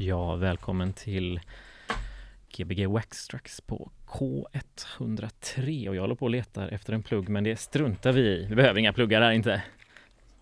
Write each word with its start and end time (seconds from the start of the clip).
Ja, 0.00 0.36
välkommen 0.36 0.92
till 0.92 1.40
Gbg 2.56 2.86
Waxtrax 2.86 3.60
på 3.60 3.90
K103 4.06 5.88
och 5.88 5.96
jag 5.96 6.00
håller 6.00 6.14
på 6.14 6.24
och 6.24 6.30
letar 6.30 6.68
efter 6.68 6.92
en 6.92 7.02
plugg 7.02 7.28
men 7.28 7.44
det 7.44 7.56
struntar 7.56 8.12
vi 8.12 8.20
i. 8.20 8.46
Vi 8.48 8.54
behöver 8.54 8.80
inga 8.80 8.92
pluggar 8.92 9.20
här 9.20 9.30
inte. 9.30 9.62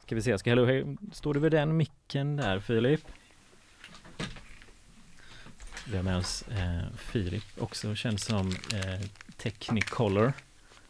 Ska 0.03 0.15
vi 0.15 0.23
se, 0.23 0.39
ska 0.39 0.51
jag, 0.51 0.97
står 1.13 1.35
du 1.35 1.41
vid 1.41 1.53
den 1.53 1.77
micken 1.77 2.37
där 2.37 2.61
Filip? 2.61 3.01
Vi 5.91 5.97
har 5.97 6.05
med 6.05 6.17
oss 6.17 6.45
eh, 6.49 6.97
Filip 6.99 7.45
också 7.59 7.95
känd 7.95 8.21
som 8.21 8.49
eh, 8.49 9.07
Technicolor. 9.37 10.33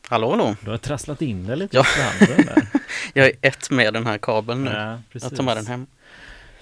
Hallå 0.08 0.30
hallå! 0.30 0.56
Du 0.60 0.70
har 0.70 0.78
trasslat 0.78 1.22
in 1.22 1.46
dig 1.46 1.56
lite 1.56 1.76
Ja. 1.76 1.84
där. 2.18 2.68
Jag 3.14 3.26
är 3.26 3.32
ett 3.42 3.70
med 3.70 3.94
den 3.94 4.06
här 4.06 4.18
kabeln 4.18 4.64
nu. 4.64 4.70
Ja, 4.70 5.00
precis. 5.12 5.30
jag 5.30 5.36
tar 5.36 5.44
med 5.44 5.56
den 5.56 5.66
hem. 5.66 5.86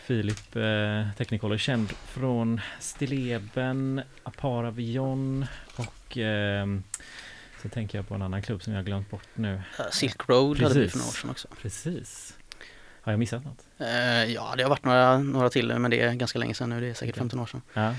Filip 0.07 0.57
eh, 0.57 1.07
Technicolor 1.17 1.59
känd 1.59 1.93
från 1.93 2.61
Stilleben, 2.81 4.03
Aparavion 4.23 5.47
och 5.77 6.19
eh, 6.19 6.67
så 7.63 7.69
tänker 7.69 7.99
jag 7.99 8.09
på 8.09 8.15
en 8.15 8.23
annan 8.23 8.43
klubb 8.43 8.63
som 8.63 8.73
jag 8.73 8.81
har 8.81 8.85
glömt 8.85 9.11
bort 9.11 9.29
nu. 9.35 9.63
Silk 9.91 10.29
Road 10.29 10.61
hade 10.61 10.75
vi 10.75 10.81
Precis. 10.81 10.93
för 10.93 10.99
några 10.99 11.09
år 11.11 11.15
sedan 11.15 11.31
också. 11.31 11.49
Precis. 11.63 12.37
Har 13.01 13.13
jag 13.13 13.19
missat 13.19 13.45
något? 13.45 13.65
Eh, 13.79 14.25
ja, 14.25 14.55
det 14.57 14.63
har 14.63 14.71
varit 14.71 14.85
några, 14.85 15.19
några 15.19 15.51
till, 15.51 15.79
men 15.79 15.91
det 15.91 16.01
är 16.01 16.15
ganska 16.15 16.39
länge 16.39 16.55
sedan 16.55 16.71
nu. 16.71 16.81
Det 16.81 16.87
är 16.87 16.95
säkert 16.95 17.15
Okej. 17.15 17.21
15 17.21 17.41
år 17.41 17.47
sedan. 17.47 17.63
Ja. 17.75 17.95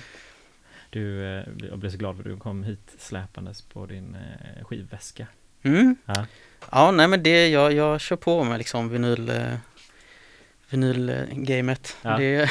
Du, 0.90 1.26
eh, 1.26 1.44
jag 1.70 1.80
blev 1.80 1.90
så 1.90 1.98
glad 1.98 2.16
för 2.16 2.24
att 2.24 2.30
du 2.30 2.38
kom 2.38 2.64
hit 2.64 2.96
släpandes 2.98 3.62
på 3.62 3.86
din 3.86 4.16
eh, 4.16 4.66
skivväska. 4.66 5.28
Mm. 5.62 5.96
Ja. 6.06 6.26
Ja, 6.72 6.92
nej 6.92 7.08
men 7.08 7.24
det, 7.24 7.48
jag, 7.48 7.74
jag 7.74 8.02
kör 8.02 8.16
på 8.16 8.44
med 8.44 8.58
liksom 8.58 8.90
vinyl, 8.90 9.30
eh, 9.30 9.54
vinylgamet. 10.70 11.98
Ja. 12.02 12.18
Det, 12.18 12.50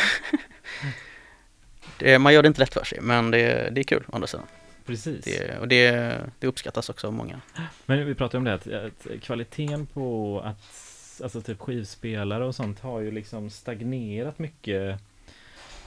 det, 1.99 2.19
man 2.19 2.35
gör 2.35 2.43
det 2.43 2.47
inte 2.49 2.61
lätt 2.61 2.75
för 2.75 2.85
sig, 2.85 3.01
men 3.01 3.31
det, 3.31 3.71
det 3.75 3.81
är 3.81 3.85
kul 3.85 4.05
å 4.09 4.15
andra 4.15 4.27
sidan. 4.27 4.47
Precis. 4.87 5.25
Det, 5.25 5.59
och 5.59 5.69
det, 5.69 5.91
det 6.39 6.47
uppskattas 6.47 6.89
också 6.89 7.07
av 7.07 7.13
många. 7.13 7.41
Men 7.87 8.07
vi 8.07 8.15
pratade 8.15 8.39
om 8.39 8.45
det 8.45 8.55
att, 8.55 8.67
att 8.67 9.23
kvaliteten 9.23 9.87
på 9.87 10.41
att 10.45 10.91
Alltså 11.23 11.41
typ 11.43 11.61
skivspelare 11.61 12.45
och 12.45 12.55
sånt 12.55 12.81
har 12.81 13.01
ju 13.01 13.11
liksom 13.11 13.51
stagnerat 13.51 14.39
mycket 14.39 15.01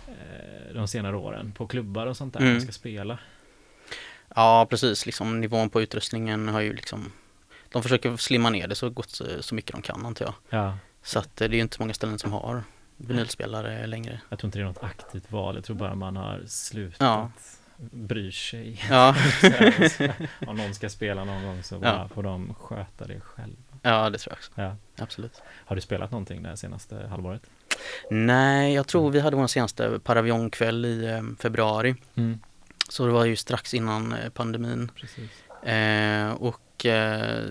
eh, 0.08 0.74
de 0.74 0.88
senare 0.88 1.16
åren 1.18 1.52
på 1.58 1.68
klubbar 1.68 2.08
och 2.08 2.18
sånt 2.18 2.34
där 2.34 2.40
Mm. 2.42 2.54
man 2.54 2.62
ska 2.62 2.72
spela. 2.72 3.20
Ja, 4.36 4.68
precis. 4.70 5.06
Liksom, 5.06 5.42
nivån 5.42 5.70
på 5.70 5.82
utrustningen 5.82 6.48
har 6.48 6.60
ju 6.62 6.74
liksom 6.74 7.12
De 7.70 7.84
försöker 7.84 8.18
slimma 8.18 8.50
ner 8.50 8.68
det 8.68 8.76
så 8.76 8.90
gott 8.90 9.22
så 9.40 9.56
mycket 9.56 9.72
de 9.72 9.82
kan 9.82 10.06
antar 10.06 10.26
jag. 10.26 10.34
Ja, 10.50 10.78
Så 11.08 11.20
att 11.20 11.42
eh, 11.42 11.50
det 11.50 11.54
är 11.56 11.58
ju 11.58 11.62
inte 11.62 11.78
många 11.80 11.94
ställen 11.94 12.20
som 12.20 12.34
har 12.34 12.64
vinylspelare 12.98 13.88
längre. 13.88 14.22
jag 14.30 14.40
tror 14.40 14.48
inte 14.48 14.60
det 14.60 14.64
är 14.64 14.68
något 14.68 14.84
aktivt 14.84 15.32
val. 15.32 15.56
Jag 15.56 15.64
tror 15.64 15.76
bara 15.76 15.96
man 15.96 16.16
har 16.18 16.42
slutat 16.48 16.98
Ja. 17.00 17.32
bry 17.78 18.32
sig. 18.32 18.82
Ja, 18.90 19.16
Om 20.48 20.58
någon 20.58 20.74
ska 20.74 20.90
spela 20.90 21.24
någon 21.24 21.44
gång 21.46 21.64
så 21.64 21.76
Ja. 21.76 21.80
bara 21.80 22.08
får 22.10 22.24
de 22.24 22.54
sköta 22.54 23.08
det 23.08 23.20
själva. 23.20 23.58
ja 23.82 24.10
det 24.10 24.18
tror 24.18 24.32
jag 24.32 24.38
också. 24.38 24.52
Ja. 24.56 24.76
Absolut. 25.04 25.42
Har 25.66 25.76
du 25.76 25.82
spelat 25.82 26.12
någonting 26.12 26.44
det 26.44 26.58
senaste 26.58 27.08
halvåret? 27.10 27.42
Nej, 28.12 28.74
jag 28.74 28.88
tror 28.88 29.12
vi 29.12 29.20
hade 29.20 29.36
vår 29.38 29.48
senaste 29.48 30.00
Paravionkväll 30.04 30.86
i 30.86 31.06
eh, 31.06 31.22
februari. 31.40 31.96
Mm, 32.16 32.40
Så 32.90 33.06
det 33.06 33.12
var 33.12 33.26
ju 33.26 33.36
strax 33.36 33.74
innan 33.74 34.14
eh, 34.14 34.30
pandemin. 34.30 34.92
Eh, 35.64 36.32
och 36.32 36.86
eh, 36.86 37.44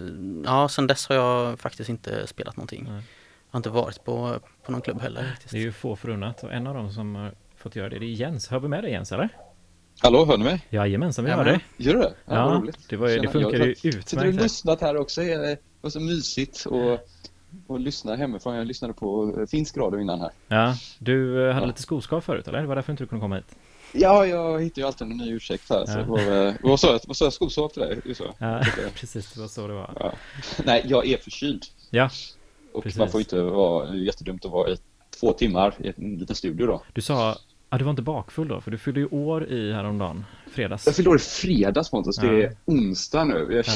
ja, 0.45 0.69
sen 0.69 0.87
dess 0.87 1.09
har 1.09 1.17
jag 1.17 1.61
faktiskt 1.61 1.91
inte 1.91 2.27
spelat 2.27 2.57
någonting. 2.57 2.87
Nej. 2.91 3.03
Har 3.57 3.59
inte 3.59 3.71
varit 3.71 4.05
på, 4.05 4.39
på 4.65 4.73
någon 4.73 4.81
klubb 4.81 5.01
heller. 5.01 5.23
Faktiskt. 5.31 5.51
Det 5.53 5.59
är 5.59 5.63
ju 5.63 5.73
få 5.73 5.97
förunnat 5.97 6.45
och 6.45 6.53
en 6.53 6.67
av 6.67 6.75
dem 6.75 6.93
som 6.93 7.15
har 7.15 7.33
fått 7.57 7.77
göra 7.77 7.89
det, 7.89 7.99
det 7.99 8.05
är 8.07 8.09
Jens. 8.09 8.49
Hör 8.49 8.59
vi 8.61 8.69
med 8.69 8.85
dig 8.85 8.93
Jens 8.93 9.13
eller? 9.13 9.29
Hallå, 10.01 10.25
hör 10.25 10.39
ni 10.39 10.45
mig? 10.45 10.61
Jajamensan, 10.71 11.25
vi 11.25 11.31
hör 11.31 11.45
dig. 11.45 11.65
Gör 11.77 11.95
du 11.95 12.01
det? 12.01 12.15
Ja, 12.25 12.45
vad 12.45 12.63
roligt. 12.63 12.79
det, 12.89 12.97
var 12.97 13.09
det 13.09 13.29
funkar 13.29 13.59
ju 13.67 13.75
Sitter 13.75 13.89
och 13.89 13.99
utmärkt. 13.99 14.35
här. 14.37 14.43
lyssnat 14.43 14.81
här 14.81 14.97
också. 14.97 15.21
Det 15.21 15.57
var 15.81 15.91
så 15.91 16.01
mysigt 16.01 16.65
och, 16.65 16.99
och 17.67 17.81
lyssna 17.81 18.17
hemifrån. 18.17 18.55
Jag 18.57 18.67
lyssnade 18.67 18.95
på 18.95 19.35
eh, 19.41 19.47
finsk 19.47 19.77
radio 19.77 20.01
innan 20.01 20.21
här. 20.21 20.31
Ja, 20.49 20.75
du 20.99 21.49
eh, 21.49 21.55
hade 21.55 21.67
Ja. 21.67 21.67
lite 21.67 21.83
skoskav 21.83 22.21
förut 22.21 22.49
eller? 22.49 22.61
Det 22.61 22.67
var 22.67 22.75
därför 22.75 22.93
inte 22.93 23.03
du 23.05 23.09
kunde 23.09 23.23
komma 23.23 23.37
hit. 23.37 23.57
Ja, 23.93 24.27
jag 24.27 24.63
hittar 24.63 24.83
ju 24.83 24.87
alltid 24.87 25.11
en 25.11 25.17
ny 25.17 25.33
ursäkt 25.33 25.71
här. 25.71 25.87
Så 25.87 25.93
Ja. 25.93 25.97
det 25.99 26.05
var, 26.31 26.47
eh, 26.47 26.55
vad 26.63 26.81
sa 26.81 26.93
jag? 26.93 27.01
Vad 27.07 27.17
sa 27.17 27.25
jag? 27.25 27.33
Skosåk 27.33 27.73
till 27.73 27.83
dig? 27.83 28.15
Så. 28.15 28.25
Ja, 28.39 28.63
precis, 28.95 29.33
det 29.33 29.41
var 29.41 29.49
så 29.49 29.67
det 29.67 29.75
var. 29.75 29.91
Ja. 30.01 30.13
Nej, 30.65 30.85
jag 30.89 31.07
är 31.07 31.17
förkyld. 31.17 31.63
Ja, 31.91 32.11
Och 32.77 32.83
Precis. 32.83 32.99
man 32.99 33.09
får 33.09 33.21
inte 33.21 33.43
vara, 33.43 33.91
det 33.91 33.99
jättedumt 33.99 34.45
att 34.45 34.51
vara 34.51 34.71
i 34.71 34.77
två 35.21 35.33
timmar 35.33 35.75
i 35.79 35.89
en 35.97 36.19
liten 36.19 36.37
studio 36.37 36.67
då. 36.67 36.83
du 36.93 37.01
sa, 37.01 37.37
ja 37.71 37.79
du 37.79 37.85
var 37.85 37.91
inte 37.91 38.03
bakfull 38.03 38.49
då, 38.49 38.61
för 38.61 38.71
du 38.71 38.79
fyllde 38.79 39.01
ju 39.01 39.07
år 39.07 39.47
i 39.49 39.73
häromdagen, 39.73 40.25
fredags. 40.51 40.87
Jag 40.87 40.95
fyllde 40.97 41.11
år 41.11 41.17
i 41.17 41.19
fredags 41.19 41.91
Pontus, 41.91 42.17
det 42.17 42.27
Ja. 42.27 42.33
är 42.33 42.57
onsdag 42.65 43.25
nu. 43.25 43.35
Jag, 43.51 43.65
Ja, 43.67 43.73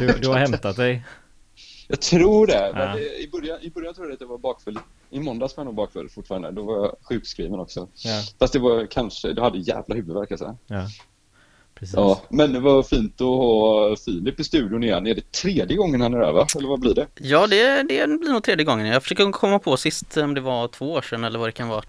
du, 0.00 0.06
du 0.22 0.28
har 0.28 0.38
hämtat 0.38 0.76
dig. 0.76 1.04
jag 1.88 2.00
tror 2.00 2.46
det. 2.46 2.72
Ja. 2.74 2.94
det, 2.94 3.22
i, 3.22 3.28
början, 3.32 3.58
I 3.62 3.70
början 3.70 3.94
tror 3.94 4.06
jag 4.06 4.14
att 4.14 4.20
jag 4.20 4.28
var 4.28 4.38
bakfull. 4.38 4.78
I 5.10 5.20
måndags 5.20 5.56
var 5.56 5.62
jag 5.62 5.66
nog 5.66 5.74
bakfull 5.74 6.08
fortfarande. 6.08 6.50
Då 6.50 6.62
var 6.62 6.76
jag 6.76 6.96
sjukskriven 7.02 7.60
också. 7.60 7.88
Ja, 7.94 8.22
Fast 8.38 8.52
det 8.52 8.58
var 8.58 8.86
kanske, 8.86 9.32
du 9.32 9.40
hade 9.42 9.58
jävla 9.58 9.94
huvudvärk 9.94 10.30
alltså. 10.30 10.56
ja. 10.66 10.86
Precis. 11.80 11.94
Ja, 11.96 12.20
men 12.28 12.52
det 12.52 12.60
var 12.60 12.82
fint 12.82 13.20
att 13.20 13.26
ha 13.26 13.96
Filip 14.04 14.40
i 14.40 14.44
studion 14.44 14.84
igen. 14.84 15.06
Är 15.06 15.14
det 15.14 15.32
tredje 15.32 15.76
gången 15.76 16.00
han 16.00 16.14
är 16.14 16.18
där 16.18 16.32
va? 16.32 16.46
Eller 16.56 16.68
vad 16.68 16.80
blir 16.80 16.94
det? 16.94 17.06
Ja, 17.20 17.46
det, 17.46 17.82
det 17.82 18.06
blir 18.06 18.32
nog 18.32 18.42
tredje 18.42 18.64
gången. 18.64 18.86
Jag 18.86 19.02
försöker 19.02 19.32
komma 19.32 19.58
på 19.58 19.76
sist 19.76 20.16
om 20.16 20.34
det 20.34 20.40
var 20.40 20.68
två 20.68 20.92
år 20.92 21.02
sedan 21.02 21.24
eller 21.24 21.38
vad 21.38 21.48
det 21.48 21.52
kan 21.52 21.68
vara. 21.68 21.82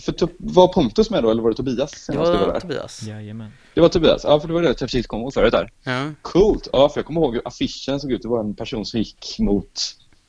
För 0.00 0.14
var 0.38 0.68
Pontus 0.68 1.10
med 1.10 1.22
då 1.22 1.30
eller 1.30 1.42
var 1.42 1.50
det 1.50 1.56
Tobias 1.56 1.90
Det 1.90 1.98
senast 1.98 2.28
var 2.32 2.46
var? 2.46 2.60
Tobias. 2.60 3.02
Jajamän. 3.02 3.50
Det 3.74 3.80
var 3.80 3.88
Tobias, 3.88 4.24
ja 4.24 4.40
för 4.40 4.48
det 4.48 4.54
var 4.54 4.62
det 4.62 4.68
jag 4.68 4.78
precis 4.78 5.06
kom 5.06 5.20
ihåg 5.20 5.34
förut 5.34 5.52
där. 5.52 5.70
Ja. 5.84 6.10
Coolt! 6.22 6.68
Ja, 6.72 6.88
för 6.88 6.98
jag 6.98 7.06
kommer 7.06 7.20
ihåg 7.20 7.34
hur 7.34 7.42
affischen 7.48 8.00
såg 8.00 8.12
ut. 8.12 8.22
Det 8.22 8.28
var 8.28 8.40
en 8.40 8.54
person 8.54 8.86
som 8.86 8.98
gick 9.00 9.36
mot 9.38 9.80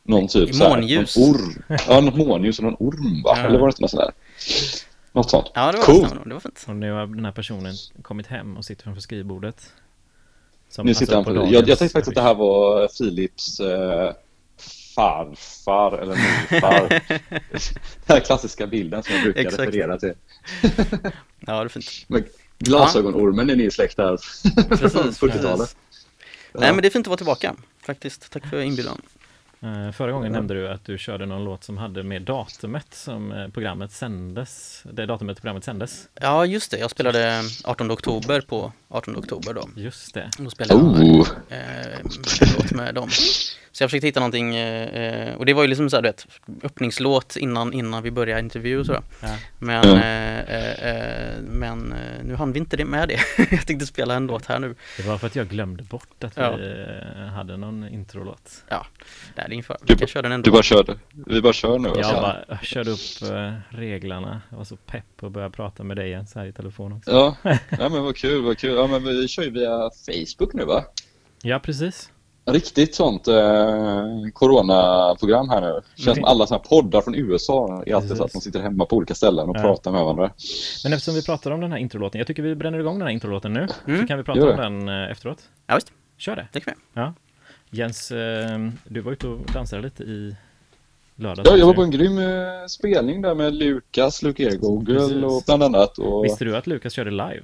någon 0.04 0.28
typ 0.28 0.50
I 0.50 0.54
så 0.54 0.64
här, 0.64 0.70
månljus. 0.70 1.18
någon 1.18 1.30
orm. 1.36 1.64
Ja, 1.88 2.02
något 2.02 2.16
månljus 2.16 2.58
och 2.60 2.64
någon 2.64 2.76
orm 2.80 3.22
va? 3.24 3.34
Ja. 3.38 3.48
Eller 3.48 3.60
var 3.60 3.68
det 3.68 3.72
inte 3.72 3.82
något 3.82 3.92
sånt 3.92 4.04
där? 4.04 4.12
Något 5.16 5.30
sånt. 5.30 5.52
ja, 5.54 5.72
det 5.72 5.78
var 5.78 5.86
Coolt. 5.86 6.10
det. 6.14 6.20
Det 6.30 6.34
var 6.34 6.40
fint. 6.40 6.66
Och 6.68 6.76
nu 6.76 6.92
har 6.92 7.08
den 7.08 7.26
här 7.26 7.32
personen 7.32 7.74
kommit 8.02 8.28
hem 8.28 8.58
och 8.58 8.66
sitter 8.66 8.84
framför 8.84 9.02
skrivbordet. 9.02 9.74
Som 10.70 10.86
Nu 10.86 10.90
alltså 10.92 11.00
sitter 11.00 11.16
han 11.16 11.24
på 11.24 11.34
på, 11.36 11.54
jag, 11.54 11.70
jag 11.70 11.80
tänkte 11.80 11.90
faktiskt 11.94 12.08
att 12.08 12.16
det 12.16 12.22
här 12.22 12.34
var 12.36 12.88
Philips 12.88 13.60
eh, 13.60 14.14
farfar 14.96 15.98
eller 15.98 16.16
morfar. 16.16 16.90
den 18.06 18.16
här 18.16 18.20
klassiska 18.20 18.68
bilden 18.68 19.04
som 19.04 19.14
jag 19.16 19.24
brukar 19.24 19.42
Exakt. 19.42 19.60
referera 19.60 19.98
till. 19.98 20.14
Ja, 21.40 21.54
det 21.60 21.68
är 21.68 21.68
fint. 21.68 21.86
Men 22.08 22.24
glasögonormen 22.60 23.50
är 23.50 23.56
ni 23.56 23.72
släkt 23.72 23.98
där 23.98 24.18
Precis, 24.68 24.94
från 25.20 25.30
40-talet. 25.30 25.58
precis. 25.58 25.76
Nej, 26.54 26.74
men 26.74 26.82
det 26.82 26.88
är 26.88 26.90
fint 26.90 27.08
att 27.08 27.10
vara 27.10 27.18
tillbaka. 27.18 27.56
Faktiskt. 27.82 28.32
Tack 28.32 28.46
för 28.50 28.62
inbjudan. 28.62 29.02
Eh, 29.62 29.92
Förra 29.92 30.12
gången 30.12 30.32
nämnde 30.32 30.54
du 30.54 30.68
att 30.70 30.86
du 30.86 30.98
körde 30.98 31.26
någon 31.26 31.44
låt 31.44 31.64
som 31.64 31.78
hade 31.78 32.04
med 32.04 32.22
datumet 32.22 32.94
som 32.94 33.32
eh, 33.32 33.48
programmet 33.48 33.92
sändes. 33.92 34.84
Det 34.92 35.06
datumet 35.06 35.38
programmet 35.38 35.64
sändes. 35.64 36.10
Ja, 36.22 36.46
just 36.46 36.72
det. 36.72 36.78
Jag 36.78 36.92
spelade 36.92 37.42
18 37.66 37.92
oktober 37.92 38.42
på 38.42 38.72
18 38.98 39.18
oktober 39.18 39.54
då. 39.54 39.70
Just 39.76 40.14
det. 40.14 40.30
Då 40.40 40.50
spelade 40.50 40.74
jag 40.82 40.84
Oh. 41.06 41.28
eh, 41.50 41.96
en 41.96 42.04
låt 42.58 42.72
med 42.72 42.96
dem. 42.96 43.10
Så 43.72 43.84
jag 43.84 43.90
försökte 43.90 44.08
hitta 44.08 44.20
någonting 44.20 44.56
eh, 44.56 45.36
och 45.36 45.46
det 45.46 45.54
var 45.54 45.62
ju 45.62 45.68
liksom 45.68 45.90
så 45.90 45.96
här, 45.98 46.04
du 46.04 46.10
vet, 46.10 46.28
öppningslåt 46.64 47.36
innan, 47.36 47.74
innan 47.74 48.04
vi 48.04 48.12
började 48.12 48.40
intervju 48.42 48.80
och 48.80 48.86
sådär. 48.86 49.02
Ja. 49.22 49.28
Men, 49.60 49.88
Ja. 49.90 49.96
eh, 49.98 50.40
eh, 50.40 50.90
eh, 50.90 51.42
men 51.42 51.92
eh, 51.94 52.24
nu 52.24 52.36
hann 52.36 52.54
vi 52.54 52.60
inte 52.60 52.78
det 52.78 52.86
med 52.86 53.08
det. 53.10 53.20
jag 53.52 53.68
tänkte 53.68 53.86
spela 53.86 54.14
en 54.16 54.28
låt 54.28 54.46
här 54.46 54.60
nu. 54.60 54.76
Det 54.98 55.04
var 55.04 55.18
för 55.18 55.28
att 55.28 55.36
jag 55.36 55.48
glömde 55.48 55.84
bort 55.84 56.24
att 56.24 56.38
Ja. 56.38 56.56
vi 56.56 56.86
eh, 57.18 57.26
hade 57.28 57.58
någon 57.58 57.88
introlåt. 57.88 58.64
Nej, 58.70 58.80
det 59.36 59.42
är 59.42 59.52
ingen 59.52 59.64
fara. 59.64 59.78
Du 59.84 59.96
ba- 59.96 60.08
köra 60.08 60.22
den 60.22 60.32
ändå. 60.32 60.44
Du 60.46 60.52
bara 60.52 60.64
körde. 60.64 60.96
Vi 61.28 61.42
bara 61.42 61.54
kör 61.54 61.80
nu. 61.80 61.90
Jag 61.90 61.98
alltså. 61.98 62.14
bara 62.50 62.60
körde 62.62 62.92
upp 62.92 63.32
eh, 63.32 63.54
reglarna. 63.70 64.42
Jag 64.50 64.58
var 64.58 64.66
så 64.66 64.76
pepp 64.76 65.06
på 65.18 65.26
att 65.26 65.32
börja 65.32 65.50
prata 65.50 65.84
med 65.84 65.98
dig 65.98 66.08
igen 66.08 66.28
så 66.28 66.40
här 66.40 66.46
i 66.46 66.54
telefon 66.54 66.94
också. 66.94 67.12
Ja, 67.12 67.36
ja 67.70 67.90
men 67.90 68.04
vad 68.04 68.16
kul, 68.18 68.42
vad 68.44 68.58
kul. 68.58 68.78
Ja 68.92 69.00
men 69.00 69.04
vi 69.04 69.28
kör 69.28 69.44
ju 69.44 69.50
via 69.50 69.90
Facebook 70.06 70.54
nu 70.54 70.66
va? 70.66 70.84
Ja, 71.44 71.60
precis. 71.60 72.10
Riktigt 72.46 72.96
sånt 72.96 73.28
eh, 73.28 74.04
coronaprogram 74.34 75.50
här 75.50 75.62
nu. 75.62 75.82
Känns 75.96 76.08
Okej. 76.08 76.16
som 76.16 76.24
alla 76.24 76.48
såna 76.48 76.58
här 76.64 76.70
poddar 76.70 77.02
från 77.02 77.16
USA 77.16 77.84
är 77.86 77.96
alltid 77.96 78.18
så 78.18 78.24
att 78.24 78.34
man 78.34 78.42
sitter 78.42 78.60
hemma 78.60 78.86
på 78.86 78.96
olika 78.96 79.16
ställen 79.16 79.50
och 79.50 79.58
Ja. 79.58 79.62
pratar 79.62 79.92
med 79.92 80.02
varandra. 80.02 80.32
Men 80.84 80.94
eftersom 80.94 81.14
vi 81.16 81.24
pratar 81.24 81.52
om 81.52 81.62
den 81.62 81.72
här 81.72 81.80
introlåten, 81.80 82.20
jag 82.20 82.28
tycker 82.28 82.44
vi 82.44 82.56
bränner 82.56 82.80
igång 82.80 83.00
den 83.00 83.08
här 83.08 83.14
introlåten 83.14 83.54
nu. 83.54 83.68
Mm. 83.88 84.02
Så 84.02 84.08
kan 84.08 84.18
vi 84.18 84.24
prata 84.24 84.50
om 84.50 84.58
den 84.58 84.90
eh, 84.90 85.12
efteråt. 85.12 85.50
Ja, 85.68 85.76
visst. 85.76 85.92
Kör 86.18 86.36
det. 86.36 86.48
Det 86.52 86.60
kan 86.60 86.74
vi. 86.94 87.02
Jens, 87.78 88.12
eh, 88.12 88.70
du 88.84 89.02
var 89.02 89.12
ute 89.12 89.28
och 89.28 89.40
dansade 89.54 89.82
lite 89.82 90.04
i 90.04 90.36
lördags. 91.16 91.50
Ja, 91.50 91.58
jag 91.58 91.66
var 91.66 91.74
på 91.74 91.84
en 91.84 91.92
grym 91.92 92.18
eh, 92.18 92.66
spelning 92.70 93.22
där 93.22 93.36
med 93.36 93.54
Lukas, 93.56 94.24
Luke 94.24 94.44
Ergogel 94.44 95.26
och 95.26 95.44
bland 95.46 95.64
annat. 95.64 95.98
Och... 95.98 96.26
Visste 96.26 96.46
du 96.46 96.58
att 96.58 96.68
Lukas 96.68 96.94
körde 96.94 97.12
live? 97.12 97.42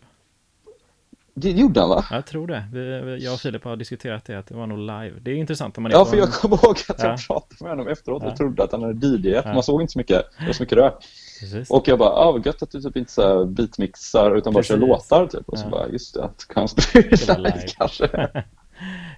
Det 1.34 1.52
gjorde 1.52 1.80
han 1.80 1.90
va? 1.90 2.06
Ja, 2.10 2.16
Jag 2.16 2.26
tror 2.26 2.48
det. 2.48 2.64
Vi, 2.74 3.24
jag 3.24 3.34
och 3.34 3.40
Filip 3.40 3.64
har 3.64 3.76
diskuterat 3.76 4.26
det, 4.26 4.40
att 4.40 4.48
det 4.48 4.56
var 4.56 4.68
nog 4.68 4.78
live. 4.80 5.12
Det 5.22 5.32
är 5.32 5.36
intressant 5.36 5.78
om 5.78 5.84
man 5.84 5.92
är 5.92 5.96
Ja, 5.96 6.06
för 6.06 6.14
en- 6.14 6.20
jag 6.20 6.32
kommer 6.34 6.56
ihåg 6.66 6.78
att 6.88 6.96
Ja. 7.04 7.10
jag 7.10 7.28
pratade 7.28 7.56
med 7.60 7.70
honom 7.70 7.88
efteråt 7.88 8.24
och 8.24 8.30
Ja. 8.30 8.36
trodde 8.38 8.64
att 8.64 8.72
han 8.72 8.84
hade 8.84 9.08
DJat. 9.08 9.46
Ja. 9.46 9.54
Man 9.54 9.64
såg 9.64 9.82
inte 9.82 9.94
så 9.94 10.00
mycket. 10.00 10.26
Det 10.40 10.46
var 10.46 10.54
så 10.54 10.64
mycket 10.64 10.78
rök. 10.78 10.94
Precis. 11.40 11.70
Och 11.70 11.88
jag 11.88 12.00
bara, 12.00 12.10
ah, 12.10 12.32
vad 12.32 12.46
gött 12.46 12.62
att 12.64 12.72
du 12.72 12.82
typ 12.82 12.98
inte 12.98 13.12
så 13.12 13.46
beatmixar 13.46 14.36
utan 14.36 14.54
bara 14.54 14.64
kör 14.64 14.76
Precis. 14.76 14.90
låtar 14.90 15.28
typ. 15.28 15.50
Och 15.50 15.58
så 15.60 15.66
Ja. 15.66 15.70
bara, 15.70 15.88
just 15.90 16.14
det, 16.14 16.24
att 16.24 16.46
kan 16.48 16.68
Spela 16.68 17.38
live. 17.38 17.66
kanske. 17.78 18.08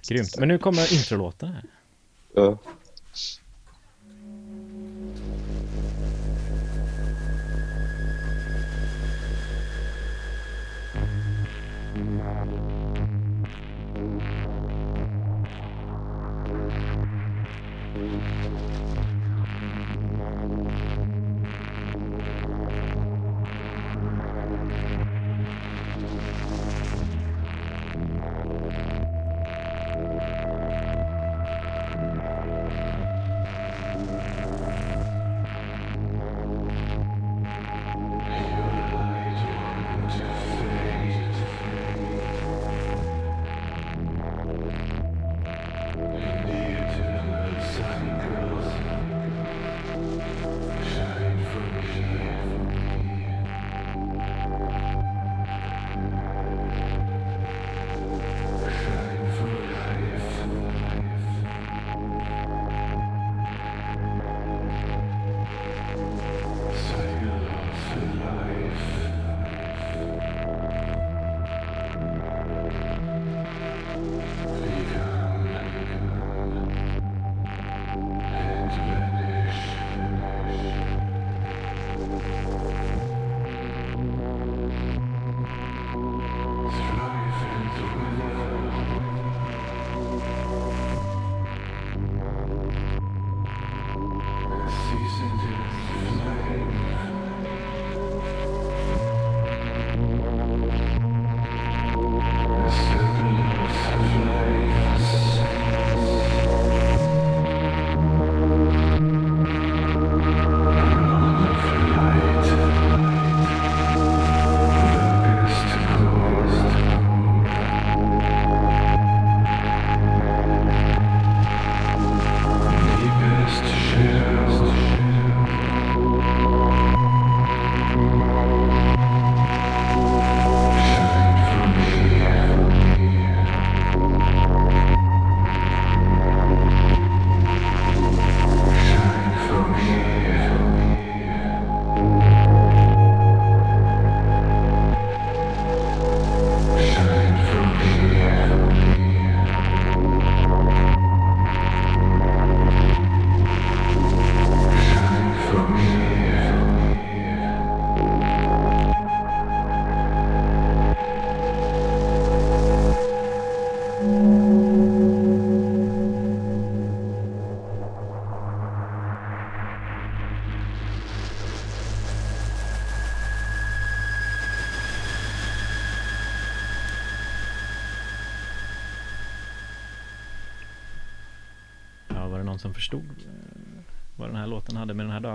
Grymt. 0.08 0.38
Men 0.38 0.48
nu 0.48 0.58
kommer 0.58 0.92
introlåten 0.94 1.48
här. 1.48 1.64
Ja. 2.34 2.42
Ja, 2.42 2.58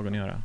att 0.07 0.15
göra? 0.15 0.41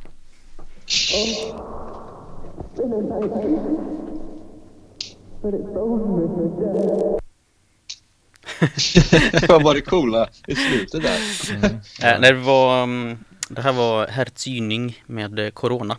Vad 9.47 9.63
var 9.63 9.73
det 9.73 9.81
coola 9.81 10.29
i 10.47 10.55
slutet 10.55 11.03
där? 11.03 11.19
Mm. 11.55 11.63
Eh, 12.03 12.21
det, 12.21 12.33
var, 12.33 12.83
mm, 12.83 13.17
det 13.49 13.61
här 13.61 13.73
var 13.73 14.07
Herzyning 14.07 15.03
med 15.05 15.39
eh, 15.39 15.49
Corona 15.49 15.97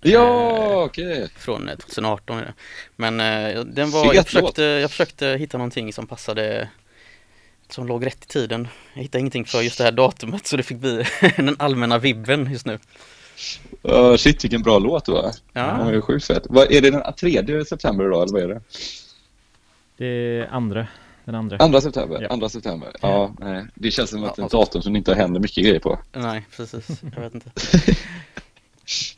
Ja, 0.00 0.82
okej. 0.84 1.28
från 1.36 1.68
eh, 1.68 1.76
2018. 1.76 2.38
är 2.38 2.42
det. 2.44 2.54
Men 2.96 3.20
eh, 3.20 3.64
den 3.64 3.90
var, 3.90 4.04
Fet 4.04 4.14
jag, 4.14 4.24
försökte, 4.26 4.62
jag 4.62 4.90
försökte 4.90 5.26
hitta 5.26 5.58
någonting 5.58 5.92
som 5.92 6.06
passade 6.06 6.68
som 7.72 7.86
låg 7.86 8.06
rätt 8.06 8.24
i 8.24 8.26
tiden. 8.26 8.68
Jag 8.94 9.02
hittade 9.02 9.20
ingenting 9.20 9.44
för 9.44 9.60
just 9.60 9.78
det 9.78 9.84
här 9.84 9.92
datumet 9.92 10.46
så 10.46 10.56
det 10.56 10.62
fick 10.62 10.78
bli 10.78 11.04
den 11.36 11.56
allmänna 11.58 11.98
vibben 11.98 12.50
just 12.52 12.66
nu. 12.66 12.78
Uh, 13.88 14.16
shit, 14.16 14.44
vilken 14.44 14.62
bra 14.62 14.78
låt 14.78 15.08
var. 15.08 15.30
Ja. 15.52 15.62
Den 15.62 15.86
var 15.86 15.92
ju 15.92 16.02
sjukt 16.02 16.26
fett. 16.26 16.42
Vad, 16.48 16.72
är 16.72 16.80
det 16.80 16.90
den 16.90 17.12
3 17.20 17.64
september 17.64 18.04
idag, 18.06 18.22
eller 18.22 18.32
vad 18.32 18.42
är 18.42 18.48
det? 18.48 18.60
Det 19.96 20.06
är 20.06 20.46
andra, 20.46 20.86
den 21.24 21.34
andra. 21.34 21.58
2 21.58 21.80
september? 21.80 22.26
Ja. 22.30 22.36
2 22.36 22.48
september. 22.48 22.92
Ja, 23.00 23.34
nej. 23.38 23.64
Det 23.74 23.90
känns 23.90 24.10
som 24.10 24.24
att 24.24 24.38
är 24.38 24.44
ett 24.44 24.52
Ja. 24.52 24.58
datum 24.58 24.82
som 24.82 24.92
det 24.92 24.98
inte 24.98 25.14
händer 25.14 25.40
mycket 25.40 25.64
grejer 25.64 25.80
på. 25.80 25.98
Nej, 26.12 26.46
precis. 26.56 26.88
Jag 27.14 27.22
vet 27.22 27.34
inte. 27.34 27.50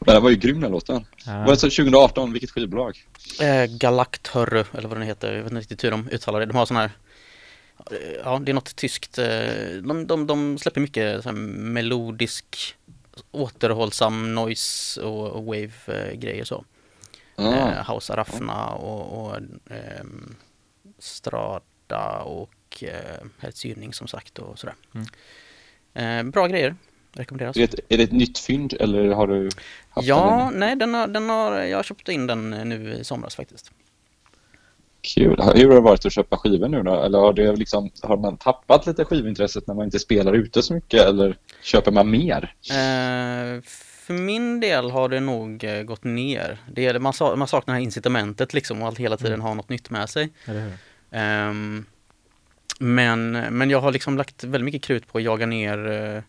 Men 0.01 0.15
den 0.15 0.23
var 0.23 0.31
ju 0.31 0.37
grym 0.37 0.61
den 0.61 0.73
låten. 0.73 1.05
Ja. 1.27 1.39
Var 1.39 1.51
det 1.51 1.57
så 1.57 1.71
2018, 1.71 2.33
vilket 2.33 2.51
skivbolag? 2.51 3.05
Eh, 3.41 3.65
Galactörre, 3.65 4.65
eller 4.73 4.89
vad 4.89 4.97
den 4.97 5.07
heter. 5.07 5.33
Jag 5.33 5.43
vet 5.43 5.53
inte 5.53 5.61
riktigt 5.61 5.85
hur 5.85 5.91
de 5.91 6.09
uttalar 6.09 6.41
det. 6.41 6.47
De 6.47 6.57
har 6.57 6.67
sån 6.67 6.77
här 6.77 6.91
Ja, 8.25 8.39
det 8.39 8.53
är 8.53 8.55
något 8.55 8.77
tyskt. 8.77 9.19
eh, 9.19 9.27
De, 9.83 10.07
de, 10.07 10.27
de 10.27 10.59
släpper 10.59 10.81
mycket 10.81 11.23
så 11.23 11.29
här 11.29 11.37
melodisk 11.37 12.77
återhållsam 13.31 14.35
noise 14.35 15.01
och, 15.03 15.27
och 15.31 15.45
wave-grejer 15.45 16.45
så. 16.45 16.65
Ah, 17.37 17.71
Eh, 17.71 17.95
House 17.95 18.13
Arafna 18.13 18.67
och, 18.67 19.27
och 19.27 19.37
ehm, 19.71 20.35
Strada 20.99 22.19
och 22.25 22.85
eh, 22.85 23.27
Herzyning 23.39 23.93
som 23.93 24.07
sagt 24.07 24.39
och 24.39 24.59
sådär. 24.59 24.75
Eh, 25.95 26.23
bra 26.23 26.47
grejer, 26.47 26.77
rekommenderas. 27.13 27.57
är, 27.57 27.61
det 27.67 27.75
ett, 27.75 27.81
är 27.89 27.97
det 27.99 28.05
ett 28.05 28.13
nytt 28.13 28.39
fynd 28.39 28.73
eller 28.81 29.09
har 29.11 29.27
du 29.27 29.43
haft 29.45 29.55
den 29.95 30.05
Ja, 30.07 30.51
nej 30.55 30.77
den 30.77 30.95
har, 30.95 31.07
den 31.07 31.31
har, 31.31 31.61
jag 31.61 31.85
köpte 31.85 32.13
in 32.13 32.27
den 32.27 32.53
eh, 32.53 32.65
nu 32.65 32.93
i 32.93 33.05
somras 33.05 33.37
faktiskt. 33.37 33.73
Kul. 35.01 35.41
Hur 35.55 35.69
har 35.69 35.75
det 35.75 35.81
varit 35.81 36.07
att 36.07 36.13
köpa 36.13 36.37
skivor 36.37 36.69
nu 36.69 36.83
då? 36.83 37.03
Eller 37.03 37.19
har, 37.19 37.33
det 37.33 37.57
liksom, 37.57 37.91
har 38.03 38.17
man 38.17 38.37
tappat 38.37 38.87
lite 38.87 39.05
skivintresset 39.05 39.67
när 39.67 39.75
man 39.75 39.85
inte 39.85 39.99
spelar 39.99 40.33
ute 40.33 40.63
så 40.63 40.75
mycket? 40.75 41.01
Eller 41.07 41.37
köper 41.63 41.93
man 41.93 42.11
mer? 42.11 42.55
Eh, 42.71 43.63
för 44.07 44.13
min 44.13 44.61
del 44.61 44.91
har 44.91 45.09
det 45.09 45.21
nog 45.21 45.65
eh, 45.65 45.83
gått 45.83 46.05
ner. 46.05 46.59
Det 46.73 46.87
är, 46.87 46.99
man, 46.99 47.13
sa, 47.13 47.37
man 47.37 47.49
saknar 47.49 47.75
det 47.75 47.79
här 47.79 47.85
incitamentet 47.85 48.55
liksom 48.55 48.83
och 48.83 48.89
att 48.89 48.99
hela 48.99 49.17
tiden 49.17 49.41
ha 49.41 49.55
något 49.55 49.69
nytt 49.69 49.91
med 49.91 50.11
sig. 50.11 50.31
Ehm, 51.11 51.85
men, 52.79 53.31
men 53.33 53.71
jag 53.71 53.81
har 53.81 53.93
liksom 53.93 54.17
lagt 54.17 54.45
väldigt 54.45 54.65
mycket 54.65 54.83
krut 54.83 55.07
på 55.13 55.19
att 55.19 55.25
jaga 55.25 55.47
ner 55.47 55.89
eh, 55.89 56.23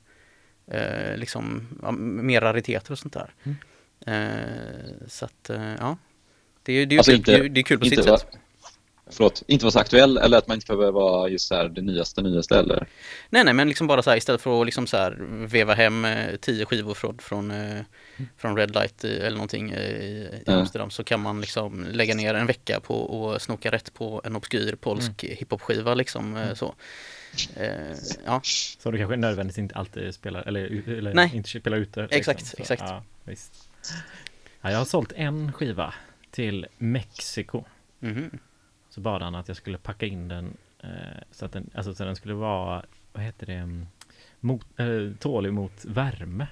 eh, 0.82 1.18
liksom, 1.18 1.68
mer 2.00 2.42
rariteter 2.42 2.92
och 2.92 3.00
sånt 3.00 3.14
där. 3.14 3.34
Mm. 3.44 3.58
Eh, 4.06 5.08
så 5.08 5.26
att, 5.26 5.50
ja. 5.80 5.98
Det 6.64 6.74
är, 6.74 6.86
det 6.86 6.96
är, 6.96 7.00
Alltså 7.00 7.12
kul, 7.12 7.18
inte- 7.20 7.32
det 7.32 7.38
är, 7.46 7.50
det 7.50 7.60
är 7.60 7.64
kul 7.64 7.80
på 7.80 7.86
sitt 7.86 8.00
Inte, 8.00 8.18
sätt. 8.18 8.28
Förlåt, 9.10 9.44
inte 9.48 9.66
vara 9.66 9.72
så 9.72 9.80
aktuell 9.80 10.18
eller 10.18 10.38
att 10.38 10.48
man 10.48 10.56
inte 10.56 10.66
behöver 10.68 10.92
vara 10.92 11.30
just 11.30 11.48
så 11.48 11.56
här 11.56 11.70
det 11.70 11.82
nyaste 11.82 12.22
nyaste 12.22 12.60
eller? 12.60 12.88
Nej, 13.30 13.44
nej, 13.44 13.54
men 13.54 13.68
liksom 13.68 13.88
bara 13.88 14.02
så 14.02 14.10
här 14.10 14.18
istället 14.18 14.42
för 14.42 14.60
att 14.62 14.66
liksom 14.66 14.88
så 14.88 14.98
här 14.98 15.18
veva 15.48 15.74
hem 15.74 16.06
eh, 16.06 16.36
tio 16.36 16.66
skivor 16.66 16.94
från, 16.94 17.18
från, 17.18 17.52
eh, 17.52 17.82
från 18.38 18.58
Red 18.58 18.74
Light 18.76 19.04
i- 19.04 19.20
eller 19.20 19.38
någonting 19.38 19.72
eh, 19.72 19.80
i, 19.90 20.42
i. 20.48 20.52
Amsterdam 20.52 20.90
så 20.90 21.04
kan 21.04 21.20
man 21.20 21.42
liksom 21.42 21.86
lägga 21.92 22.16
ner 22.16 22.34
en 22.34 22.48
vecka 22.48 22.80
på 22.80 23.32
att 23.36 23.42
snoka 23.42 23.72
rätt 23.72 23.94
på 23.94 24.22
en 24.24 24.36
obskyr 24.36 24.76
polsk 24.76 25.24
hiphop-skiva 25.24 25.94
liksom 25.96 26.38
eh, 26.38 26.54
så. 26.54 26.76
Eh, 27.56 27.70
ja, 28.26 28.42
Så 28.80 28.92
du 28.92 28.98
kanske 28.98 29.16
nödvändigtvis 29.16 29.60
inte 29.64 29.76
alltid 29.76 30.14
spelar, 30.16 30.42
eller, 30.48 30.90
eller 30.98 31.14
Nej. 31.14 31.32
inte 31.34 31.50
spelar 31.50 31.78
ute. 31.78 32.02
liksom. 32.02 32.18
Exakt, 32.20 32.46
Så, 32.46 32.56
exakt. 32.60 32.84
Ja, 32.86 33.04
visst. 33.24 33.70
Ja, 34.62 34.72
jag 34.72 34.78
har 34.78 34.86
sålt 34.86 35.12
en 35.16 35.54
skiva 35.54 35.94
till 36.32 36.68
Mexiko. 36.78 37.64
mhm. 38.00 38.40
Så 38.90 39.02
bad 39.02 39.22
han 39.22 39.36
att 39.36 39.48
jag 39.48 39.58
skulle 39.58 39.78
packa 39.78 40.06
in 40.06 40.28
den 40.28 40.58
eh, 40.80 40.90
så 41.32 41.46
att 41.46 41.52
den, 41.52 41.70
alltså 41.74 41.96
så 41.96 42.06
den 42.06 42.16
skulle 42.16 42.34
vara, 42.34 42.84
vad 43.14 43.24
heter 43.24 43.46
det, 43.46 43.54
mm, 43.54 43.86
mot, 44.40 44.66
eh, 44.80 45.18
tålig 45.20 45.54
mot 45.54 45.86
värme. 45.86 46.48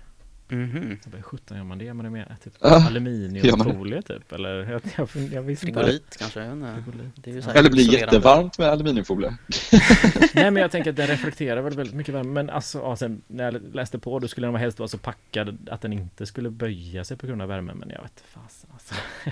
Mhm. 0.50 0.98
Jag 1.04 1.12
bara, 1.12 1.22
17 1.22 1.58
gör 1.58 1.64
man 1.64 1.78
det? 1.78 1.86
Gör 1.86 1.94
man 1.94 2.06
det 2.06 2.12
med 2.12 2.36
typ 2.44 2.54
Ah, 2.60 2.88
aluminiumfolie 2.88 4.02
typ? 4.02 4.32
Eller 4.32 4.72
jag, 4.72 4.82
jag, 4.98 5.10
jag, 5.34 5.42
visste 5.42 5.68
inte. 5.68 5.80
Frigolit 5.80 6.18
kanske, 6.20 6.40
jag 6.40 6.56
vet 6.56 6.70
inte. 6.70 6.84
Frigolit. 6.84 7.14
Det 7.16 7.32
är 7.32 7.42
så 7.42 7.50
Eller 7.50 7.70
blir 7.70 7.94
jättevarmt 7.94 8.58
med 8.58 8.70
aluminiumfolie? 8.70 9.30
Nej 10.34 10.52
men 10.52 10.56
jag 10.56 10.72
tänker 10.72 10.90
att 10.90 10.96
den 10.96 11.08
reflekterar 11.08 11.62
väl 11.62 11.74
väldigt 11.76 11.96
mycket 11.96 12.16
värme 12.16 12.30
Men 12.30 12.50
alltså 12.50 12.78
ja, 12.78 12.96
sen 12.96 13.22
när 13.28 13.44
jag 13.44 13.76
läste 13.76 14.00
på 14.00 14.20
då 14.20 14.28
skulle 14.28 14.48
den 14.48 14.56
helst 14.56 14.80
vara 14.80 14.90
så 14.90 14.98
packad 14.98 15.70
att 15.70 15.82
den 15.82 15.94
inte 15.94 16.26
skulle 16.26 16.50
böja 16.50 17.04
sig 17.04 17.18
på 17.18 17.28
grund 17.28 17.42
av 17.42 17.48
värmen 17.48 17.78
Men 17.78 17.90
jag 17.90 18.02
vet 18.02 18.24
fasen 18.28 18.70
alltså 18.74 18.96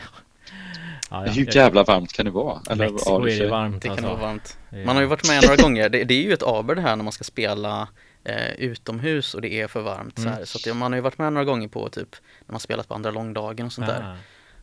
ja, 1.09 1.21
Hur 1.21 1.55
jävla 1.55 1.83
varmt 1.83 2.13
kan 2.13 2.25
det 2.25 2.31
vara? 2.31 2.61
Eller, 2.69 2.91
Mexiko 2.91 3.27
ja, 3.27 3.33
är 3.35 3.39
det 3.39 3.47
varmt 3.47 3.81
Det 3.81 3.87
kan 3.87 3.91
alltså. 3.97 4.07
vara 4.09 4.19
varmt. 4.21 4.57
Man 4.85 4.95
har 4.95 5.01
ju 5.01 5.07
varit 5.07 5.27
med 5.27 5.43
några 5.43 5.55
gånger. 5.55 5.89
Det, 5.89 6.03
det 6.03 6.13
är 6.13 6.21
ju 6.23 6.33
ett 6.33 6.43
aber 6.43 6.75
det 6.75 6.81
här 6.81 6.95
när 6.95 7.03
man 7.03 7.11
ska 7.13 7.23
spela 7.23 7.87
eh, 8.23 8.51
utomhus 8.57 9.33
och 9.33 9.41
det 9.41 9.53
är 9.61 9.67
för 9.67 9.81
varmt. 9.81 10.15
Så, 10.19 10.21
Mm. 10.21 10.33
här. 10.33 10.45
så 10.45 10.57
att 10.57 10.63
det, 10.63 10.73
man 10.73 10.91
har 10.91 10.97
ju 10.97 11.01
varit 11.01 11.17
med 11.17 11.33
några 11.33 11.45
gånger 11.45 11.67
på 11.67 11.89
typ 11.89 12.15
när 12.45 12.53
man 12.53 12.59
spelat 12.59 12.87
på 12.87 12.93
andra 12.93 13.11
långdagen 13.11 13.65
och 13.65 13.73
sånt 13.73 13.87
där. 13.87 14.17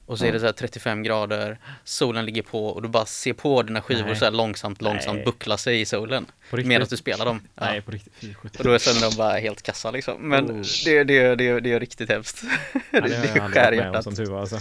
Och 0.06 0.18
så 0.18 0.24
är 0.24 0.32
det 0.32 0.40
så 0.40 0.46
här 0.46 0.52
35 0.52 1.02
grader, 1.02 1.58
solen 1.84 2.24
ligger 2.24 2.42
på 2.42 2.66
och 2.66 2.82
du 2.82 2.88
bara 2.88 3.04
ser 3.06 3.32
på 3.32 3.62
dina 3.62 3.80
skivor 3.82 4.06
Nej. 4.06 4.16
så 4.16 4.24
här 4.24 4.32
långsamt, 4.32 4.82
långsamt 4.82 5.16
Nej. 5.16 5.24
buckla 5.24 5.56
sig 5.56 5.80
i 5.80 5.84
solen. 5.84 6.26
Medan 6.50 6.86
du 6.90 6.96
spelar 6.96 7.24
dem. 7.24 7.40
Ja. 7.54 7.64
Nej 7.64 7.80
på 7.80 7.90
riktigt. 7.90 8.36
Och 8.58 8.64
då 8.64 8.72
är 8.72 8.78
sen 8.78 9.10
de 9.10 9.16
bara 9.16 9.32
helt 9.38 9.62
kassa 9.62 9.90
liksom. 9.90 10.28
Men 10.28 10.50
Oh. 10.50 10.62
det, 10.84 11.04
det, 11.04 11.34
det, 11.34 11.60
det 11.60 11.72
är 11.72 11.80
riktigt 11.80 12.08
hemskt. 12.10 12.42
Ja, 12.72 12.80
det, 12.90 13.00
det 13.00 13.16
har 13.16 13.26
jag 13.26 13.34
det 13.34 13.40
aldrig 13.40 13.52
skär 13.52 13.72
i 13.72 13.76
varit 13.76 13.78
med 13.78 13.86
om 13.88 13.92
hjärtat. 13.94 14.04
som 14.04 14.14
tur 14.14 14.26
var 14.26 14.40
alltså. 14.40 14.58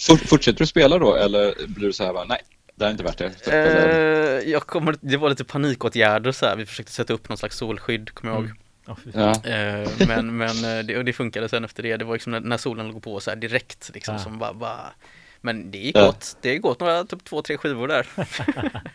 Fort- 0.00 0.28
Fortsätter 0.28 0.58
du 0.58 0.66
spela 0.66 0.98
då 0.98 1.14
eller 1.14 1.54
blir 1.68 1.86
du 1.86 1.92
så 1.92 2.04
här 2.04 2.12
bara, 2.12 2.24
nej, 2.24 2.38
det 2.74 2.84
här 2.84 2.88
är 2.90 2.92
inte 2.92 3.04
värt 3.04 3.18
det? 3.18 3.46
Eller? 3.52 4.38
Eh, 4.42 4.50
jag 4.50 4.62
kommer, 4.66 4.96
det 5.00 5.16
var 5.16 5.30
lite 5.30 5.44
panikåtgärder 5.44 6.32
så 6.32 6.46
här. 6.46 6.56
Vi 6.56 6.66
försökte 6.66 6.92
sätta 6.92 7.12
upp 7.12 7.28
någon 7.28 7.38
slags 7.38 7.56
solskydd, 7.56 8.10
kommer 8.14 8.32
jag 8.34 8.40
ihåg. 8.42 8.44
Mm. 8.50 8.56
Ja, 8.86 8.96
fy 9.04 9.10
Ja. 9.14 9.50
Eh, 9.50 9.90
men 10.08 10.36
men 10.36 10.64
eh, 10.78 10.84
det, 10.84 10.98
och 10.98 11.04
det 11.04 11.12
funkade 11.12 11.48
sen 11.48 11.64
efter 11.64 11.82
det. 11.82 11.96
Det 11.96 12.04
var 12.04 12.12
liksom 12.14 12.32
när, 12.32 12.40
när 12.40 12.56
solen 12.56 12.88
låg 12.88 13.02
på 13.02 13.20
så 13.20 13.30
här 13.30 13.36
direkt 13.36 13.90
liksom 13.94 14.14
Ah. 14.14 14.18
som 14.18 14.38
bara, 14.38 14.52
bara 14.54 14.92
Men 15.40 15.70
det 15.70 15.78
gick 15.78 15.96
Ja. 15.96 16.08
åt, 16.08 16.36
det 16.40 16.52
gick 16.52 16.64
åt 16.66 16.80
några, 16.80 17.04
typ 17.04 17.24
två, 17.24 17.42
tre 17.42 17.56
skivor 17.56 17.88
där. 17.88 18.06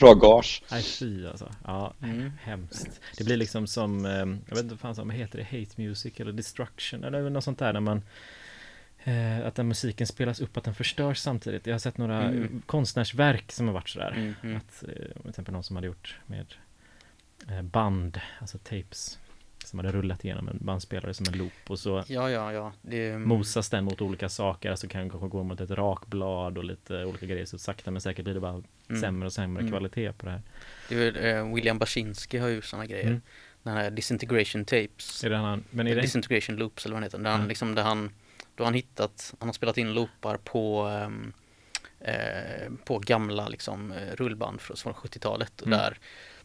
Bra 0.00 0.14
gage. 0.14 0.62
Nej 0.70 0.82
fy 0.82 1.26
alltså. 1.26 1.52
Ja, 1.64 1.94
Mm. 2.02 2.32
hemskt. 2.42 3.00
Det 3.18 3.24
blir 3.24 3.36
liksom 3.36 3.66
som, 3.66 4.04
eh, 4.06 4.12
jag 4.12 4.54
vet 4.56 4.58
inte 4.58 4.68
vad 4.74 4.80
fan 4.80 4.94
som 4.94 5.10
heter 5.10 5.38
det, 5.38 5.44
hate 5.44 5.70
music 5.82 6.12
eller 6.16 6.32
destruction 6.32 7.04
eller 7.04 7.30
något 7.30 7.44
sånt 7.44 7.58
där 7.58 7.72
när 7.72 7.80
man 7.80 8.02
eh, 9.06 9.46
att 9.46 9.54
den 9.54 9.68
musiken 9.68 10.06
spelas 10.06 10.40
upp, 10.40 10.56
att 10.56 10.64
den 10.64 10.74
förstörs 10.74 11.18
samtidigt. 11.18 11.66
Jag 11.66 11.74
har 11.74 11.78
sett 11.78 11.98
några 11.98 12.22
Mm. 12.22 12.62
konstnärsverk 12.66 13.52
som 13.52 13.66
har 13.66 13.74
varit 13.74 13.88
sådär. 13.88 14.10
Mm, 14.16 14.34
mm. 14.42 14.56
Att, 14.56 14.82
eh, 14.88 15.20
till 15.20 15.28
exempel 15.30 15.54
någon 15.54 15.64
som 15.64 15.76
hade 15.76 15.86
gjort 15.86 16.16
med 16.26 16.46
eh, 17.50 17.62
band, 17.62 18.20
alltså 18.40 18.58
tapes, 18.58 19.18
som 19.64 19.78
hade 19.78 19.92
rullat 19.92 20.24
igenom 20.24 20.48
en 20.48 20.58
bandspelare 20.60 21.14
som 21.14 21.26
en 21.32 21.38
loop 21.38 21.52
och 21.68 21.78
så 21.78 22.04
Ja, 22.06 22.30
ja, 22.30 22.52
ja. 22.52 22.72
Det, 22.82 23.18
mosas 23.18 23.70
den 23.70 23.84
mot 23.84 24.00
olika 24.00 24.28
saker, 24.28 24.70
alltså 24.70 24.88
kan 24.88 25.10
kanske 25.10 25.28
gå 25.28 25.42
mot 25.42 25.60
ett 25.60 25.70
rakblad 25.70 26.58
och 26.58 26.64
lite 26.64 27.04
olika 27.04 27.26
grejer, 27.26 27.44
så 27.44 27.58
sakta 27.58 27.90
men 27.90 28.00
säkert 28.00 28.24
blir 28.24 28.34
det 28.34 28.40
bara 28.40 28.62
Mm. 28.88 29.00
sämre 29.02 29.26
och 29.26 29.32
sämre 29.32 29.60
Mm. 29.60 29.72
kvalitet 29.72 30.12
på 30.12 30.26
det 30.26 30.32
här. 30.32 30.42
det 30.88 30.94
är, 31.18 31.36
eh, 31.38 31.54
William 31.54 31.78
Basinski 31.78 32.38
har 32.38 32.48
ju 32.48 32.62
sådana 32.62 32.86
grejer. 32.86 33.06
Mm. 33.06 33.20
Den 33.62 33.74
här 33.76 33.90
disintegration 33.90 34.64
tapes. 34.64 35.24
Är 35.24 35.30
det 35.30 35.36
han, 35.36 35.64
men 35.70 35.86
är 35.86 35.94
det, 35.94 36.00
Disintegration 36.00 36.56
loops 36.56 36.86
eller 36.86 36.94
vad 36.94 37.02
den 37.02 37.06
heter. 37.06 37.18
Där 37.18 37.30
han, 37.30 37.40
Mm. 37.40 37.48
liksom, 37.48 37.74
där 37.74 37.82
han, 37.82 38.10
då 38.56 38.62
har 38.62 38.66
han 38.66 38.74
hittat, 38.74 39.34
han 39.38 39.48
har 39.48 39.52
spelat 39.52 39.78
in 39.78 39.92
loopar 39.94 40.36
på 40.36 40.82
ehm, 40.82 41.32
eh, 42.00 42.72
på 42.84 42.98
gamla 42.98 43.48
liksom, 43.48 43.92
eh, 43.92 44.14
rullband 44.16 44.60
från, 44.60 44.76
från 44.76 44.94
70-talet 44.94 45.60
och 45.60 45.66
Mm. 45.66 45.78
där 45.78 45.98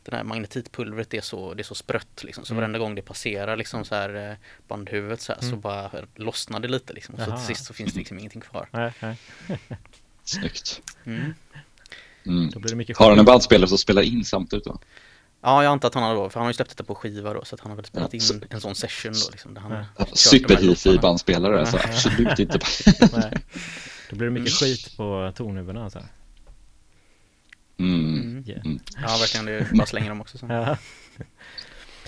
den 0.03 0.15
här 0.15 0.23
magnetitpulvret 0.23 1.13
är 1.13 1.21
så, 1.21 1.53
det 1.53 1.61
är 1.61 1.63
så 1.63 1.75
sprött 1.75 2.23
liksom. 2.23 2.45
Så 2.45 2.53
Mm. 2.53 2.61
varenda 2.61 2.79
gång 2.79 2.95
det 2.95 3.01
passerar 3.01 3.55
liksom 3.57 3.85
så 3.85 3.95
här 3.95 4.29
eh, 4.31 4.35
bandhuvudet 4.67 5.21
så 5.21 5.33
här 5.33 5.39
så 5.39 5.47
Mm. 5.47 5.61
bara 5.61 5.91
lossnar 6.15 6.59
det 6.59 6.67
lite 6.67 6.93
liksom. 6.93 7.15
Så 7.15 7.21
Jaha. 7.21 7.37
till 7.37 7.45
sist 7.55 7.65
så 7.65 7.73
finns 7.73 7.93
det 7.93 7.99
liksom 7.99 8.19
ingenting 8.19 8.41
kvar. 8.41 8.67
nej, 8.71 8.93
nej, 8.99 9.15
Snyggt. 10.23 10.81
Mm. 11.05 11.33
Mm. 12.25 12.49
då 12.49 12.59
blir 12.59 12.69
det 12.69 12.75
mycket 12.77 12.97
Har 12.97 13.09
han 13.09 13.19
en 13.19 13.25
bandspelare 13.25 13.67
som 13.67 13.77
spelar 13.77 14.01
in 14.01 14.25
samtidigt 14.25 14.65
då? 14.65 14.79
Ja, 15.43 15.63
jag 15.63 15.71
antar 15.71 15.87
att 15.87 15.93
han 15.93 16.03
har 16.03 16.15
då, 16.15 16.29
för 16.29 16.39
han 16.39 16.45
har 16.45 16.49
ju 16.49 16.53
släppt 16.53 16.69
detta 16.69 16.83
på 16.83 16.95
skiva 16.95 17.33
då, 17.33 17.45
så 17.45 17.55
att 17.55 17.61
han 17.61 17.71
har 17.71 17.75
väl 17.75 17.85
spelat 17.85 18.13
Ja, 18.13 18.15
in 18.17 18.21
så- 18.21 18.33
en 18.49 18.61
sån 18.61 18.75
session 18.75 19.11
då 19.13 19.31
liksom, 19.31 19.53
där 19.53 19.61
han 19.61 19.71
Ja. 19.71 19.77
här 19.97 20.07
Superhifi 20.13 20.97
bandspelare, 20.97 21.59
alltså 21.59 21.77
Ja. 21.77 21.83
absolut 21.89 22.39
inte. 22.39 22.59
Nej. 23.17 23.33
Då 24.09 24.15
blir 24.15 24.27
det 24.27 24.33
mycket 24.33 24.53
skit 24.53 24.97
på 24.97 25.31
tonhuvudena 25.35 25.83
alltså. 25.83 25.99
Mm. 27.79 28.21
Mm. 28.21 28.43
Yeah. 28.47 28.65
Mm. 28.65 28.79
Ja, 29.01 29.07
verkligen, 29.19 29.45
det 29.45 29.67
bara 29.73 29.85
slänger 29.87 30.09
dem 30.09 30.21
också. 30.21 30.37
Så. 30.37 30.45
Ja. 30.49 30.77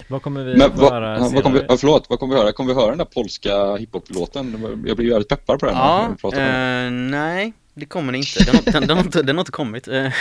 vad 0.08 0.22
kommer 0.22 0.44
vi 0.44 0.52
Men 0.58 0.62
att 0.72 0.78
vad, 0.78 0.94
höra 0.94 1.20
vad 1.20 1.44
kommer 1.44 1.60
vi, 1.60 1.66
ja, 1.70 1.78
förlåt, 1.78 2.06
vad 2.10 2.20
kommer 2.20 2.36
vi 2.36 2.42
höra? 2.42 2.52
Kommer 2.52 2.74
vi 2.74 2.80
höra 2.80 2.90
den 2.90 2.98
där 2.98 3.06
polska 3.06 3.76
hiphop-låten? 3.76 4.84
Jag 4.88 4.98
blir 4.98 5.10
jävligt 5.10 5.28
peppad 5.28 5.60
på 5.60 5.66
den. 5.66 5.76
när 5.76 5.82
Ja, 5.82 6.08
vi 6.12 6.18
pratar 6.22 6.38
om 6.38 6.44
den. 6.46 7.14
eh, 7.14 7.20
nej, 7.20 7.54
det 7.74 7.86
kommer 7.86 8.12
det 8.12 8.18
inte. 8.18 8.44
Den 8.44 8.56
har, 8.56 8.72
den, 8.72 8.88
den 8.88 8.98
har, 8.98 9.04
inte, 9.04 9.22
den 9.22 9.36
har 9.36 9.42
inte 9.42 9.52
kommit. 9.52 9.88
Eh, 9.88 9.96
eh, 10.06 10.12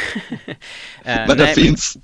Men 1.05 1.29
den 1.29 1.37
nej, 1.39 1.55
finns. 1.55 1.97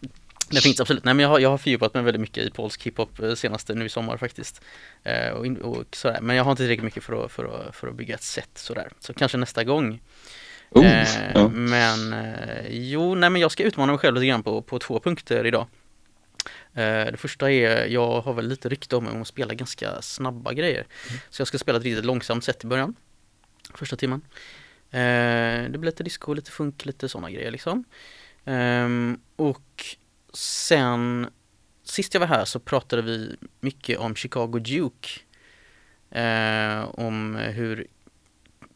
Den 0.51 0.63
finns 0.63 0.81
absolut. 0.81 1.05
Nej, 1.05 1.15
men 1.15 1.23
jag 1.23 1.31
har, 1.31 1.39
jag 1.39 1.51
har 1.51 1.59
fördjupat 1.59 1.95
mig 1.95 2.03
väldigt 2.03 2.21
mycket 2.21 2.47
i 2.47 2.51
polsk 2.51 2.83
hiphop 2.83 3.21
eh, 3.21 3.35
senaste 3.35 3.75
nu 3.75 3.85
i 3.85 3.89
sommar 3.89 4.17
faktiskt. 4.17 4.63
Eh, 5.03 5.29
och, 5.29 5.47
och 5.47 5.85
sådär. 5.93 6.21
Men 6.21 6.37
jag 6.37 6.45
har 6.45 6.51
inte 6.51 6.63
tillräckligt 6.63 6.85
mycket 6.85 7.05
för 7.05 7.25
att, 7.25 7.33
för 7.33 7.45
att, 7.45 7.77
för 7.77 7.89
att 7.89 7.95
bygga 7.95 8.15
ett 8.15 8.23
set 8.23 8.51
sådär. 8.55 8.93
Så 9.01 9.15
kanske 9.15 9.39
nästa 9.39 9.65
gång. 9.65 10.01
Oh, 10.71 10.87
Eh, 10.87 11.33
ja. 11.35 11.49
Men 11.49 12.13
eh, 12.13 12.67
jo, 12.69 13.15
nej 13.15 13.31
men 13.31 13.41
jag 13.41 13.51
ska 13.51 13.63
utmana 13.63 13.93
mig 13.93 13.99
själv 13.99 14.15
lite 14.15 14.27
grann 14.27 14.43
på, 14.43 14.63
på 14.63 14.79
två 14.79 15.01
punkter 15.01 15.47
idag. 15.47 15.67
Eh, 16.75 17.05
det 17.05 17.17
första 17.17 17.51
är, 17.51 17.87
jag 17.87 18.21
har 18.21 18.33
väl 18.33 18.49
lite 18.49 18.69
rykte 18.69 18.97
om 18.97 19.05
mig 19.05 19.13
om 19.13 19.23
att 19.23 19.29
spela 19.29 19.55
ganska 19.55 20.03
snabba 20.03 20.53
grejer. 20.53 20.87
Så 21.31 21.41
jag 21.41 21.49
ska 21.49 21.59
spela 21.59 21.79
ett 21.79 21.85
riktigt 21.85 22.05
långsamt 22.05 22.45
set 22.45 22.65
i 22.65 22.67
början. 22.67 22.95
Första 23.75 23.97
timmen. 23.97 24.21
Det 24.91 25.79
blir 25.79 25.91
lite 25.91 26.05
disco, 26.05 26.33
lite 26.33 26.51
funk, 26.51 26.85
lite 26.85 27.09
sådana 27.09 27.31
grejer 27.31 27.51
liksom. 27.51 27.85
Ehm, 28.45 29.21
och 29.37 29.97
sen, 30.33 31.27
sist 31.85 32.15
jag 32.15 32.21
var 32.21 32.27
här 32.27 32.45
så 32.45 32.61
pratade 32.61 33.03
vi 33.03 33.37
mycket 33.61 33.99
om 33.99 34.15
Chicago 34.15 34.59
Duke. 34.59 35.09
Eh, 36.11 36.89
om 36.95 37.35
hur 37.35 37.87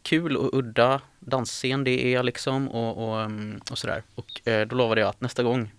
kul 0.02 0.36
och 0.36 0.58
udda 0.58 1.00
dansscen 1.20 1.84
det 1.84 2.14
är 2.14 2.22
liksom 2.22 2.68
och, 2.68 3.08
och, 3.08 3.30
och 3.70 3.78
sådär. 3.78 4.02
Och 4.14 4.48
eh, 4.48 4.66
då 4.66 4.76
lovade 4.76 5.00
jag 5.00 5.10
att 5.10 5.20
nästa 5.20 5.42
gång 5.42 5.72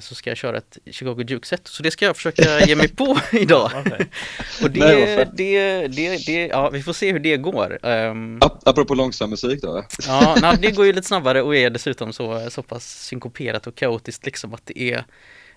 så 0.00 0.14
ska 0.14 0.30
jag 0.30 0.36
köra 0.36 0.58
ett 0.58 0.78
Chicago 0.90 1.14
Duke-set. 1.24 1.68
Så 1.68 1.82
det 1.82 1.90
ska 1.90 2.04
jag 2.04 2.16
försöka 2.16 2.60
ge 2.60 2.76
mig 2.76 2.88
på 2.88 3.18
idag. 3.32 3.70
Och 4.62 4.70
det, 4.70 4.80
Nej, 4.80 5.28
det, 5.34 5.86
det, 5.88 6.26
det, 6.26 6.46
ja 6.46 6.70
vi 6.70 6.82
får 6.82 6.92
se 6.92 7.12
hur 7.12 7.18
det 7.20 7.36
går. 7.36 7.78
Ap- 7.82 8.60
Apropå 8.64 8.94
långsam 8.94 9.30
musik 9.30 9.62
då? 9.62 9.84
Ja, 10.06 10.36
nej, 10.40 10.56
det 10.60 10.70
går 10.70 10.86
ju 10.86 10.92
lite 10.92 11.06
snabbare 11.08 11.42
och 11.42 11.56
är 11.56 11.70
dessutom 11.70 12.12
så, 12.12 12.50
så 12.50 12.62
pass 12.62 13.04
synkoperat 13.04 13.66
och 13.66 13.74
kaotiskt 13.74 14.26
liksom 14.26 14.54
att 14.54 14.62
det 14.66 14.80
är 14.82 15.04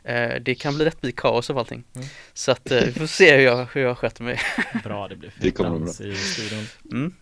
eh, 0.04 0.42
det 0.42 0.56
kan 0.56 0.76
bli 0.76 0.86
rätt 0.86 1.02
bli 1.02 1.12
kaos 1.12 1.50
av 1.50 1.58
allting. 1.58 1.84
Mm. 1.96 2.08
Så 2.34 2.52
att 2.52 2.72
eh, 2.72 2.82
vi 2.86 2.92
får 2.94 3.08
se 3.08 3.36
hur 3.38 3.44
jag, 3.44 3.68
hur 3.74 3.82
jag 3.82 3.98
sköter 3.98 4.24
mig. 4.24 4.40
Bra, 4.84 5.08
det 5.08 5.16
blir 5.16 5.32
Det 5.38 5.42
fint 5.44 5.58
kommer 5.58 5.70
dans 5.80 6.02
i 6.02 6.16
studion. 6.16 6.66
Mm. 6.92 7.14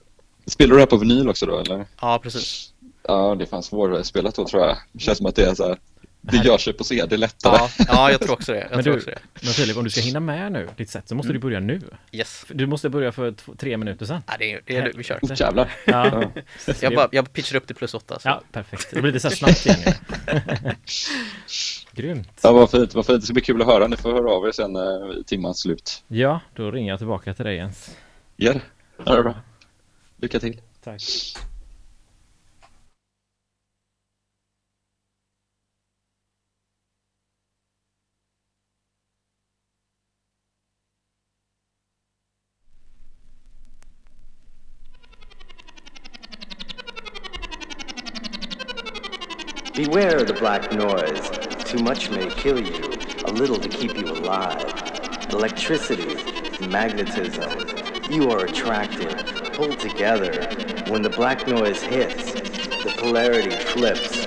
Spelar 0.46 0.70
du 0.70 0.76
det 0.76 0.82
här 0.82 0.86
på 0.88 0.98
vinyl 0.98 1.30
också 1.30 1.46
då 1.46 1.60
eller? 1.60 1.86
Ja, 2.02 2.20
precis. 2.24 2.74
Ja, 3.04 3.36
det 3.40 3.46
fanns 3.46 3.66
svårspelat 3.66 4.36
då 4.36 4.46
tror 4.48 4.62
jag. 4.66 4.78
Det 4.92 5.00
känns 5.00 5.18
som 5.18 5.28
att 5.28 5.36
det 5.36 5.46
är 5.46 5.56
så 5.56 5.68
här, 5.68 5.78
det 6.32 6.38
gör 6.38 6.58
sig 6.58 6.74
på 6.74 6.84
CD 6.84 7.18
lättare. 7.18 7.56
Ja, 7.58 7.70
ja 7.88 8.12
jag 8.12 8.22
tror 8.22 8.34
också 8.34 8.52
det. 8.54 8.60
Jag 8.60 8.72
Men 8.76 8.84
tror 8.84 8.94
du- 8.94 9.00
också 9.00 9.10
det. 9.10 9.20
Men 9.34 9.54
Filip, 9.54 9.78
om 9.78 9.84
du 9.84 9.90
ska 9.90 10.02
hinna 10.02 10.20
med 10.20 10.52
nu 10.52 10.70
ditt 10.78 10.90
sätt 10.90 11.10
så 11.10 11.16
måste 11.16 11.34
du 11.34 11.40
börja 11.40 11.60
nu. 11.60 11.82
Yes. 12.12 12.46
Du 12.50 12.66
måste 12.68 12.90
börja 12.90 13.12
för 13.12 13.32
två, 13.32 13.56
tre 13.56 13.78
minuter 13.78 14.06
sedan. 14.06 14.22
Ja, 14.28 14.34
det 14.40 14.54
är, 14.54 14.62
det 14.66 14.76
är 14.78 14.82
det. 14.84 14.92
Vi 14.96 15.04
kör. 15.04 15.20
Oh, 15.22 15.32
jävlar. 15.36 15.72
Ja, 15.86 16.24
Jag, 16.82 16.96
bara, 16.96 17.10
jag 17.12 17.34
pitchar 17.34 17.56
upp 17.58 17.68
till 17.68 17.76
plus 17.76 17.94
åtta. 17.94 18.20
Så. 18.20 18.28
ja 18.28 18.42
perfekt. 18.52 18.88
Det 18.92 19.02
blir 19.02 19.12
lite 19.12 19.30
så 19.30 19.46
här 19.46 19.54
snabbt 19.56 19.66
igen. 19.66 20.76
Grymt. 21.92 22.40
Ja, 22.44 22.52
vad 22.52 22.72
fint, 22.72 22.94
vad 22.96 23.06
fint. 23.06 23.22
Det 23.22 23.26
ska 23.26 23.34
bli 23.34 23.42
kul 23.44 23.62
att 23.62 23.68
höra. 23.68 23.88
Ni 23.88 23.98
får 23.98 24.12
höra 24.12 24.32
av 24.32 24.48
er 24.48 24.52
sen 24.52 24.76
eh, 24.76 25.24
timmans 25.26 25.60
slut. 25.60 26.04
Ja, 26.08 26.40
då 26.56 26.72
ringer 26.72 26.90
jag 26.92 27.00
tillbaka 27.00 27.34
till 27.34 27.46
dig 27.46 27.56
Jens. 27.56 27.96
Ja, 28.36 28.54
det 28.54 28.62
Ja, 29.06 29.12
det 29.14 29.20
är 29.20 29.24
bra. 29.24 29.36
Lycka 30.22 30.40
till. 30.40 30.62
Tack. 30.84 31.02
Beware 49.78 50.24
the 50.24 50.34
black 50.34 50.72
noise. 50.72 51.30
Too 51.64 51.78
much 51.84 52.10
may 52.10 52.32
kill 52.32 52.60
you, 52.60 52.84
a 53.26 53.32
little 53.32 53.60
to 53.60 53.70
keep 53.70 53.96
you 53.96 54.06
alive. 54.06 54.74
Electricity, 55.30 56.16
magnetism. 56.68 58.12
You 58.12 58.32
are 58.32 58.46
attracted, 58.46 59.16
pulled 59.54 59.80
together. 59.80 60.32
When 60.88 61.04
the 61.04 61.12
black 61.12 61.48
noise 61.48 61.80
hits, 61.80 62.32
the 62.34 62.92
polarity 62.98 63.52
flips. 63.52 64.26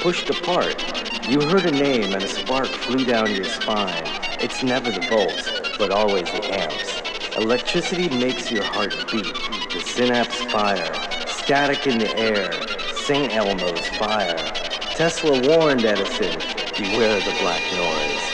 Pushed 0.00 0.30
apart, 0.30 0.80
you 1.28 1.40
heard 1.40 1.66
a 1.66 1.72
name 1.72 2.14
and 2.14 2.22
a 2.22 2.28
spark 2.28 2.68
flew 2.68 3.04
down 3.04 3.34
your 3.34 3.42
spine. 3.42 4.04
It's 4.38 4.62
never 4.62 4.92
the 4.92 5.04
volts, 5.10 5.50
but 5.78 5.90
always 5.90 6.26
the 6.26 6.44
amps. 6.44 7.36
Electricity 7.36 8.08
makes 8.20 8.52
your 8.52 8.62
heart 8.62 8.94
beat. 9.10 9.34
The 9.72 9.82
synapse 9.84 10.40
fire. 10.44 10.94
Static 11.26 11.88
in 11.88 11.98
the 11.98 12.16
air. 12.16 12.52
St. 12.94 13.32
Elmo's 13.32 13.88
fire. 13.98 14.61
Tesla 14.94 15.34
warned 15.48 15.86
Edison, 15.86 16.30
beware 16.76 17.18
the 17.18 17.34
black 17.40 17.62
noise. 17.78 18.31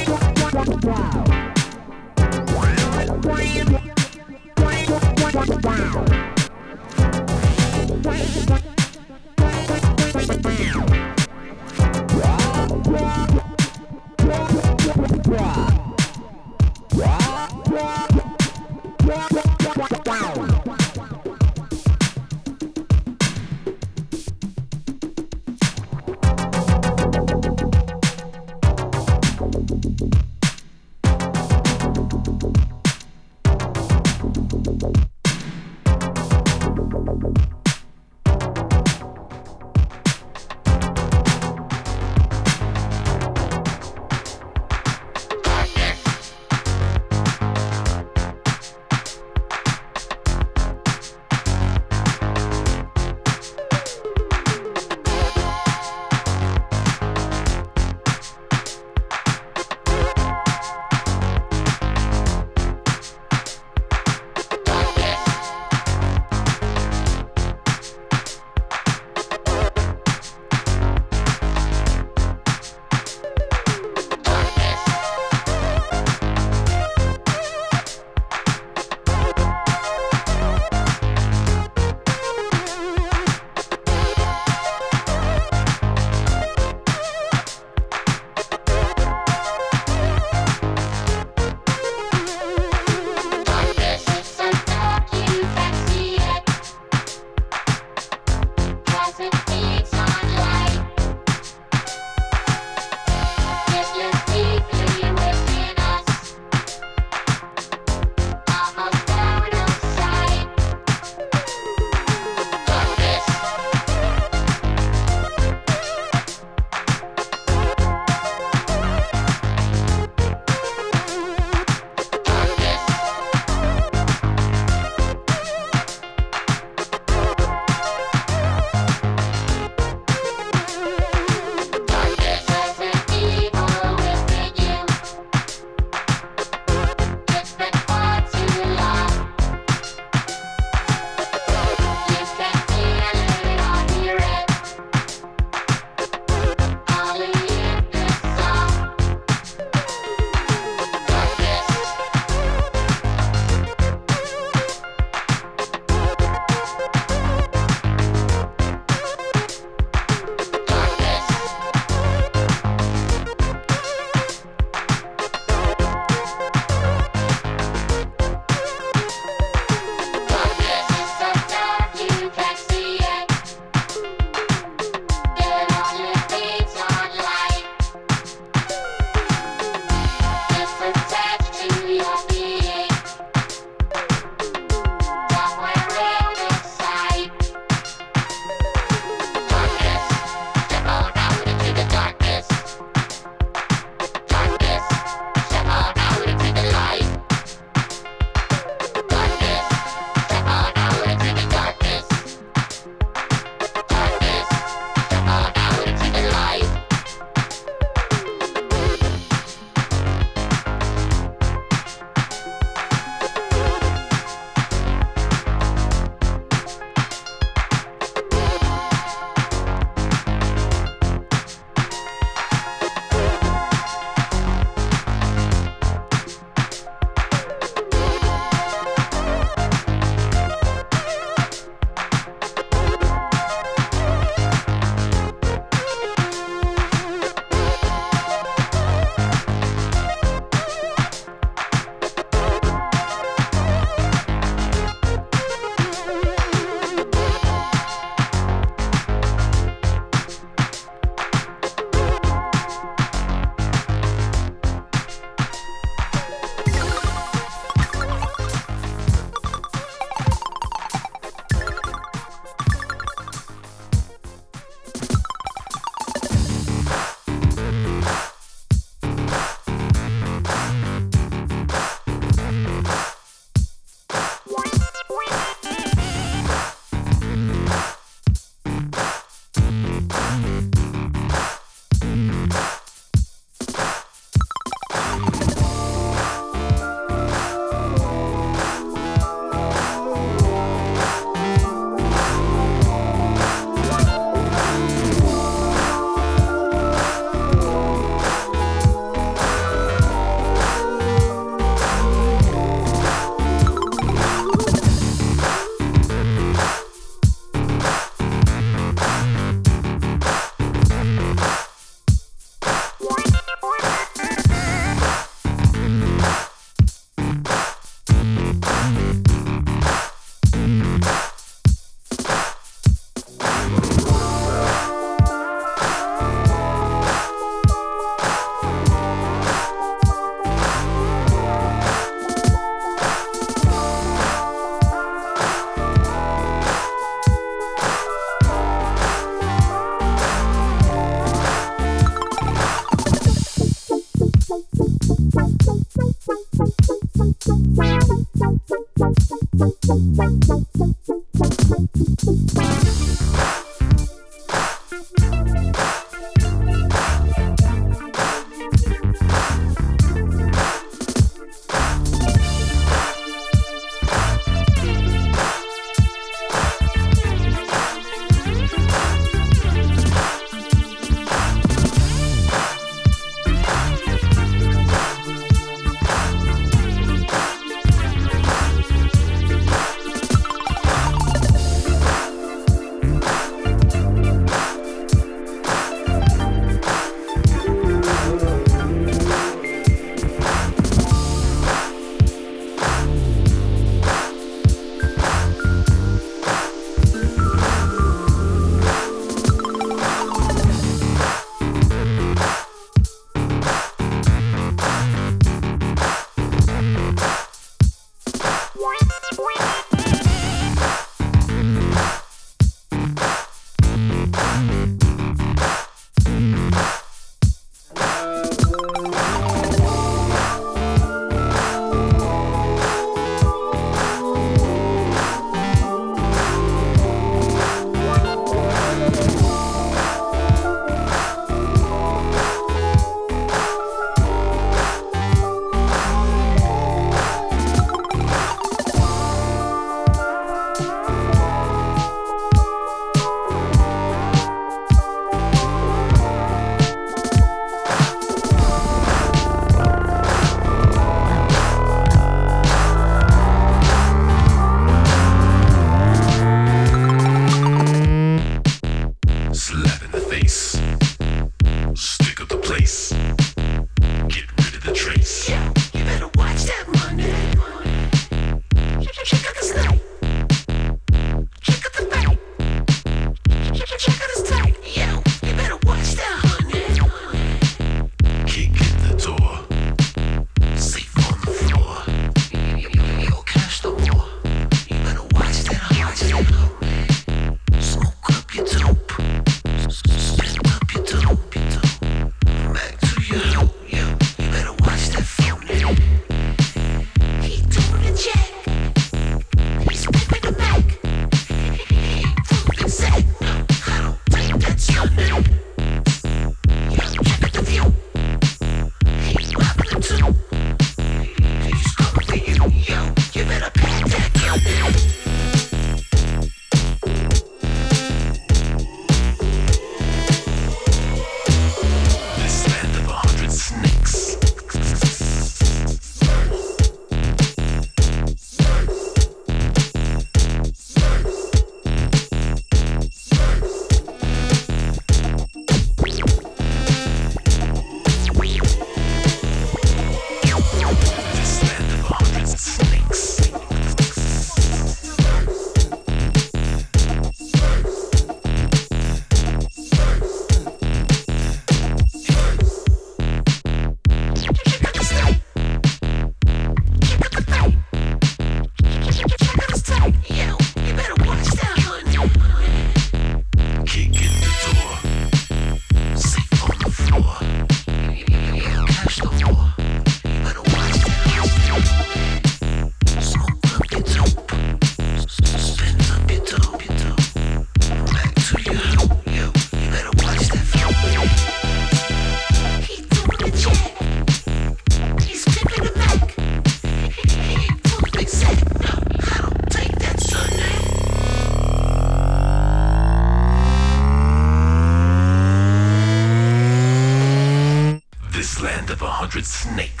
Hundred 599.31 599.45
snakes. 599.45 600.00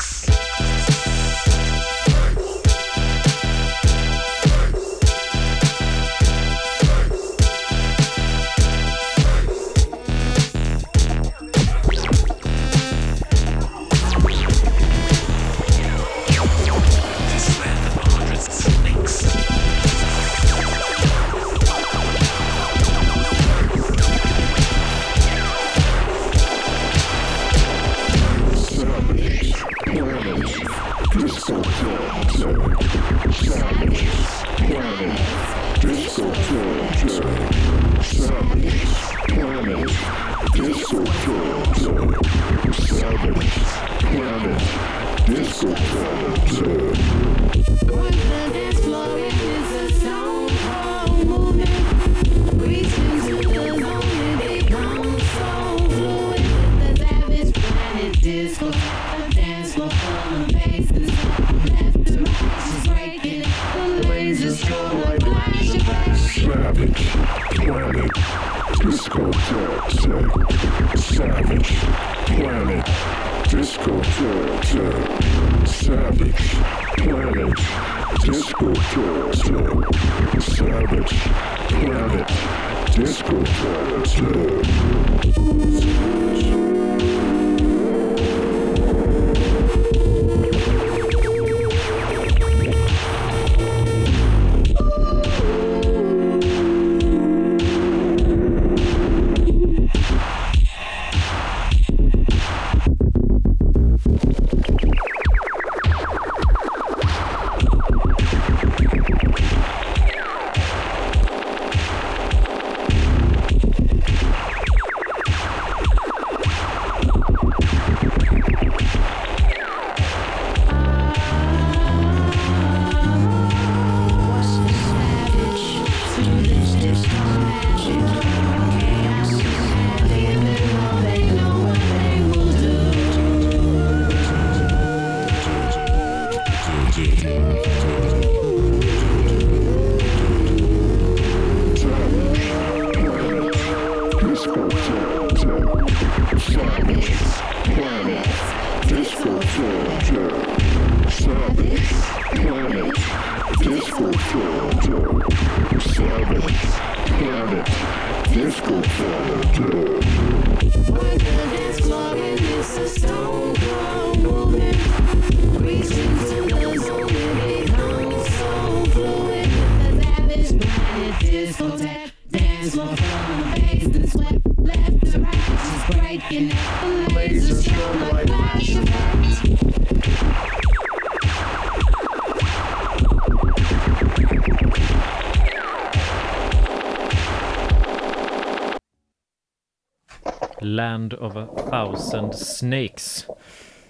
Land 190.81 191.13
of 191.13 191.35
a 191.35 191.47
thousand 191.69 192.35
snakes. 192.35 193.25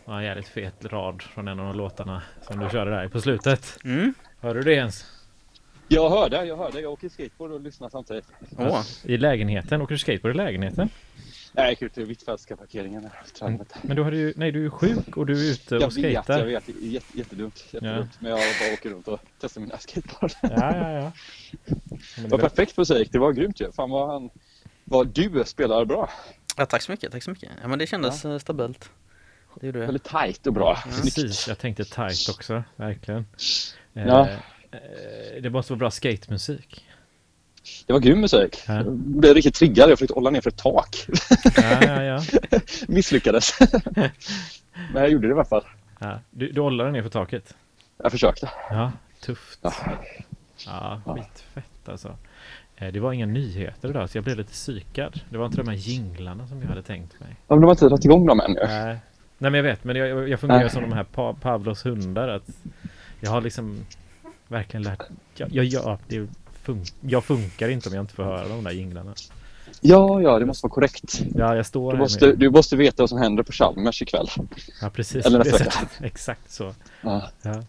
Ja, 0.06 0.18
en 0.20 0.24
jävligt 0.24 0.48
fet 0.48 0.86
rad 0.86 1.22
från 1.22 1.48
en 1.48 1.60
av 1.60 1.66
de 1.66 1.78
låtarna 1.78 2.22
som 2.42 2.60
du 2.60 2.70
körde 2.70 2.92
där 2.92 3.08
på 3.08 3.22
slutet. 3.22 3.78
Mm. 3.84 4.14
Hörde 4.40 4.60
du 4.60 4.64
det 4.64 4.74
ens? 4.76 5.06
Jag 5.88 6.10
hörde, 6.10 6.46
jag 6.46 6.58
hörde. 6.58 6.82
Jag 6.82 6.92
åker 6.92 7.10
skateboard 7.10 7.52
och 7.52 7.62
lyssnar 7.62 7.90
samtidigt. 7.90 8.26
Åh, 8.58 8.82
I 9.04 9.18
lägenheten? 9.18 9.82
Åker 9.82 9.94
du 9.96 10.00
skateboard 10.00 10.36
i 10.36 10.38
lägenheten? 10.38 10.90
Nej, 11.54 11.64
jag 11.66 11.70
gick 11.70 11.82
ut 11.82 11.94
till 11.94 12.06
Hvitfeldtska 12.06 12.56
parkeringen. 12.56 13.02
där. 13.02 13.12
Trädet. 13.40 13.74
Men 13.82 13.96
du 13.96 14.04
har 14.04 14.12
ju, 14.12 14.34
nej 14.36 14.52
du 14.52 14.60
är 14.60 14.64
ju 14.64 14.70
sjuk 14.70 15.18
och 15.18 15.26
du 15.26 15.34
är 15.34 15.52
ute 15.52 15.76
Jag 15.76 15.84
och 15.84 15.98
vet, 15.98 16.04
skejtar. 16.04 16.40
jag 16.40 16.46
vet. 16.46 16.64
Det 16.66 16.72
är 16.72 16.90
jätte, 16.92 17.18
jättedumt. 17.18 17.66
jättedumt. 17.72 18.12
Men 18.20 18.32
jag 18.32 18.40
bara 18.40 18.74
åker 18.74 18.90
runt 18.90 19.08
och 19.08 19.20
testar 19.42 19.62
mina 19.62 19.78
skateboard. 19.78 20.32
Ja, 20.42 20.50
ja, 20.52 20.92
ja. 20.92 21.12
Men 21.66 21.80
Det 22.16 22.22
det 22.22 22.28
var 22.28 22.30
var- 22.30 22.50
perfekt 22.50 22.78
musik. 22.78 23.10
Det 23.12 23.20
var 23.20 23.32
grymt 23.32 23.62
ju. 23.62 23.72
Fan 23.72 23.90
vad 23.90 24.08
han... 24.10 24.30
Vad 24.84 25.08
du 25.08 25.44
spelar 25.46 25.86
bra. 25.86 26.10
Ja, 26.58 26.66
tack 26.66 26.82
så 26.82 26.92
mycket, 26.92 27.12
tack 27.12 27.24
så 27.24 27.30
mycket. 27.32 27.50
Ja 27.62 27.68
men 27.68 27.80
det 27.80 27.88
kändes 27.88 28.26
eh, 28.26 28.38
stabilt. 28.38 28.90
Det 29.60 29.66
gjorde 29.66 29.80
det. 29.80 29.86
Väldigt 29.86 30.04
tajt 30.04 30.48
och 30.48 30.54
bra. 30.54 30.76
Precis, 30.84 31.14
Snyggt. 31.14 31.48
jag 31.48 31.58
tänkte 31.58 31.84
tight 31.86 32.30
också, 32.30 32.64
verkligen. 32.76 33.26
Eh, 33.94 34.08
Ja. 34.08 34.28
eh, 34.72 35.42
det 35.42 35.50
måste 35.50 35.74
vara 35.74 35.78
bra 35.80 35.92
skatemusik. 35.92 36.86
Det 37.86 37.94
var 37.94 38.00
grym 38.00 38.22
musik. 38.22 38.64
Ja. 38.68 38.74
Jag 38.74 38.92
blev 38.94 39.34
riktigt 39.34 39.56
triggad. 39.56 39.90
Jag 39.90 39.98
försökte 39.98 40.14
hålla 40.14 40.30
ner 40.30 40.42
för 40.42 40.50
ett 40.50 40.58
tak. 40.58 41.08
Ja, 41.56 41.84
ja, 41.86 42.04
ja. 42.04 42.22
Misslyckades. 42.88 43.60
Men 44.94 45.02
jag 45.02 45.10
gjorde 45.10 45.28
det 45.28 45.32
i 45.32 45.34
alla 45.34 45.46
fall. 45.46 45.66
ja. 46.00 46.20
Du, 46.30 46.52
du 46.52 46.62
håller 46.62 46.84
den 46.84 46.94
ner 46.94 47.02
för 47.04 47.10
taket? 47.10 47.56
Jag 48.04 48.12
försökte. 48.12 48.50
Ja, 48.70 48.92
tufft. 49.22 49.60
Ja. 49.62 49.74
Ja, 50.66 51.02
skitfett 51.06 51.90
alltså. 51.90 52.18
Eh, 52.82 52.88
Det 52.94 53.00
var 53.00 53.14
inga 53.14 53.26
nyheter 53.26 53.90
idag 53.90 54.10
så 54.10 54.18
jag 54.18 54.24
blev 54.24 54.38
lite 54.38 54.52
psykad. 54.52 55.20
Det 55.30 55.38
var 55.38 55.46
inte 55.46 55.58
de 55.58 55.68
här 55.68 55.76
jinglarna 55.76 56.48
som 56.48 56.62
jag 56.62 56.68
hade 56.70 56.82
tänkt 56.84 57.20
mig. 57.20 57.30
Ja, 57.30 57.56
men 57.56 57.62
de 57.62 57.66
har 57.66 57.72
inte 57.72 57.88
dragit 57.88 58.06
igång 58.06 58.26
dem 58.26 58.40
än 58.40 58.52
ju. 58.52 58.60
Nej, 58.68 58.98
Nej 59.38 59.52
men 59.52 59.54
jag 59.54 59.64
vet, 59.64 59.84
men 59.84 59.96
jag, 59.96 60.30
jag 60.30 60.40
fungerar 60.40 60.60
Nej. 60.60 60.70
som 60.70 60.82
de 60.82 60.94
här 60.94 61.04
pa 61.04 61.34
Pavlos 61.34 61.86
hundar. 61.86 62.28
Att 62.28 62.50
jag 63.20 63.32
har 63.32 63.42
liksom 63.42 63.86
verkligen 64.48 64.84
lärt... 64.84 65.02
Jag, 65.36 65.50
jag, 65.52 65.66
jag, 65.66 65.98
det 66.08 66.28
fun 66.64 66.84
jag 67.02 67.24
funkar 67.24 67.70
inte 67.70 67.90
om 67.90 67.96
jag 67.96 68.04
inte 68.04 68.14
får 68.14 68.24
höra 68.24 68.48
de 68.48 68.64
där 68.64 68.72
jinglarna. 68.72 69.14
Ja, 69.82 70.22
ja, 70.22 70.40
det 70.40 70.46
måste 70.46 70.66
vara 70.66 70.74
korrekt. 70.74 71.22
Ja, 71.36 71.56
jag 71.56 71.66
står 71.66 71.92
Du 71.92 71.98
måste, 71.98 72.28
med... 72.28 72.38
du 72.38 72.50
måste 72.50 72.76
veta 72.76 73.04
vad 73.04 73.10
som 73.10 73.18
händer 73.18 73.44
på 73.44 73.52
Chalmers 73.52 74.02
ikväll. 74.02 74.28
Ja, 74.82 74.90
precis. 74.90 75.26
eller 75.26 75.40
nästa 75.40 75.58
vecka. 75.64 75.88
Exakt 76.02 76.52
så. 76.52 76.74
Ja. 77.02 77.30
Ja. 77.42 77.64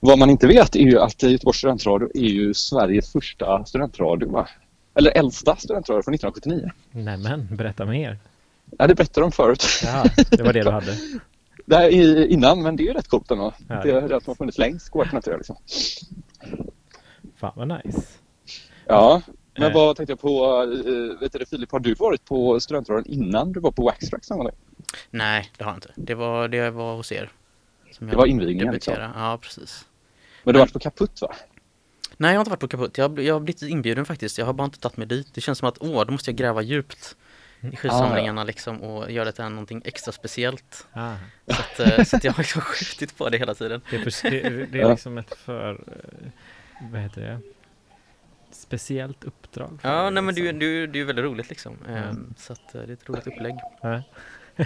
Vad 0.00 0.18
man 0.18 0.30
inte 0.30 0.46
vet 0.46 0.76
är 0.76 0.80
ju 0.80 0.98
att 0.98 1.22
Göteborgs 1.22 1.58
studentradio 1.58 2.08
är 2.14 2.28
ju 2.28 2.54
Sveriges 2.54 3.12
första 3.12 3.64
studentradio. 3.64 4.30
Va? 4.30 4.48
Eller 4.94 5.10
äldsta 5.18 5.56
studentradio 5.56 6.02
från 6.02 6.14
1979. 6.14 6.70
Nämen, 6.90 7.48
berätta 7.56 7.86
mer. 7.86 8.18
Ja, 8.78 8.86
det 8.86 8.94
berättade 8.94 9.24
de 9.24 9.32
förut. 9.32 9.64
Ja, 9.84 10.04
det 10.30 10.42
var 10.42 10.52
det 10.52 10.62
du 10.62 10.70
hade. 10.70 10.96
Det 11.66 11.76
här 11.76 11.88
är 11.88 12.26
innan, 12.26 12.62
men 12.62 12.76
det 12.76 12.82
är 12.82 12.84
ju 12.84 12.92
rätt 12.92 13.08
coolt 13.08 13.30
ändå. 13.30 13.52
Ja. 13.68 13.82
Det 13.82 13.90
är 13.90 14.00
det 14.00 14.08
som 14.08 14.30
har 14.30 14.34
funnits 14.34 14.58
längst, 14.58 14.88
går 14.88 15.04
att 15.04 15.12
naturligt, 15.12 15.38
liksom. 15.38 15.56
Fan 17.36 17.52
vad 17.56 17.68
nice. 17.68 18.02
Ja, 18.86 19.22
men 19.54 19.68
Eh. 19.70 19.74
vad 19.74 19.96
tänkte 19.96 20.12
jag 20.12 20.20
på? 20.20 20.62
Uh, 20.62 21.20
vet 21.20 21.32
du, 21.32 21.46
Filip, 21.46 21.72
har 21.72 21.78
du 21.80 21.94
varit 21.94 22.24
på 22.24 22.60
studentradion 22.60 23.06
innan 23.06 23.52
du 23.52 23.60
var 23.60 23.70
på 23.70 23.82
Waxtrax? 23.82 24.30
någon 24.30 24.38
gång? 24.38 24.50
Nej, 25.10 25.50
det 25.58 25.64
har 25.64 25.70
jag 25.70 25.76
inte. 25.76 25.90
Det 25.96 26.14
var, 26.14 26.48
det 26.48 26.70
var 26.70 26.96
hos 26.96 27.12
er. 27.12 27.30
Som 28.00 28.08
Det 28.08 28.16
var 28.16 28.26
invigningen, 28.26 28.72
liksom. 28.74 28.94
Ja, 29.14 29.38
precis. 29.42 29.86
Men 30.44 30.54
du 30.54 30.58
har 30.60 30.66
varit 30.66 30.72
på 30.72 30.78
Kaputt 30.78 31.20
va? 31.22 31.34
Nej, 32.16 32.30
jag 32.30 32.38
har 32.38 32.40
inte 32.40 32.50
varit 32.50 32.60
på 32.60 32.68
Kaputt. 32.68 32.98
Jag, 32.98 33.08
har- 33.08 33.18
jag 33.20 33.34
har 33.34 33.40
blivit 33.40 33.62
inbjuden 33.62 34.04
faktiskt. 34.04 34.38
Jag 34.38 34.46
har 34.46 34.52
bara 34.52 34.64
inte 34.64 34.80
tagit 34.80 34.96
mig 34.96 35.06
dit. 35.06 35.34
Det 35.34 35.40
känns 35.40 35.58
som 35.58 35.68
att, 35.68 35.78
åh, 35.80 36.04
då 36.06 36.12
måste 36.12 36.30
jag 36.30 36.36
gräva 36.38 36.62
djupt 36.62 37.16
i 37.72 37.76
skivsamlingarna 37.76 38.44
liksom 38.44 38.82
och 38.82 39.10
göra 39.10 39.24
det 39.24 39.32
till 39.32 39.44
någonting 39.44 39.82
extra 39.84 40.12
speciellt. 40.12 40.86
Ah, 40.92 41.14
Så 41.46 41.52
att, 41.60 41.80
eh, 41.98 42.04
så 42.04 42.16
att 42.16 42.24
jag 42.24 42.32
har 42.32 42.38
liksom 42.38 42.60
skjutit 42.64 43.16
på 43.18 43.28
det 43.28 43.38
hela 43.38 43.54
tiden. 43.54 43.80
det, 43.90 43.96
är 43.96 44.30
det, 44.30 44.66
det 44.66 44.78
är 44.78 44.82
Ja. 44.82 44.90
liksom 44.90 45.18
ett 45.18 45.34
för... 45.34 45.70
eh, 45.72 46.30
Vad 46.92 47.00
heter 47.00 47.20
det? 47.20 47.40
Speciellt 48.52 49.24
uppdrag. 49.24 49.78
Ja, 49.82 50.10
nej 50.10 50.22
men 50.22 50.34
det, 50.34 50.40
är 50.40 50.44
ju- 50.44 50.52
liksom. 50.52 50.58
det, 50.60 50.86
det 50.86 50.96
är 50.98 51.00
ju 51.00 51.04
väldigt 51.04 51.24
roligt 51.24 51.48
liksom. 51.50 51.76
Ehm, 51.88 52.34
Så 52.38 52.52
att 52.52 52.74
eh, 52.74 52.80
det 52.82 52.88
är 52.88 52.92
ett 52.92 53.08
roligt 53.08 53.26
upplägg. 53.26 53.54
Ja. 53.82 54.02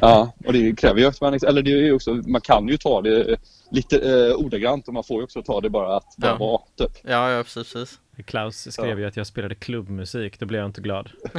Ja, 0.01 0.33
och 0.47 0.53
det 0.53 0.77
kräver 0.79 1.01
ju 1.01 1.07
att 1.07 1.21
man, 1.21 1.35
eller 1.35 1.63
det 1.63 1.73
är 1.73 1.77
ju 1.77 1.93
också, 1.93 2.15
man 2.15 2.41
kan 2.41 2.69
ju 2.69 2.77
ta 2.77 3.03
det 3.03 3.37
lite 3.71 3.99
eh, 3.99 4.35
ordagrant 4.35 4.89
och 4.89 4.95
man 4.95 5.05
får 5.05 5.17
ju 5.17 5.25
också 5.25 5.43
ta 5.43 5.61
det 5.61 5.71
bara 5.71 5.97
att 5.97 6.17
bara 6.17 6.31
Ja. 6.31 6.37
vara, 6.37 6.61
typ. 6.77 6.99
Ja, 7.03 7.31
ja 7.31 7.43
precis, 7.43 7.73
precis. 7.73 8.01
Klaus 8.25 8.73
skrev 8.73 8.89
Ja. 8.91 8.99
ju 8.99 9.07
att 9.07 9.17
jag 9.17 9.27
spelade 9.27 9.55
klubbmusik, 9.55 10.41
då 10.41 10.47
blev 10.47 10.61
jag 10.61 10.69
inte 10.69 10.81
glad. 10.81 11.11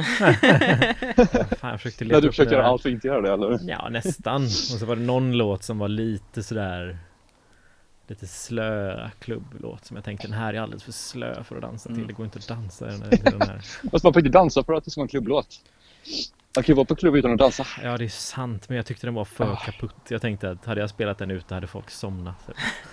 Fan, 1.58 1.70
jag 1.70 1.80
försökte 1.80 2.04
leta 2.04 2.20
du 2.20 2.28
det 2.30 2.44
göra 2.52 2.66
allt 2.66 2.82
för 2.82 2.88
att 2.88 2.92
inte 2.94 3.06
göra 3.06 3.20
det, 3.20 3.32
eller? 3.32 3.60
Ja, 3.70 3.88
nästan. 3.88 4.44
Och 4.44 4.50
så 4.50 4.86
var 4.86 4.96
det 4.96 5.02
någon 5.02 5.32
låt 5.32 5.62
som 5.62 5.78
var 5.78 5.88
lite 5.88 6.42
sådär 6.42 6.98
Lite 8.08 8.26
slö 8.26 9.08
klubblåt 9.18 9.84
som 9.84 9.96
jag 9.96 10.04
tänkte 10.04 10.26
den 10.26 10.36
här 10.36 10.54
är 10.54 10.60
alldeles 10.60 10.82
för 10.82 10.92
slö 10.92 11.44
för 11.44 11.56
att 11.56 11.62
dansa 11.62 11.88
till. 11.88 11.96
Mm. 11.96 12.06
Det 12.06 12.12
går 12.12 12.26
inte 12.26 12.38
att 12.38 12.48
dansa 12.48 12.88
i 12.88 12.90
den 12.90 13.40
här. 13.42 13.60
Måste 13.82 14.06
man 14.06 14.12
får 14.12 14.18
inte 14.18 14.38
dansa 14.38 14.64
för 14.64 14.72
att 14.72 14.84
det 14.84 14.90
ska 14.90 15.00
vara 15.00 15.04
en 15.04 15.08
klubblåt. 15.08 15.60
Man 16.56 16.62
kan 16.64 16.72
ju 16.72 16.74
vara 16.76 16.84
på 16.84 16.94
klubb 16.94 17.16
utan 17.16 17.32
att 17.32 17.38
dansa. 17.38 17.66
Ja 17.82 17.96
det 17.98 18.04
är 18.04 18.08
sant 18.08 18.68
men 18.68 18.76
jag 18.76 18.86
tyckte 18.86 19.06
den 19.06 19.14
var 19.14 19.24
för 19.24 19.52
Ah. 19.52 19.56
kaputt. 19.56 19.94
Jag 20.08 20.20
tänkte 20.22 20.50
att 20.50 20.64
hade 20.64 20.80
jag 20.80 20.90
spelat 20.90 21.18
den 21.18 21.30
ute 21.30 21.54
hade 21.54 21.66
folk 21.66 21.90
somnat. 21.90 22.34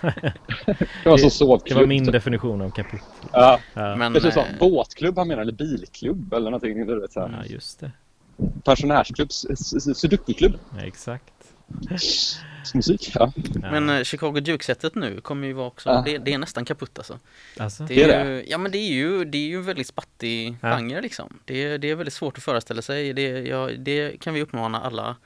Det 0.00 1.08
var 1.08 1.16
så 1.16 1.24
Det 1.24 1.30
sovklubb. 1.30 1.78
var 1.78 1.86
min 1.86 2.04
definition 2.04 2.60
av 2.62 2.70
kaputt. 2.70 3.00
Ja, 3.32 3.58
Ja, 3.74 3.96
Men, 3.96 4.12
det 4.12 4.24
är 4.24 4.30
så, 4.30 4.40
eh, 4.40 4.46
båtklubb 4.60 5.18
han 5.18 5.28
menar, 5.28 5.42
eller 5.42 5.52
bilklubb 5.52 6.32
eller 6.32 6.50
någonting. 6.50 6.86
Du 6.86 7.00
vet, 7.00 7.12
så 7.12 7.20
här. 7.20 7.38
ja 7.40 7.44
just 7.54 7.80
det. 7.80 7.90
Pensionärsklubb, 8.64 9.32
sudokuklubb, 9.96 10.52
Ja, 10.78 10.84
exakt. 10.84 11.24
Musik. 12.74 13.12
Ja. 13.14 13.32
Men 13.54 13.90
eh, 13.90 14.02
Chicago 14.04 14.40
Duke-sättet 14.40 14.94
nu 14.94 15.20
kommer 15.20 15.46
ju 15.46 15.52
vara 15.52 15.66
också, 15.66 15.88
Ja. 15.88 16.02
det, 16.06 16.18
det 16.18 16.32
är 16.32 16.38
nästan 16.38 16.64
kaputt 16.64 16.98
alltså. 16.98 17.18
alltså, 17.58 17.84
Det 17.84 18.02
är, 18.02 18.08
Det 18.08 18.14
är 18.14 18.24
ju, 18.24 18.44
ja 18.48 18.58
men 18.58 18.72
det 18.72 18.78
är 18.78 18.92
ju, 18.92 19.24
det 19.24 19.38
är 19.38 19.46
ju 19.48 19.56
en 19.56 19.64
väldigt 19.64 19.86
spattig 19.86 20.56
Ja. 20.62 20.76
genre 20.76 21.00
liksom. 21.00 21.38
Det, 21.44 21.64
är- 21.64 21.78
det 21.78 21.90
är 21.90 21.94
väldigt 21.94 22.14
svårt 22.14 22.38
att 22.38 22.44
föreställa 22.44 22.82
sig. 22.82 23.12
Det, 23.12 23.22
ja, 23.22 23.70
det 23.78 24.20
kan 24.20 24.34
vi 24.34 24.42
uppmana 24.42 24.80
alla 24.80 25.16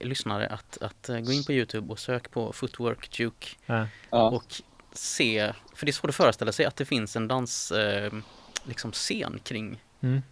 lyssnare 0.00 0.46
att, 0.46 0.78
att 0.82 1.08
eh, 1.08 1.18
gå 1.20 1.32
in 1.32 1.44
på 1.44 1.52
Youtube 1.52 1.92
och 1.92 1.98
sök 1.98 2.30
på 2.30 2.52
Footwork 2.52 3.18
Duke. 3.18 3.46
Ja. 3.66 3.86
och 4.10 4.44
se, 4.92 5.52
för 5.74 5.86
det 5.86 5.90
är 5.90 5.92
svårt 5.92 6.08
att 6.08 6.14
föreställa 6.16 6.52
sig 6.52 6.66
att 6.66 6.76
det 6.76 6.84
finns 6.84 7.16
en 7.16 7.28
dans 7.28 7.72
eh, 7.72 8.12
liksom 8.64 8.92
scen 8.92 9.40
kring, 9.44 9.82
Mm. 10.02 10.22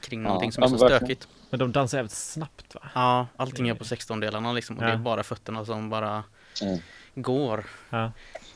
Kring 0.00 0.22
Ja, 0.22 0.28
någonting 0.28 0.52
som 0.52 0.62
ja, 0.62 0.66
är 0.66 0.68
så 0.68 0.74
men 0.74 0.80
verkligen. 0.80 0.98
stökigt. 1.16 1.28
Men 1.50 1.58
de 1.60 1.72
dansar 1.72 1.98
jävligt 1.98 2.12
snabbt 2.12 2.74
va? 2.74 2.80
Ja, 2.94 3.26
allting 3.36 3.68
är 3.68 3.74
på 3.74 3.84
16-delarna 3.84 4.52
liksom 4.52 4.76
och 4.76 4.82
det 4.82 4.88
Ja. 4.88 4.94
är 4.94 4.98
bara 4.98 5.22
fötterna 5.22 5.64
som 5.64 5.90
bara 5.90 6.24
Mm. 6.62 6.78
går. 7.14 7.64
Ja. 7.90 8.12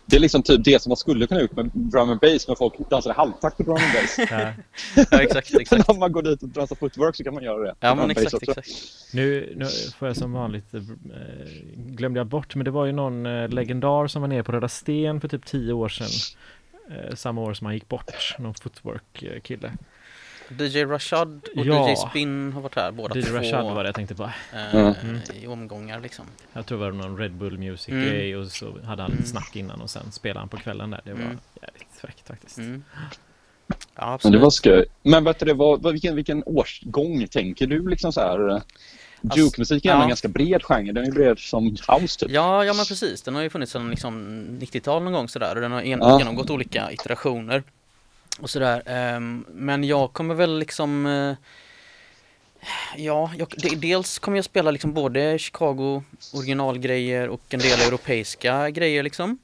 Det 0.09 0.16
är 0.16 0.20
liksom 0.20 0.43
typ 0.43 0.64
det 0.64 0.82
som 0.82 0.91
man 0.91 0.97
skulle 0.97 1.26
kunna 1.26 1.41
gjort 1.41 1.53
med 1.53 1.70
drum 1.74 2.11
and 2.11 2.20
bass, 2.20 2.47
men 2.49 2.57
folk 2.57 2.74
dansar 2.91 3.11
i 3.11 3.14
halvtakt 3.14 3.57
på 3.57 3.62
drum 3.62 3.74
and 3.76 3.93
bass. 3.93 4.18
Ja. 4.30 4.53
Ja, 5.11 5.20
exakt, 5.22 5.55
exakt. 5.61 5.89
Om 5.89 5.99
man 5.99 6.12
går 6.12 6.22
dit 6.22 6.43
och 6.43 6.49
dansar 6.49 6.76
footwork 6.76 7.16
så 7.16 7.24
kan 7.24 7.34
man 7.34 7.43
göra 7.43 7.59
det. 7.62 7.74
Ja 7.80 7.95
men 7.95 8.11
exakt, 8.11 8.43
exakt. 8.43 8.68
Nu, 9.12 9.53
nu 9.57 9.66
får 9.99 10.09
jag 10.09 10.16
som 10.16 10.32
vanligt 10.32 10.74
eh, 10.74 10.80
glömde 11.76 12.20
jag 12.20 12.26
bort 12.26 12.55
men 12.55 12.64
det 12.64 12.70
var 12.70 12.84
ju 12.87 12.93
någon 12.93 13.26
eh, 13.26 13.49
legendar 13.49 14.07
som 14.07 14.22
var 14.22 14.28
nere 14.28 14.43
på 14.43 14.53
Röda 14.53 14.68
Sten 14.68 15.20
för 15.20 15.28
typ 15.28 15.45
tio 15.47 15.72
år 15.72 15.89
sedan. 15.89 16.09
Eh, 16.91 17.14
samma 17.14 17.41
år 17.41 17.55
som 17.55 17.64
han 17.64 17.74
gick 17.74 17.89
bort, 17.89 18.37
någon 18.39 18.55
footwork 18.55 19.22
eh, 19.22 19.41
kille. 19.41 19.72
DJ 20.59 20.85
Rashad 20.85 21.49
och 21.57 21.67
Ja. 21.67 21.91
DJ 21.91 21.97
Spin 21.97 22.53
har 22.53 22.61
varit 22.61 22.75
här 22.75 22.91
båda 22.93 23.17
DJ 23.19 23.23
två. 23.23 23.37
Rashad 23.37 23.65
var 23.65 23.83
det 23.85 23.89
jag 23.89 23.95
tänkte 23.95 24.15
på. 24.15 24.31
eh, 24.55 24.75
Mm. 24.77 24.95
i 25.43 25.47
omgångar 25.47 26.01
liksom. 26.01 26.25
Jag 26.53 26.67
tror 26.67 26.79
det 26.79 26.85
var 26.85 26.93
någon 26.93 27.19
Red 27.19 27.33
Bull 27.33 27.59
Music 27.59 27.89
Mm. 27.89 28.05
grej 28.05 28.37
och 28.37 28.47
så 28.47 28.67
hade 28.85 29.03
han 29.03 29.11
lite 29.11 29.23
Mm. 29.23 29.27
snack 29.27 29.57
innan 29.57 29.81
och 29.81 29.91
sen 29.91 30.13
spelade 30.13 30.41
han 30.41 30.49
på 30.49 30.57
kvällen 30.57 30.91
där. 30.91 31.01
Det 31.05 31.13
var 31.13 31.21
Mm. 31.21 31.39
jävligt 31.63 31.89
fräckt 32.01 32.29
faktiskt. 32.29 32.59
Mm. 32.59 32.85
Ja, 33.69 33.75
Men 34.05 34.15
absolut. 34.15 34.33
det 34.41 34.43
var 34.43 34.51
skoj. 34.51 34.85
Men 35.03 35.25
vet 35.25 35.39
du, 35.39 35.55
vad- 35.55 35.93
vilken, 35.93 36.17
vilken 36.17 36.43
årsgång 36.47 37.27
tänker 37.27 37.67
du 37.67 37.89
liksom 37.89 38.13
så 38.13 38.21
här? 38.21 38.49
Alltså, 38.49 39.39
Juke-musik 39.41 39.85
är 39.85 39.89
ja. 39.91 40.03
en 40.03 40.09
ganska 40.09 40.29
bred 40.29 40.63
genre. 40.65 40.93
Den 40.93 41.05
är 41.05 41.11
bred 41.13 41.39
som 41.39 41.65
house 41.89 42.19
typ. 42.21 42.31
Ja, 42.31 42.65
ja 42.65 42.73
men 42.75 42.85
precis. 42.85 43.23
Den 43.23 43.35
har 43.35 43.43
ju 43.43 43.51
funnits 43.51 43.73
sedan 43.73 43.91
liksom 43.91 44.45
90-tal 44.61 45.03
någon 45.03 45.13
gång 45.13 45.29
sådär 45.29 45.55
och 45.55 45.61
den 45.61 45.73
har 45.73 45.83
Ja. 45.83 46.19
genomgått 46.19 46.51
olika 46.51 46.93
iterationer 46.93 47.63
och 48.41 48.51
sådär. 48.51 48.82
Ehm, 48.87 49.45
men 49.49 49.84
jag 49.84 50.12
kommer 50.12 50.34
väl 50.34 50.59
liksom 50.59 51.07
eh, 51.07 51.34
Ja, 52.97 53.30
jag, 53.39 53.49
dels 53.76 54.18
kommer 54.18 54.39
jag 54.39 54.45
spela 54.45 54.70
liksom 54.70 54.93
både 54.95 55.39
Chicago 55.39 56.03
originalgrejer 56.34 57.28
och 57.28 57.41
en 57.55 57.61
del 57.61 57.80
europeiska 57.80 58.70
grejer 58.70 59.03
liksom. 59.03 59.39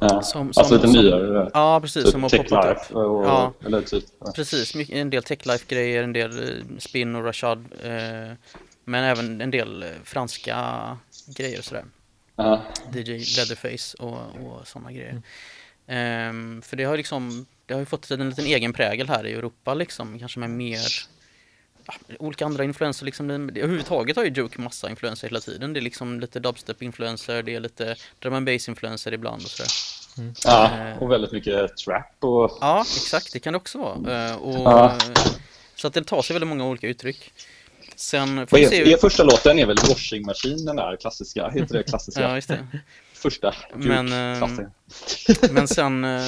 Ja. 0.00 0.22
Som, 0.22 0.46
alltså 0.48 0.64
som- 0.64 0.76
lite 0.76 0.88
som- 0.88 1.02
nyare. 1.04 1.50
Ja, 1.54 1.80
precis. 1.80 2.10
som 2.10 2.22
har 2.22 2.30
Typ 2.30 2.48
poppat 2.48 2.90
upp. 2.90 2.96
Och, 2.96 3.24
Ja. 3.26 3.52
eller 3.66 3.80
typ. 3.82 4.04
ja. 4.20 4.32
Precis, 4.36 4.90
en 4.90 5.10
del 5.10 5.22
techlife-grejer, 5.22 6.02
en 6.02 6.12
del 6.12 6.38
eh, 6.48 6.78
spin 6.78 7.14
och 7.16 7.24
rashad. 7.24 7.58
Eh, 7.84 8.32
men 8.84 9.04
även 9.04 9.40
en 9.40 9.50
del 9.50 9.82
eh, 9.82 9.88
franska 10.04 10.56
grejer 11.36 11.58
och 11.58 11.64
sådär. 11.64 11.84
Ja. 12.36 12.62
DJ 12.94 13.10
Leatherface 13.12 13.96
och, 13.98 14.16
och 14.46 14.66
sådana 14.68 14.92
grejer. 14.92 15.22
Ehm, 15.86 16.62
för 16.62 16.76
det 16.76 16.84
har 16.84 16.96
liksom, 16.96 17.46
det 17.72 17.76
har 17.76 17.80
ju 17.80 17.86
fått 17.86 18.10
en 18.10 18.28
liten 18.28 18.46
egen 18.46 18.72
prägel 18.72 19.08
här 19.08 19.26
i 19.26 19.32
Europa 19.32 19.74
liksom, 19.74 20.18
kanske 20.18 20.38
med 20.38 20.50
mer 20.50 20.78
ja, 21.86 21.94
olika 22.18 22.44
andra 22.44 22.64
influenser 22.64 23.04
liksom. 23.04 23.28
Det, 23.28 23.60
överhuvudtaget 23.60 24.16
har 24.16 24.24
ju 24.24 24.30
Juke 24.30 24.60
massa 24.60 24.90
influenser 24.90 25.28
hela 25.28 25.40
tiden. 25.40 25.72
Det 25.72 25.80
är 25.80 25.82
liksom 25.82 26.20
lite 26.20 26.40
dubstep-influenser, 26.40 27.42
det 27.42 27.54
är 27.54 27.60
lite 27.60 27.96
drum 28.18 28.34
and 28.34 28.46
bass-influenser 28.46 29.12
ibland 29.12 29.42
och 29.42 29.48
sådär. 29.50 29.70
ja, 30.44 30.70
Eh. 30.88 31.02
och 31.02 31.10
väldigt 31.10 31.32
mycket 31.32 31.76
trap 31.76 32.16
och... 32.20 32.58
Ja, 32.60 32.80
exakt, 32.80 33.32
det 33.32 33.38
kan 33.38 33.52
det 33.52 33.56
också 33.56 33.78
vara. 33.78 34.28
Eh, 34.28 34.36
och, 34.36 34.54
Ja. 34.54 34.98
Så 35.74 35.86
att 35.86 35.94
det 35.94 36.04
tar 36.04 36.22
sig 36.22 36.34
väldigt 36.34 36.48
många 36.48 36.66
olika 36.66 36.88
uttryck. 36.88 37.32
Sen 37.96 38.46
får 38.46 38.58
är, 38.58 38.68
se... 38.68 38.92
er 38.92 38.96
första 38.96 39.22
låten 39.24 39.58
är 39.58 39.66
väl 39.66 39.76
Washing 39.88 40.26
Machine, 40.26 40.64
den 40.64 40.76
där 40.76 40.96
klassiska, 40.96 41.48
heter 41.48 41.74
det 41.74 41.82
klassiska? 41.82 42.20
Ja, 42.20 42.34
just 42.34 42.48
det. 42.48 42.66
Första 43.22 43.54
Men, 43.74 44.06
Juke-klassen. 44.06 44.70
Men 45.54 45.68
sen, 45.78 46.04
eh, 46.04 46.20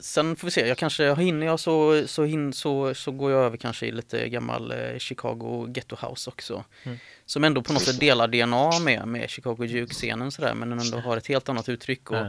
sen 0.00 0.36
får 0.36 0.46
vi 0.46 0.50
se, 0.50 0.68
jag 0.68 0.78
kanske 0.78 1.14
hinner 1.14 1.46
jag 1.46 1.60
så, 1.60 2.02
så, 2.06 2.24
hin, 2.24 2.52
så, 2.52 2.94
så 2.94 3.10
går 3.10 3.30
jag 3.30 3.44
över 3.44 3.56
kanske 3.56 3.86
i 3.86 3.92
lite 3.92 4.28
gammal 4.28 4.72
eh, 4.72 4.98
Chicago 4.98 5.66
Ghetto 5.68 5.96
House 6.00 6.30
också. 6.30 6.64
Mm. 6.82 6.98
Som 7.26 7.44
ändå 7.44 7.62
på 7.62 7.72
något 7.72 7.82
sätt 7.82 8.00
delar 8.00 8.28
DNA 8.28 8.78
med, 8.78 9.08
med 9.08 9.30
Chicago 9.30 9.56
Duke-scenen 9.56 10.30
sådär 10.30 10.54
men 10.54 10.70
den 10.70 10.78
ändå 10.80 10.98
har 10.98 11.16
ett 11.16 11.26
helt 11.26 11.48
annat 11.48 11.68
uttryck 11.68 12.10
och 12.10 12.26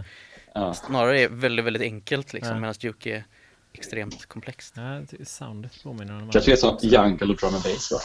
Ja. 0.53 0.73
Snarare 0.73 1.21
är 1.21 1.29
väldigt, 1.29 1.65
väldigt 1.65 1.81
enkelt 1.81 2.33
liksom 2.33 2.55
Ja. 2.55 2.59
medan 2.59 2.75
Duke 2.81 3.15
är 3.15 3.23
extremt 3.73 4.25
komplext. 4.25 4.73
Ja, 4.77 5.01
soundet 5.25 5.83
påminner 5.83 6.21
om 6.21 6.31
Kanske 6.31 6.51
är 6.51 6.55
som 6.55 6.77
Jungle 6.81 7.27
och 7.27 7.35
drum 7.35 7.53
and 7.55 7.63
bass 7.63 7.91
va? 7.91 7.99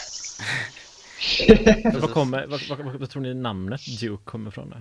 Vad, 2.01 2.13
kommer, 2.13 2.47
vad, 2.47 2.61
vad, 2.69 2.79
vad, 2.79 2.95
vad 2.95 3.11
tror 3.11 3.23
ni 3.23 3.35
namnet 3.35 4.01
Duke 4.01 4.23
kommer 4.25 4.51
från? 4.51 4.71
Då? 4.71 4.77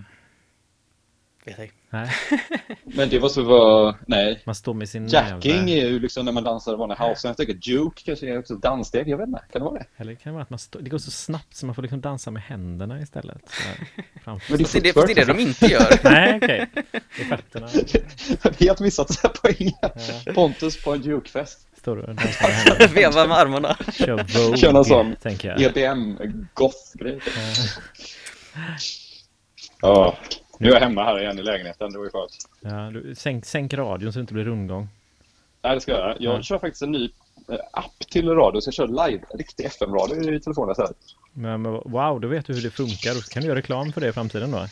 Vet 1.48 1.58
jag. 1.60 1.70
Nej, 1.90 2.10
Men 2.84 3.10
det 3.10 3.20
var 3.20 3.30
så 3.30 3.42
var, 3.44 3.96
nej. 4.08 4.42
man 4.46 4.56
står 4.56 4.74
med 4.74 4.90
sin 4.90 5.08
Jacking 5.08 5.56
näve. 5.66 5.72
är 5.72 5.88
ju 5.90 6.00
liksom 6.00 6.26
när 6.26 6.32
man 6.32 6.44
dansar 6.44 6.76
vanlig 6.76 6.96
house. 6.96 7.28
Jag 7.28 7.38
tänker 7.38 7.58
Juke 7.62 8.02
kanske 8.06 8.28
är 8.28 8.40
också 8.40 8.56
danssteg, 8.56 9.10
jag 9.10 9.18
vet 9.18 9.28
inte. 9.28 9.42
Kan 9.52 9.62
det 9.62 9.66
vara 9.66 9.80
det? 9.80 9.86
Eller 9.98 10.16
kan 10.16 10.32
det 10.32 10.34
vara 10.34 10.44
att 10.44 10.50
man 10.50 10.60
står, 10.60 10.80
det 10.80 10.90
går 10.90 10.98
så 10.98 11.12
snabbt 11.12 11.56
så 11.56 11.66
man 11.66 11.76
får 11.76 11.82
liksom 11.82 12.02
dansa 12.02 12.32
med 12.32 12.44
händerna 12.44 13.02
istället. 13.02 13.42
Så 13.50 13.64
här, 13.68 13.78
framför 14.24 14.52
Men 14.54 14.58
det 14.64 14.76
är 14.76 14.82
det, 14.82 14.92
det, 15.06 15.12
är 15.12 15.16
det 15.16 15.34
de 15.34 15.40
inte 15.40 15.66
gör. 15.66 16.00
Nej, 16.04 16.38
okej. 16.44 16.70
Det 16.94 17.22
är 17.22 17.26
fötterna. 17.38 17.68
Helt 18.60 18.80
missat 18.80 19.22
poängen. 19.42 19.74
Ja, 20.26 20.34
Pontus 20.34 20.84
på 20.84 20.94
en 20.94 21.02
Jukefest. 21.02 21.68
står 21.78 21.96
du 21.96 22.02
och 22.02 22.16
dansar 22.16 22.48
med 22.48 22.56
händerna. 22.58 22.94
Veva 22.94 23.28
med 23.28 23.38
armarna. 23.38 23.78
Kör 23.94 24.08
Vogue, 24.40 24.58
Kör 24.58 24.74
någon 24.74 24.86
sån 24.86 25.16
tänker 25.16 25.50
jag. 25.50 25.62
EBM-goth-grej. 25.62 27.20
Ja. 29.82 30.18
Nu 30.58 30.70
är 30.70 30.74
jag 30.74 30.80
hemma 30.80 31.04
här 31.04 31.20
igen 31.22 31.40
i 31.40 31.44
lägenheten. 31.44 31.92
Det 31.92 31.98
var 31.98 32.06
ju 32.06 32.12
skönt. 32.12 32.38
Ja, 32.62 32.90
du, 32.94 33.16
sänk, 33.16 33.46
sänk 33.46 33.74
radion 33.74 34.14
så 34.14 34.20
det 34.20 34.22
inte 34.22 34.34
blir 34.34 34.44
rundgång. 34.44 34.90
Nej, 35.62 35.76
det 35.76 35.82
ska 35.82 35.92
jag. 35.92 36.16
Jag 36.20 36.38
Ja. 36.38 36.42
kör 36.42 36.60
faktiskt 36.60 36.82
en 36.82 36.92
ny 36.92 37.10
eh, 37.52 37.56
app 37.72 38.00
till 38.12 38.30
radio. 38.30 38.62
Så 38.62 38.68
jag 38.68 38.74
kör 38.74 38.88
live, 39.08 39.24
riktig 39.34 39.66
FM-radio 39.66 40.34
i 40.34 40.40
telefonen. 40.40 40.76
Så 40.76 40.82
här. 40.82 40.92
Men, 41.34 41.62
men 41.62 41.72
wow, 41.74 42.22
då 42.22 42.28
vet 42.28 42.46
du 42.46 42.54
hur 42.54 42.62
det 42.62 42.70
funkar. 42.72 43.14
Då 43.14 43.22
kan 43.22 43.42
du 43.42 43.48
göra 43.48 43.58
reklam 43.60 43.92
för 43.94 44.02
det 44.02 44.08
i 44.08 44.12
framtiden 44.12 44.52
då. 44.52 44.66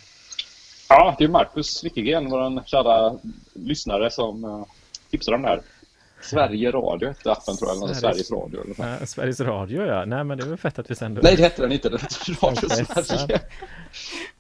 Ja, 0.90 1.16
det 1.18 1.24
är 1.24 1.28
Marcus 1.28 1.84
Wickegren, 1.84 2.30
vår 2.30 2.64
kära 2.66 3.16
lyssnare, 3.54 4.12
som 4.12 4.44
uh, 4.46 4.66
tipsade 5.10 5.36
om 5.38 5.42
det 5.44 5.48
här. 5.50 5.62
Sverige 6.22 6.72
Radio 6.72 7.08
hette 7.08 7.32
appen 7.32 7.58
tror 7.58 7.70
jag, 7.70 7.78
eller 7.78 7.88
Sveriges- 7.94 8.00
Sveriges 8.00 8.32
Radio. 8.32 8.62
Eller. 8.62 8.98
Ja, 9.00 9.06
Sveriges 9.06 9.40
Radio 9.40 9.86
ja. 9.86 10.06
Nej 10.06 10.24
men 10.24 10.38
det 10.38 10.44
är 10.44 10.48
väl 10.48 10.58
fett 10.58 10.80
att 10.80 10.92
vi 10.92 10.96
sänder. 10.96 11.22
Nej, 11.24 11.36
det 11.36 11.44
hette 11.44 11.62
den 11.62 11.72
inte. 11.72 11.90
Den 11.90 12.00
hette 12.00 12.32
Radio. 12.46 12.70
Sverige. 13.04 13.40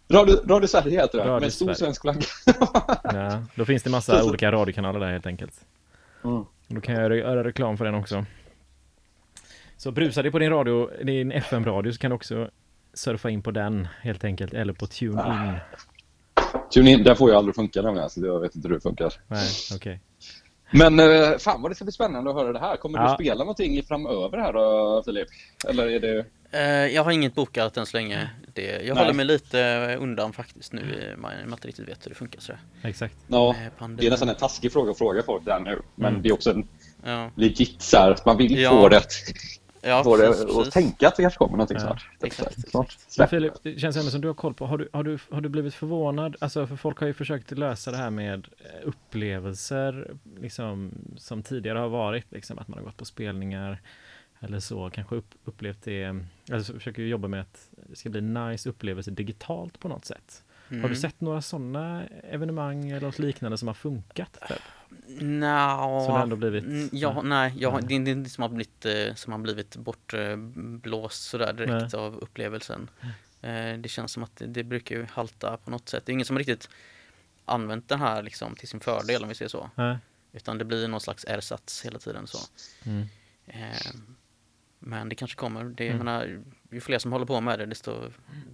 Radio, 0.09 0.35
Radio 0.47 0.67
Sverige 0.67 1.01
heter 1.01 1.17
den, 1.17 1.27
Radio 1.27 1.41
med 1.45 1.53
stor 1.53 1.73
svensk 1.73 2.01
flagga. 2.01 2.21
Ja, 3.03 3.43
då 3.55 3.65
finns 3.65 3.83
det 3.83 3.89
massa 3.89 4.23
olika 4.25 4.51
radiokanaler 4.51 4.99
där 4.99 5.11
helt 5.11 5.25
enkelt. 5.25 5.53
Mm. 6.23 6.45
Då 6.67 6.81
kan 6.81 6.95
jag 6.95 7.17
göra- 7.17 7.43
reklam 7.43 7.77
för 7.77 7.85
den 7.85 7.95
också. 7.95 8.25
Så 9.77 9.91
brusar 9.91 10.23
det 10.23 10.31
på 10.31 10.39
din 10.39 10.49
radio, 10.49 10.89
din 11.03 11.31
FM-radio 11.31 11.91
så 11.91 11.99
kan 11.99 12.11
du 12.11 12.15
också 12.15 12.49
surfa 12.93 13.29
in 13.29 13.41
på 13.41 13.51
den 13.51 13.87
helt 14.01 14.23
enkelt. 14.23 14.53
Eller 14.53 14.73
på 14.73 14.87
TuneIn. 14.87 15.53
Tune 16.73 16.91
in, 16.91 17.03
där 17.03 17.15
får 17.15 17.29
jag 17.29 17.37
aldrig 17.37 17.55
funka 17.55 17.81
nämligen, 17.81 18.09
så 18.09 18.25
jag 18.25 18.39
vet 18.39 18.55
inte 18.55 18.67
hur 18.67 18.75
det 18.75 18.81
funkar. 18.81 19.13
Nej, 19.27 19.47
okej. 19.75 19.99
Men 20.71 20.99
eh, 20.99 21.37
fan 21.37 21.61
vad 21.61 21.71
det 21.71 21.75
ska 21.75 21.85
bli 21.85 21.91
spännande 21.91 22.29
att 22.29 22.35
höra 22.35 22.53
det 22.53 22.59
här. 22.59 22.77
Kommer 22.77 22.99
Ja. 22.99 23.07
du 23.09 23.23
spela 23.23 23.39
någonting 23.39 23.83
framöver 23.83 24.37
här 24.37 24.53
då, 24.53 25.01
Filip? 25.05 25.27
Eller 25.69 25.87
är 25.89 25.99
det... 25.99 26.25
Eh, 26.55 26.63
jag 26.95 27.03
har 27.03 27.11
inget 27.11 27.35
bokat 27.35 27.77
än 27.77 27.85
så 27.85 27.97
länge. 27.97 28.29
Det, 28.53 28.61
jag 28.85 28.95
Nej. 28.95 29.03
håller 29.03 29.13
mig 29.13 29.25
lite 29.25 29.95
undan 29.99 30.33
faktiskt 30.33 30.73
nu 30.73 30.81
i 30.81 31.17
man 31.17 31.31
man 31.43 31.53
inte 31.53 31.67
riktigt 31.67 31.89
vet 31.89 32.05
hur 32.05 32.09
det 32.09 32.15
funkar 32.15 32.39
sådär. 32.39 32.59
Exakt. 32.83 33.15
Ja, 33.27 33.55
det 33.97 34.05
är 34.07 34.11
nästan 34.11 34.29
en 34.29 34.35
taskig 34.35 34.71
fråga 34.71 34.91
att 34.91 34.97
fråga 34.97 35.23
folk 35.23 35.45
där 35.45 35.59
nu. 35.59 35.81
Men 35.95 36.09
Mm. 36.09 36.21
det 36.21 36.29
är 36.29 36.33
också 36.33 36.51
en 36.51 36.67
Ja, 37.05 37.31
legit 37.35 37.81
så 37.81 37.97
här, 37.97 38.11
att 38.11 38.25
man 38.25 38.37
vill 38.37 38.59
Ja. 38.59 38.69
få 38.69 38.89
det, 38.89 39.01
ja 39.81 40.03
få 40.03 40.17
det 40.17 40.27
precis, 40.27 40.43
och 40.43 40.55
precis. 40.57 40.73
tänka 40.73 41.07
att 41.07 41.15
det 41.15 41.21
kanske 41.23 41.37
kommer 41.37 41.51
någonting 41.51 41.77
Ja, 41.77 41.81
snart. 41.83 42.09
exakt, 42.23 42.69
Snart. 42.71 42.97
Men. 43.17 43.27
Filip, 43.27 43.53
det 43.63 43.79
känns 43.79 43.97
ändå 43.97 44.11
som 44.11 44.21
du 44.21 44.27
har 44.27 44.35
koll 44.35 44.53
på, 44.53 44.65
har 44.65 44.77
du, 44.77 44.89
har, 44.93 45.03
du, 45.03 45.17
har 45.31 45.41
du 45.41 45.49
blivit 45.49 45.73
förvånad? 45.73 46.35
Alltså 46.39 46.67
för 46.67 46.75
folk 46.75 46.99
har 46.99 47.07
ju 47.07 47.13
försökt 47.13 47.51
lösa 47.51 47.91
det 47.91 47.97
här 47.97 48.09
med 48.09 48.47
eh, 48.59 48.87
upplevelser 48.87 50.11
liksom, 50.41 50.91
som 51.17 51.43
tidigare 51.43 51.79
har 51.79 51.89
varit, 51.89 52.31
liksom 52.31 52.59
att 52.59 52.67
man 52.67 52.77
har 52.79 52.85
gått 52.85 52.97
på 52.97 53.05
spelningar, 53.05 53.81
eller 54.45 54.59
så 54.59 54.89
kanske 54.89 55.15
upp, 55.15 55.33
upplevt 55.45 55.83
det, 55.83 56.19
alltså 56.51 56.73
försöker 56.73 57.01
jobba 57.03 57.27
med 57.27 57.41
att 57.41 57.69
det 57.89 57.95
ska 57.95 58.09
bli 58.09 58.21
nice 58.21 58.69
upplevelse 58.69 59.11
digitalt 59.11 59.79
på 59.79 59.87
något 59.87 60.05
sätt. 60.05 60.43
Har 60.67 60.75
du 60.75 60.83
Mm. 60.85 60.95
sett 60.95 61.21
några 61.21 61.41
sådana 61.41 62.03
evenemang 62.07 62.89
eller 62.89 63.01
något 63.07 63.19
liknande 63.19 63.57
som 63.57 63.67
har 63.67 63.75
funkat? 63.75 64.37
Typ? 64.47 64.57
Nja, 65.21 65.77
Som 66.05 66.21
ändå 66.21 66.35
blivit- 66.35 66.63
mm, 66.63 66.89
ja, 66.91 67.21
nej, 67.21 67.53
jag, 67.57 67.73
Nej. 67.73 67.81
det 67.87 67.95
är 67.95 67.99
det 67.99 68.11
är 68.11 68.13
inte 68.13 68.29
som 68.29 68.41
har 68.41 68.49
blivit, 68.49 68.85
eh, 68.85 69.13
som 69.15 69.31
har 69.33 69.39
blivit 69.39 69.75
bortblåst 69.75 71.23
sådär 71.23 71.53
direkt 71.53 71.93
av 71.93 72.15
upplevelsen. 72.15 72.89
Eh, 73.41 73.77
Det 73.77 73.89
känns 73.89 74.11
som 74.11 74.23
att 74.23 74.35
det, 74.35 74.45
det 74.45 74.63
brukar 74.63 74.95
ju 74.95 75.05
halta 75.05 75.57
på 75.57 75.71
något 75.71 75.89
sätt. 75.89 76.05
Det 76.05 76.11
är 76.11 76.13
ingen 76.13 76.25
som 76.25 76.37
riktigt 76.37 76.69
använt 77.45 77.89
den 77.89 77.99
här 77.99 78.23
liksom 78.23 78.55
till 78.55 78.67
sin 78.67 78.79
fördel 78.79 79.23
om 79.23 79.29
vi 79.29 79.35
säger 79.35 79.49
så. 79.49 79.69
Nej. 79.75 79.97
Utan 80.33 80.57
det 80.57 80.65
blir 80.65 80.87
någon 80.87 81.01
slags 81.01 81.25
ersats 81.27 81.85
hela 81.85 81.99
tiden 81.99 82.27
så. 82.27 82.37
Mm. 82.85 83.05
Men 84.87 85.09
det 85.09 85.15
kanske 85.15 85.37
kommer. 85.37 85.63
Det, 85.63 85.87
Mm. 85.87 85.97
menar, 85.97 86.39
ju 86.71 86.81
fler 86.81 86.99
som 86.99 87.11
håller 87.11 87.25
på 87.25 87.41
med 87.41 87.59
det 87.59 87.65
desto 87.65 87.91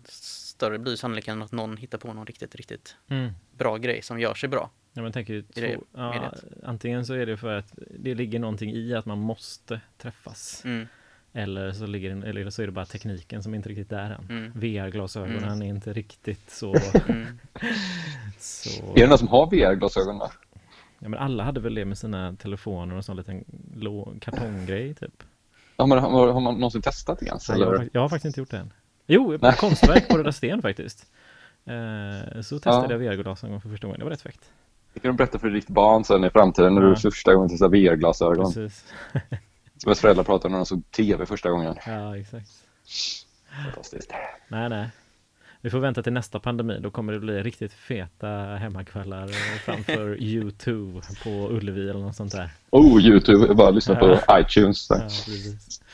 större 0.05 0.79
blir 0.79 0.95
sannolikheten 0.95 1.41
att 1.41 1.51
någon 1.51 1.77
hittar 1.77 1.97
på 1.97 2.13
någon 2.13 2.25
riktigt, 2.25 2.55
riktigt 2.55 2.95
Mm. 3.09 3.31
bra 3.57 3.77
grej 3.77 4.01
som 4.01 4.19
gör 4.19 4.33
sig 4.33 4.49
bra. 4.49 4.69
Ja, 4.93 5.01
men 5.01 5.11
tänker 5.11 5.33
ju 5.33 5.41
två, 5.41 5.83
ja, 5.95 6.33
antingen 6.63 7.05
så 7.05 7.13
är 7.13 7.25
det 7.25 7.37
för 7.37 7.53
att 7.57 7.73
det 7.99 8.15
ligger 8.15 8.39
någonting 8.39 8.71
i 8.73 8.93
att 8.95 9.05
man 9.05 9.19
måste 9.19 9.81
träffas. 9.97 10.61
Mm. 10.65 10.87
Eller 11.33 11.71
så, 11.71 11.85
ligger, 11.85 12.25
eller 12.25 12.49
så 12.49 12.61
är 12.61 12.65
det 12.65 12.71
bara 12.71 12.85
tekniken 12.85 13.43
som 13.43 13.55
inte 13.55 13.69
riktigt 13.69 13.91
är 13.91 14.11
än. 14.11 14.25
Mm. 14.29 14.51
VR-glasögonen 14.55 15.43
Mm. 15.43 15.61
är 15.61 15.65
inte 15.65 15.93
riktigt 15.93 16.49
så... 16.49 16.75
Mm. 17.07 17.39
så 18.39 18.83
Är 18.95 18.99
det 19.01 19.07
någon 19.07 19.17
som 19.17 19.27
har 19.27 19.45
VR-glasögon 19.49 20.19
då? 20.19 20.31
ja, 20.99 21.09
men 21.09 21.19
alla 21.19 21.43
hade 21.43 21.59
väl 21.61 21.75
det 21.75 21.85
med 21.85 21.97
sina 21.97 22.35
telefoner 22.35 22.95
och 22.95 23.05
sån 23.05 23.17
liten 23.17 23.45
kartonggrej 24.19 24.93
typ. 24.93 25.23
Ja, 25.81 25.85
men 25.85 25.97
har, 25.99 26.27
har 26.27 26.39
man 26.41 26.53
någonsin 26.53 26.81
testat 26.81 27.19
det 27.19 27.25
ens? 27.25 27.49
Nej, 27.49 27.59
jag, 27.59 27.67
har, 27.67 27.89
jag 27.93 28.01
har 28.01 28.09
faktiskt 28.09 28.25
inte 28.25 28.39
gjort 28.39 28.51
det 28.51 28.57
än. 28.57 28.73
Jo, 29.07 29.37
på 29.39 29.51
konstverk 29.51 30.07
på 30.09 30.17
Röda 30.17 30.31
Sten 30.31 30.61
faktiskt. 30.61 31.05
Eh, 31.65 32.41
så 32.41 32.59
testade 32.59 32.93
Ja. 32.93 33.01
jag 33.03 33.15
VR-glasögon 33.15 33.61
för 33.61 33.69
första 33.69 33.87
gången. 33.87 33.99
Det 33.99 34.03
var 34.05 34.11
rätt 34.11 34.21
fräckt. 34.21 34.49
Det 34.93 34.99
kan 34.99 35.11
du 35.11 35.17
berätta 35.17 35.39
för 35.39 35.49
ditt 35.49 35.67
barn 35.67 36.03
sen 36.03 36.23
i 36.23 36.29
framtiden 36.29 36.75
när 36.75 36.81
Ja. 36.81 36.87
du 36.89 36.95
första 36.95 37.33
gången 37.33 37.49
testar 37.49 37.69
VR-glasögon. 37.69 38.45
Precis. 38.53 38.85
Som 39.77 39.89
ens 39.89 39.99
föräldrar 39.99 40.23
pratade 40.23 40.51
när 40.51 40.57
de 40.57 40.65
såg 40.65 40.91
TV 40.91 41.25
första 41.25 41.49
gången. 41.49 41.75
Ja, 41.87 42.17
exakt. 42.17 42.49
Fantastiskt. 43.65 44.11
Nej, 44.47 44.69
nej. 44.69 44.89
Vi 45.63 45.69
får 45.69 45.79
vänta 45.79 46.03
till 46.03 46.13
nästa 46.13 46.39
pandemi. 46.39 46.79
Då 46.79 46.91
kommer 46.91 47.13
det 47.13 47.19
bli 47.19 47.43
riktigt 47.43 47.73
feta 47.73 48.27
hemmakvällar 48.27 49.27
framför 49.65 50.15
U2 50.19 51.01
på 51.23 51.55
Ullevi 51.55 51.89
eller 51.89 51.99
något 51.99 52.15
sånt 52.15 52.31
där. 52.31 52.49
Oh, 52.69 53.01
YouTube. 53.01 53.53
Bara 53.53 53.69
lyssna 53.69 53.95
på 53.95 54.19
iTunes. 54.31 54.87
Ja. 54.89 55.09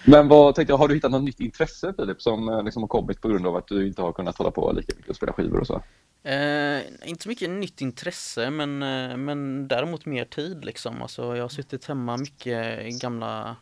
Men 0.05 0.28
vad 0.28 0.55
tänkte 0.55 0.72
jag, 0.72 0.78
har 0.78 0.88
du 0.88 0.95
hittat 0.95 1.11
något 1.11 1.24
nytt 1.24 1.39
intresse 1.39 1.93
Filip 1.97 2.22
som 2.22 2.49
eh, 2.49 2.63
liksom 2.63 2.84
har 2.84 2.88
kommit 2.88 3.22
på 3.22 3.28
grund 3.28 3.47
av 3.47 3.55
att 3.55 3.68
du 3.68 3.88
inte 3.88 4.01
har 4.01 4.13
kunnat 4.13 4.38
hålla 4.38 4.51
på 4.51 4.72
lika 4.72 4.93
mycket 4.95 5.09
och 5.09 5.15
spela 5.15 5.34
skivor 5.34 5.59
och 5.59 5.68
så? 5.68 5.84
Eh, 6.24 6.82
inte 7.05 7.24
så 7.24 7.30
mycket 7.30 7.49
nytt 7.49 7.82
intresse 7.82 8.49
men, 8.49 8.84
eh, 8.84 9.18
men 9.18 9.68
däremot 9.68 10.05
mer 10.05 10.26
tid 10.26 10.65
liksom. 10.65 11.01
Alltså, 11.01 11.36
jag 11.36 11.43
har 11.43 11.49
suttit 11.49 11.86
hemma 11.86 12.18
mycket 12.18 12.86
gamla 13.01 13.55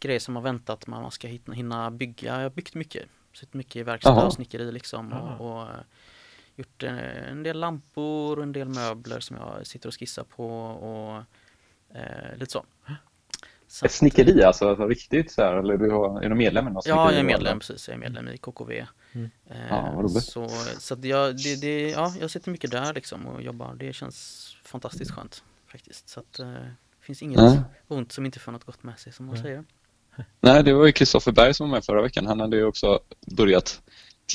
grejer 0.00 0.20
som 0.20 0.36
har 0.36 0.42
väntat 0.42 0.86
man 0.86 1.10
ska 1.10 1.28
hinna 1.52 1.90
bygga. 1.90 2.34
Jag 2.34 2.42
har 2.42 2.50
byggt 2.50 2.74
mycket. 2.74 3.02
Suttit 3.32 3.54
mycket 3.54 3.76
i 3.76 3.82
verkstad 3.82 4.26
och 4.26 4.32
snickeri 4.32 4.72
liksom. 4.72 5.12
Och, 5.12 5.50
och 5.50 5.62
eh, 5.62 5.68
gjort 6.56 6.82
eh, 6.82 7.28
en 7.30 7.42
del 7.42 7.60
lampor 7.60 8.36
och 8.36 8.42
en 8.42 8.52
del 8.52 8.68
möbler 8.68 9.20
som 9.20 9.36
jag 9.36 9.66
sitter 9.66 9.88
och 9.88 9.94
skissar 10.00 10.24
på 10.24 10.46
och 10.66 11.16
eh, 11.96 12.36
lite 12.36 12.52
så. 12.52 12.64
Så 13.70 13.86
Ett 13.86 13.92
snickeri 13.92 14.42
alltså, 14.42 14.68
alltså 14.68 14.86
riktigt 14.86 15.32
så 15.32 15.42
här, 15.42 15.54
eller 15.54 15.76
du 15.76 15.90
har, 15.90 16.20
är 16.22 16.28
du 16.28 16.34
medlem 16.34 16.68
i 16.68 16.70
något 16.70 16.86
Ja, 16.86 17.10
jag 17.12 17.20
är 17.20 17.24
medlem 17.24 17.58
precis. 17.58 17.88
Jag 17.88 17.94
är 17.94 17.98
medlem 17.98 18.28
i 18.28 18.38
KKV. 18.38 18.86
Mm. 19.12 19.30
Eh, 19.46 19.56
Ja, 19.68 19.92
vad 19.94 20.04
roligt. 20.04 20.24
så 20.24 20.48
så 20.78 20.96
jag, 21.02 21.36
det, 21.36 21.60
det, 21.60 21.90
ja, 21.90 22.14
jag 22.20 22.30
sitter 22.30 22.50
mycket 22.50 22.70
där 22.70 22.94
liksom 22.94 23.26
och 23.26 23.42
jobbar. 23.42 23.74
Det 23.74 23.92
känns 23.92 24.46
fantastiskt 24.64 25.10
skönt 25.10 25.44
faktiskt. 25.66 26.08
Så 26.08 26.20
att 26.20 26.38
eh, 26.38 26.46
det 26.52 26.74
finns 27.00 27.22
inget 27.22 27.38
Ja. 27.40 27.62
ont 27.88 28.12
som 28.12 28.26
inte 28.26 28.38
får 28.38 28.52
något 28.52 28.64
gott 28.64 28.82
med 28.82 28.98
sig 28.98 29.12
som 29.12 29.26
man 29.26 29.34
Nej. 29.34 29.42
säger. 29.42 29.64
Nej, 30.40 30.64
det 30.64 30.72
var 30.72 30.86
ju 30.86 30.92
Kristoffer 30.92 31.32
Berg 31.32 31.54
som 31.54 31.68
var 31.70 31.76
med 31.76 31.84
förra 31.84 32.02
veckan. 32.02 32.26
Han 32.26 32.40
hade 32.40 32.56
ju 32.56 32.64
också 32.64 33.00
börjat 33.36 33.82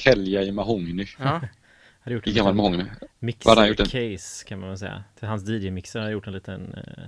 tälja 0.03 0.43
i 0.43 0.51
mahogny. 0.51 1.05
Ja, 1.19 1.41
hade 2.01 2.13
gjort 2.15 2.27
I 2.27 2.33
gammal 2.33 2.53
mahogny. 2.53 2.77
Han 2.77 2.87
en- 2.89 3.07
mixer-case 3.19 4.45
kan 4.47 4.59
man 4.59 4.69
väl 4.69 4.77
säga. 4.77 5.03
Till 5.19 5.27
hans 5.27 5.43
DJ-mixer 5.49 5.99
har 5.99 6.05
jag 6.05 6.11
gjort 6.13 6.27
en 6.27 6.33
liten 6.33 6.73
eh, 6.73 7.03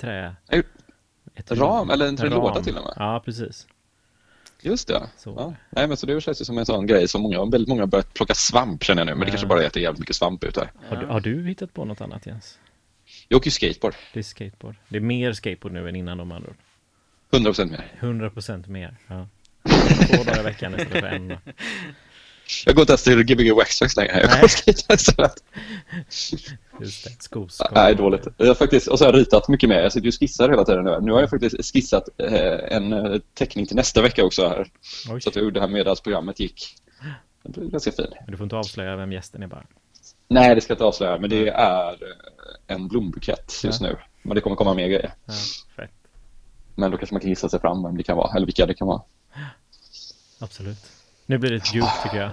trä... 0.00 0.36
ram, 1.50 1.90
eller 1.90 2.08
en 2.08 2.16
ram. 2.16 2.30
låda 2.30 2.62
till 2.62 2.76
och 2.76 2.84
med. 2.84 2.92
Ja, 2.96 3.22
precis. 3.24 3.66
Just 4.62 4.88
det. 4.88 5.02
Så. 5.16 5.34
Ja. 5.36 5.54
Nej, 5.70 5.88
men 5.88 5.96
så 5.96 6.06
det 6.06 6.20
känns 6.20 6.40
ju 6.40 6.44
som 6.44 6.58
en 6.58 6.66
sån 6.66 6.86
grej 6.86 7.08
som 7.08 7.22
många, 7.22 7.44
väldigt 7.44 7.68
många 7.68 7.82
har 7.82 7.86
börjat 7.86 8.14
plocka 8.14 8.34
svamp 8.34 8.84
känner 8.84 9.00
jag 9.00 9.06
nu. 9.06 9.12
Men 9.14 9.20
det 9.20 9.26
Ja. 9.26 9.30
kanske 9.30 9.46
bara 9.46 9.62
är 9.62 9.66
att 9.66 9.72
det 9.72 9.80
är 9.80 9.82
jävligt 9.82 10.00
mycket 10.00 10.16
svamp 10.16 10.44
ute 10.44 10.60
här. 10.60 10.72
Har, 10.88 10.96
du, 10.96 11.06
har 11.06 11.20
du 11.20 11.46
hittat 11.48 11.74
på 11.74 11.84
något 11.84 12.00
annat 12.00 12.26
Jens? 12.26 12.58
Jag 13.28 13.36
åker 13.38 13.46
ju 13.46 13.50
skateboard. 13.50 13.94
Det 14.12 14.18
är 14.18 14.22
skateboard. 14.22 14.76
Det 14.88 14.96
är 14.96 15.00
mer 15.00 15.32
skateboard 15.32 15.72
nu 15.72 15.88
än 15.88 15.96
innan 15.96 16.18
de 16.18 16.32
andra. 16.32 16.50
100% 17.30 17.70
mer. 17.70 17.92
100% 18.00 18.68
mer. 18.68 18.96
Ja. 19.06 19.28
Två 20.16 20.22
dagar 20.24 20.40
i 20.40 20.42
veckan 20.42 20.74
istället 20.74 21.00
för 21.00 21.06
en. 21.08 21.36
Jag 22.66 22.74
går 22.74 22.82
inte 22.82 22.92
ens 22.92 23.04
till 23.04 23.22
Gbg 23.22 23.52
Waxtrax 23.52 23.96
längre. 23.96 24.20
Jag 24.20 24.30
går 24.30 24.44
och 24.44 24.94
istället. 24.94 25.44
Just 26.80 27.04
det, 27.04 27.22
skoskal. 27.22 27.68
Nej, 27.74 27.94
dåligt. 27.94 28.26
Jag 28.36 28.46
har 28.46 28.54
faktiskt, 28.54 28.88
och 28.88 28.98
så 28.98 29.04
har 29.04 29.12
jag 29.12 29.20
ritat 29.20 29.48
mycket 29.48 29.68
mer. 29.68 29.80
Jag 29.80 29.92
sitter 29.92 30.04
ju 30.04 30.08
och 30.08 30.14
skissar 30.20 30.48
hela 30.48 30.64
tiden 30.64 30.84
nu. 30.84 30.98
Nu 31.00 31.12
har 31.12 31.20
jag 31.20 31.30
faktiskt 31.30 31.72
skissat 31.72 32.08
eh, 32.18 32.76
en 32.76 32.92
eh, 32.92 33.20
teckning 33.34 33.66
till 33.66 33.76
nästa 33.76 34.02
vecka 34.02 34.24
också 34.24 34.48
här. 34.48 34.66
Oj. 35.10 35.20
Så 35.20 35.28
att 35.28 35.36
hur 35.36 35.50
det 35.50 35.60
här 35.60 35.68
meddagsprogrammet 35.68 36.40
gick. 36.40 36.74
Det 37.42 37.48
blev 37.60 37.70
ganska 37.70 37.92
fin. 37.92 38.06
Men 38.24 38.30
du 38.30 38.36
får 38.36 38.44
inte 38.44 38.56
avslöja 38.56 38.96
vem 38.96 39.12
gästen 39.12 39.42
är 39.42 39.46
bara. 39.46 39.64
Nej, 40.28 40.54
det 40.54 40.60
ska 40.60 40.70
jag 40.70 40.74
inte 40.76 40.84
avslöja, 40.84 41.18
men 41.18 41.30
det 41.30 41.48
är 41.48 41.88
eh, 41.90 41.96
en 42.66 42.88
blombukett 42.88 43.60
just 43.64 43.80
Ja. 43.80 43.86
nu. 43.88 43.96
Men 44.22 44.34
det 44.34 44.40
kommer 44.40 44.56
komma 44.56 44.74
mer 44.74 44.86
grejer. 44.88 45.14
Ja, 45.24 45.32
fett. 45.76 45.90
Men 46.78 46.90
då 46.90 46.96
kanske 46.96 47.14
man 47.14 47.20
kan 47.20 47.30
gissa 47.30 47.48
sig 47.48 47.60
fram 47.60 47.82
vem 47.82 47.96
det 47.96 48.02
kan 48.02 48.16
vara, 48.16 48.36
eller 48.36 48.46
vilka 48.46 48.66
det 48.66 48.74
kan 48.74 48.86
vara. 48.86 49.02
Absolut. 50.38 50.78
Nu 51.26 51.38
blir 51.38 51.50
det 51.50 51.56
ett 51.56 51.74
djup 51.74 51.84
tycker 52.02 52.16
jag. 52.16 52.32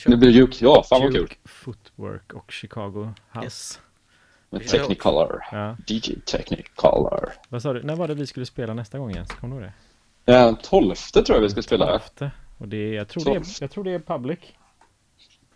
kör. 0.00 0.10
Det 0.10 0.16
blir 0.16 0.30
Juke. 0.30 0.64
Ja, 0.64 0.84
fan 0.88 1.02
vad 1.02 1.12
kul. 1.12 1.28
Footwork 1.44 2.32
och 2.32 2.52
Chicago 2.52 3.12
House. 3.32 3.44
Yes. 3.44 3.80
Med. 4.50 4.68
Technicolor. 4.68 5.44
Ja. 5.52 5.76
DJ 5.86 6.14
Technicolor. 6.26 7.32
Vad 7.48 7.62
sa 7.62 7.72
du? 7.72 7.82
När 7.82 7.96
var 7.96 8.08
det 8.08 8.14
vi 8.14 8.26
skulle 8.26 8.46
spela 8.46 8.74
nästa 8.74 8.98
gång 8.98 9.10
Jens? 9.10 9.32
Kommer 9.32 9.56
du 9.56 9.62
ihåg 9.62 9.72
det? 10.24 10.32
Den 10.32 10.56
tolfte 10.56 11.22
tror 11.22 11.36
jag 11.36 11.42
vi 11.42 11.50
ska 11.50 11.62
spela. 11.62 11.86
Tolfte. 11.86 12.30
Och 12.58 12.68
det 12.68 12.76
är, 12.76 12.92
jag, 12.92 13.08
tror 13.08 13.24
det 13.24 13.30
är, 13.30 13.44
jag 13.60 13.70
tror 13.70 13.84
det 13.84 13.90
är 13.90 13.98
public. 13.98 14.38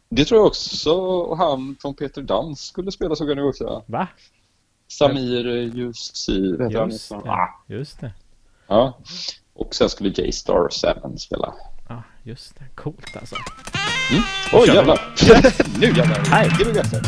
Det 0.08 0.24
tror 0.24 0.40
jag 0.40 0.46
också. 0.46 0.92
Och 0.92 1.38
han 1.38 1.76
från 1.80 1.94
Peter 1.94 2.22
Dans 2.22 2.60
skulle 2.60 2.92
spela 2.92 3.16
såg 3.16 3.30
jag 3.30 3.36
nu 3.36 3.42
också. 3.42 3.84
Va? 3.86 4.08
Samir 4.88 5.46
Jussi, 5.74 6.56
vet 6.56 6.74
han? 6.74 6.90
Just 6.90 7.08
det. 7.10 7.16
Ah, 7.30 7.48
Just 7.66 8.00
det. 8.00 8.12
Ja. 8.68 8.98
Och 9.54 9.74
sen 9.74 9.88
skulle 9.88 10.08
J-Star 10.08 10.68
7 11.10 11.16
spela. 11.16 11.54
Ja, 11.88 12.02
just 12.22 12.58
det. 12.58 12.64
Coolt 12.74 13.16
alltså. 13.20 13.36
Oj 14.52 14.66
kör 14.66 14.72
vi. 14.72 14.76
jävlar! 14.76 15.00
nu 15.80 15.86
jävlar! 15.86 16.24
Hej. 16.30 16.50
Det 16.58 16.64
blir 16.64 16.74
bättre. 16.74 17.00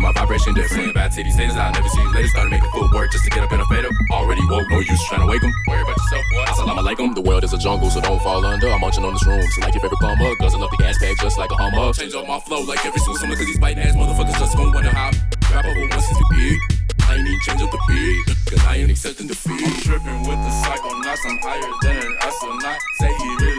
My 0.00 0.12
vibration 0.12 0.54
different. 0.54 0.94
Bad 0.94 1.12
titty 1.12 1.30
things 1.30 1.54
that 1.54 1.70
I 1.70 1.78
never 1.78 1.88
seen 1.88 2.10
later. 2.12 2.28
Started 2.28 2.50
making 2.50 2.70
footwork 2.70 3.12
just 3.12 3.24
to 3.24 3.30
get 3.30 3.44
up 3.44 3.52
in 3.52 3.60
a 3.60 3.66
fade 3.66 3.84
up. 3.84 3.92
Already 4.10 4.42
woke, 4.50 4.68
no 4.70 4.80
use 4.80 5.02
trying 5.06 5.20
to 5.20 5.26
wake 5.26 5.36
wake 5.36 5.44
'em. 5.44 5.52
Worry 5.68 5.82
about 5.82 5.96
yourself, 5.96 6.24
boy. 6.32 6.44
Assalamu 6.44 6.80
alaikum. 6.80 7.14
The 7.14 7.20
world 7.20 7.44
is 7.44 7.52
a 7.52 7.58
jungle, 7.58 7.90
so 7.90 8.00
don't 8.00 8.22
fall 8.22 8.44
under. 8.44 8.68
I'm 8.68 8.80
munching 8.80 9.04
on 9.04 9.12
this 9.12 9.26
room, 9.26 9.42
so 9.52 9.60
like 9.60 9.74
your 9.74 9.82
favorite 9.82 10.00
plumber. 10.00 10.34
Guzzle 10.36 10.62
up 10.64 10.70
the 10.70 10.76
gas 10.78 10.98
bag 10.98 11.16
just 11.20 11.38
like 11.38 11.50
a 11.50 11.56
hummer. 11.56 11.92
Change 11.92 12.14
up 12.14 12.26
my 12.26 12.40
flow 12.40 12.60
like 12.60 12.84
every 12.84 13.00
single 13.00 13.16
summer, 13.16 13.36
cause 13.36 13.46
these 13.46 13.58
biting 13.58 13.82
ass 13.82 13.94
motherfuckers 13.94 14.38
just 14.38 14.56
gon' 14.56 14.72
wonder 14.72 14.90
how. 14.90 15.10
Rap 15.52 15.64
over 15.64 15.80
once 15.80 16.06
since 16.06 16.18
the 16.18 16.26
beat. 16.32 16.60
I 17.08 17.18
even 17.18 17.38
change 17.46 17.62
up 17.62 17.70
the 17.70 17.78
beat, 17.86 18.26
cause 18.50 18.62
I 18.66 18.76
ain't 18.78 18.90
accepting 18.90 19.28
defeat. 19.28 19.62
I'm 19.62 19.80
tripping 19.80 20.20
with 20.26 20.40
the 20.42 20.52
psychonauts, 20.62 21.22
I'm 21.28 21.38
higher 21.38 21.72
than 21.82 21.96
an 22.02 22.16
astronaut. 22.20 22.80
Say 22.98 23.12
he 23.14 23.28
really 23.44 23.55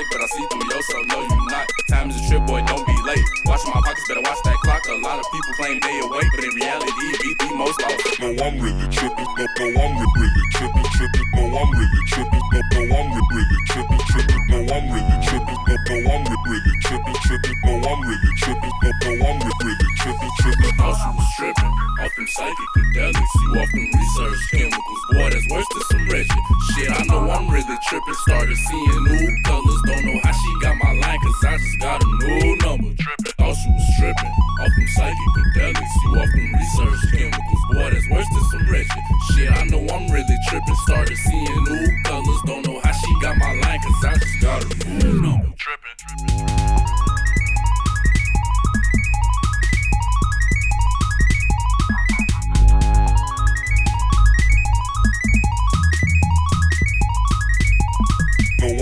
about 0.00 0.12
but 0.12 0.22
I 0.22 0.26
see 0.32 0.46
through 0.48 0.64
yourself, 0.64 1.06
no 1.06 1.20
you 1.22 1.46
not. 1.50 1.66
Time 1.88 2.10
is 2.10 2.16
a 2.16 2.28
trip, 2.28 2.46
boy, 2.46 2.62
don't 2.64 2.86
be 2.86 2.96
late. 3.04 3.24
Watch 3.44 3.60
my 3.66 3.72
pockets, 3.72 4.06
better 4.08 4.22
watch 4.22 4.38
that 4.44 4.56
clock. 4.64 4.82
A 4.88 4.94
lot 5.02 5.18
of 5.18 5.26
people 5.32 5.52
claim 5.54 5.80
they 5.80 6.00
awake, 6.00 6.30
but 6.34 6.44
in 6.44 6.54
reality, 6.54 7.04
it 7.12 7.20
be 7.20 7.46
the 7.48 7.54
most 7.54 7.80
lost. 7.82 8.20
No, 8.20 8.28
I'm 8.44 8.56
really 8.60 8.88
tripping. 8.88 9.28
No, 9.36 9.44
no, 9.58 9.66
I'm 9.80 9.92
re- 9.98 10.14
really 10.16 10.44
tripping, 10.52 10.88
tripping. 10.96 11.26
No, 11.34 11.42
I'm 11.58 11.70
really 11.76 12.02
tripping. 12.06 12.44
No, 12.52 12.60
no, 12.72 12.80
I'm 12.96 13.08
re- 13.12 13.30
really 13.34 13.58
tripping, 13.68 14.02
tripping. 14.08 14.42
No, 14.48 14.58
I'm 14.72 14.84
really 14.88 15.16
tripping. 15.20 15.60
No, 15.68 15.76
no, 15.90 16.12
I'm 16.12 16.22
really 16.48 16.74
tripping, 16.80 17.18
tripping. 17.26 17.56
No, 17.64 17.72
I'm 17.88 18.00
really 18.00 18.32
tripping. 18.36 18.74
No, 18.80 18.90
no, 19.04 19.26
I'm 19.26 19.38
re- 19.40 19.60
really 19.64 19.88
tripping, 20.00 20.32
tripping. 20.40 20.72
Thought 20.78 20.98
you 21.04 21.12
was 21.16 21.28
tripping 21.36 21.80
off 22.00 22.16
them 22.16 22.26
psychedelics. 22.26 23.34
You 23.42 23.48
often 23.60 23.84
research 23.92 24.40
chemicals, 24.50 25.02
boy, 25.12 25.30
that's 25.30 25.48
worse 25.50 25.68
than 25.72 25.82
some 25.90 26.04
wretched 26.08 26.44
shit. 26.74 26.90
I 26.90 27.04
know 27.04 27.30
I'm 27.30 27.48
really 27.50 27.78
tripping. 27.88 28.14
Started 28.26 28.56
seeing 28.56 29.04
new 29.04 29.42
colors, 29.44 29.80
don't 29.90 30.04
know 30.06 30.20
how 30.22 30.32
she 30.32 30.50
got 30.62 30.76
my 30.76 30.92
line, 30.92 31.18
cause 31.20 31.44
I 31.44 31.56
just 31.58 31.78
got 31.80 32.02
a 32.02 32.06
new 32.06 32.56
number. 32.56 32.94
Trippin'. 32.94 33.32
thought 33.38 33.56
she 33.56 33.70
was 33.70 33.86
tripping 33.98 34.32
off 34.62 34.72
them 34.76 34.88
psychedelics. 34.96 35.94
You 36.02 36.10
off 36.20 36.30
them 36.30 36.48
research 36.54 37.00
chemicals, 37.12 37.62
boy, 37.70 37.90
that's 37.90 38.08
worse 38.10 38.28
than 38.30 38.44
some 38.50 38.70
wretched 38.70 39.02
shit. 39.34 39.50
I 39.50 39.64
know 39.64 39.82
I'm 39.92 40.10
really 40.10 40.38
tripping. 40.48 40.78
Started 40.86 41.16
seeing 41.16 41.64
new 41.64 41.86
colors, 42.04 42.40
don't 42.46 42.66
know 42.66 42.80
how 42.80 42.92
she 42.92 43.20
got 43.20 43.36
my 43.36 43.52
line, 43.62 43.80
cause 43.80 44.04
I 44.04 44.14
just 44.14 44.40
got 44.40 44.62
a 44.64 44.88
new 44.88 45.20
number. 45.20 45.52
Trippin', 45.56 45.96
trippin'. 45.98 46.70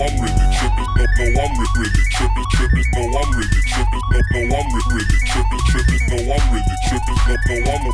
I'm 0.01 0.38
I'm 1.37 1.53
re- 1.59 1.73
really 1.77 2.03
tripping, 2.15 2.47
tripping. 2.53 2.87
No, 2.93 3.01
I'm 3.19 3.29
really 3.37 3.61
tripping. 3.69 4.03
No, 4.09 4.19
no, 4.19 4.57
I'm 4.57 4.67
re- 4.73 4.89
really 4.93 5.19
tripping, 5.29 5.63
tripping. 5.69 6.01
No, 6.09 6.17
I'm 6.33 6.45
really 6.53 6.77
tripping. 6.89 7.19
No, 7.27 7.35
no, 7.49 7.71
I'm 7.73 7.85
a. 7.85 7.89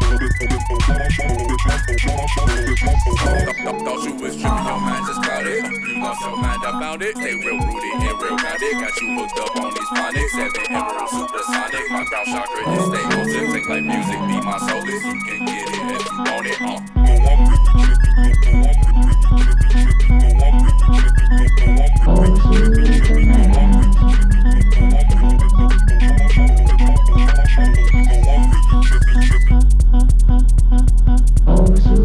Thought 3.86 4.04
you 4.06 4.14
was 4.16 4.36
tripping, 4.36 4.66
your 4.66 4.80
mind 4.82 5.06
just 5.08 5.22
clouded. 5.24 5.64
You 5.66 6.00
lost 6.02 6.22
your 6.22 6.38
mind, 6.38 6.62
I 6.66 6.72
found 6.80 7.02
it. 7.04 7.16
Stay 7.18 7.36
real 7.36 7.60
rooted 7.60 7.94
and 8.02 8.22
real 8.22 8.38
grounded. 8.38 8.74
Got 8.80 9.02
you 9.02 9.08
hooked 9.20 9.40
up 9.40 9.56
on 9.58 9.70
these 9.74 9.90
phonics. 9.94 10.30
Seven 10.32 10.66
emerald 10.70 11.10
supersonic. 11.10 11.86
My 11.92 12.04
ground 12.06 12.28
chakra 12.28 12.62
is 12.74 12.86
stay 12.88 13.04
eccentric 13.22 13.70
like 13.70 13.84
music. 13.84 14.20
Be 14.28 14.42
my 14.42 14.58
solace. 14.58 15.04
You 15.06 15.22
can 15.22 15.46
get 15.46 15.70
it 15.70 15.74
if 15.76 16.06
you 16.06 16.18
want 16.18 16.48
it. 16.48 16.62
Uh. 16.62 16.80
No, 16.96 17.14
I'm 17.30 17.40
really 17.46 17.62
tripping. 18.16 18.60
No, 18.62 18.64
no, 18.64 18.70
I'm 18.70 18.96
re- 19.06 19.06
really 19.06 19.46
tripping, 19.46 19.70
tripping. 19.70 20.14
No, 20.20 20.46
I'm 20.46 20.56
really 20.66 20.82
tripping. 20.86 21.76
No, 21.76 21.86
no, 21.86 22.06
I'm 22.06 22.18
re- 22.22 22.34
really 22.36 22.86
tripping, 22.86 22.95
always. 31.48 32.05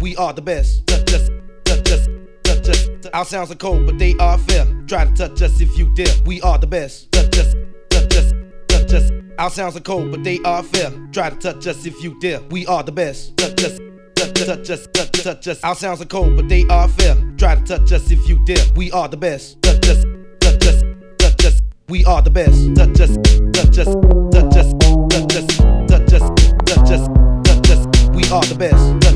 we 0.00 0.16
are 0.16 0.32
the 0.32 0.42
best. 0.42 0.86
Just, 0.86 1.06
just, 1.06 1.30
just, 1.66 1.84
just, 1.84 2.10
just, 2.44 2.64
just. 2.64 3.14
Our 3.14 3.24
sounds 3.24 3.50
are 3.50 3.56
cold, 3.56 3.86
but 3.86 3.98
they 3.98 4.14
are 4.18 4.38
fair. 4.38 4.66
Try 4.86 5.04
to 5.04 5.12
touch 5.12 5.42
us 5.42 5.60
if 5.60 5.76
you 5.78 5.92
dare. 5.94 6.14
We 6.24 6.40
are 6.42 6.58
the 6.58 6.66
best. 6.66 7.12
Just, 7.12 7.32
just, 7.32 7.56
just, 7.90 8.06
just, 8.10 8.34
just, 8.68 8.88
just. 8.88 9.12
Our 9.38 9.50
sounds 9.50 9.76
are 9.76 9.80
cold, 9.80 10.10
but 10.10 10.24
they 10.24 10.38
are 10.44 10.62
fair. 10.62 10.90
Try 11.12 11.30
to 11.30 11.36
touch 11.36 11.66
us 11.66 11.86
if 11.86 12.02
you 12.02 12.18
dare. 12.20 12.40
We 12.50 12.66
are 12.66 12.82
the 12.82 12.92
best. 12.92 13.36
Just, 13.36 13.56
just. 13.56 13.80
Touch 14.14 14.70
us, 14.70 14.86
touch, 14.92 15.12
touch. 15.22 15.64
Our 15.64 15.74
sounds 15.74 16.00
are 16.00 16.06
cold, 16.06 16.36
but 16.36 16.48
they 16.48 16.64
are 16.70 16.88
fair. 16.88 17.14
Try 17.36 17.54
to 17.56 17.62
touch 17.62 17.92
us 17.92 18.10
if 18.10 18.28
you 18.28 18.42
dare. 18.46 18.64
We 18.74 18.90
are 18.92 19.08
the 19.08 19.16
best. 19.16 19.60
Touch 19.62 19.86
us, 19.88 20.04
touch 20.40 20.66
us, 20.66 20.82
touch 21.18 21.44
us. 21.44 21.60
We 21.88 22.04
are 22.04 22.22
the 22.22 22.30
best. 22.30 22.74
Touch 22.74 23.00
us, 23.00 23.16
touch 23.52 23.78
us, 23.78 23.94
touch 24.32 24.56
us, 24.56 24.72
touch 25.10 25.36
us, 25.36 25.46
touch 25.88 26.12
us, 26.12 26.30
touch 26.66 26.90
us, 26.90 27.08
touch 27.44 27.70
us. 27.70 28.08
We 28.10 28.24
are 28.30 28.44
the 28.44 28.56
best. 28.58 29.09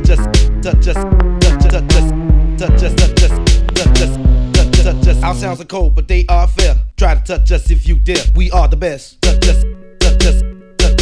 Our 5.22 5.34
sounds 5.34 5.60
are 5.60 5.64
cold, 5.66 5.94
but 5.94 6.08
they 6.08 6.24
are 6.26 6.48
fair. 6.48 6.76
Try 6.96 7.16
to 7.16 7.22
touch 7.22 7.52
us 7.52 7.70
if 7.70 7.86
you 7.86 7.98
dare. 7.98 8.24
We 8.34 8.50
are 8.50 8.66
the 8.66 8.76
best. 8.76 9.20
Duchess, 9.20 9.62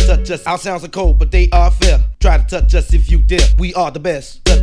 Duchess, 0.07 0.47
Our 0.49 0.59
sounds 0.59 0.83
are 0.85 0.89
cold, 0.89 1.21
but 1.21 1.31
they 1.31 1.49
are 1.53 1.71
fair. 1.71 2.01
Try 2.19 2.39
to 2.39 2.45
touch 2.45 2.75
us 2.75 2.93
if 2.93 3.09
you 3.09 3.23
dare. 3.23 3.47
We 3.57 3.73
are 3.75 3.93
the 3.93 4.01
best. 4.01 4.45
Try 4.45 4.57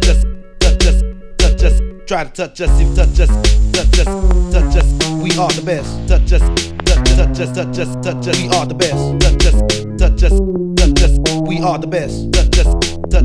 to 2.24 2.32
touch 2.32 2.60
us 2.60 2.72
if 2.82 2.96
touch 2.96 3.20
us, 3.20 3.30
touch 3.72 4.00
us, 4.00 4.06
touch 4.52 4.76
us. 4.76 5.10
We 5.22 5.32
are 5.38 5.52
the 5.52 5.62
best. 5.66 6.08
Touch 6.10 6.34
us, 6.34 6.42
touch 6.84 7.40
us, 7.40 7.52
touch 7.56 7.80
us, 7.80 7.96
touch 8.04 8.28
us. 8.28 8.38
We 8.42 8.50
are 8.50 8.66
the 8.66 8.74
best. 8.74 9.20
Touch 9.22 9.46
us, 9.46 9.62
touch 9.98 10.24
us, 10.24 10.40
touch 10.76 11.04
us. 11.04 11.14
We 11.48 11.62
are 11.62 11.78
the 11.78 11.88
best. 11.88 12.34
Touch 12.34 12.66
us. 12.66 12.79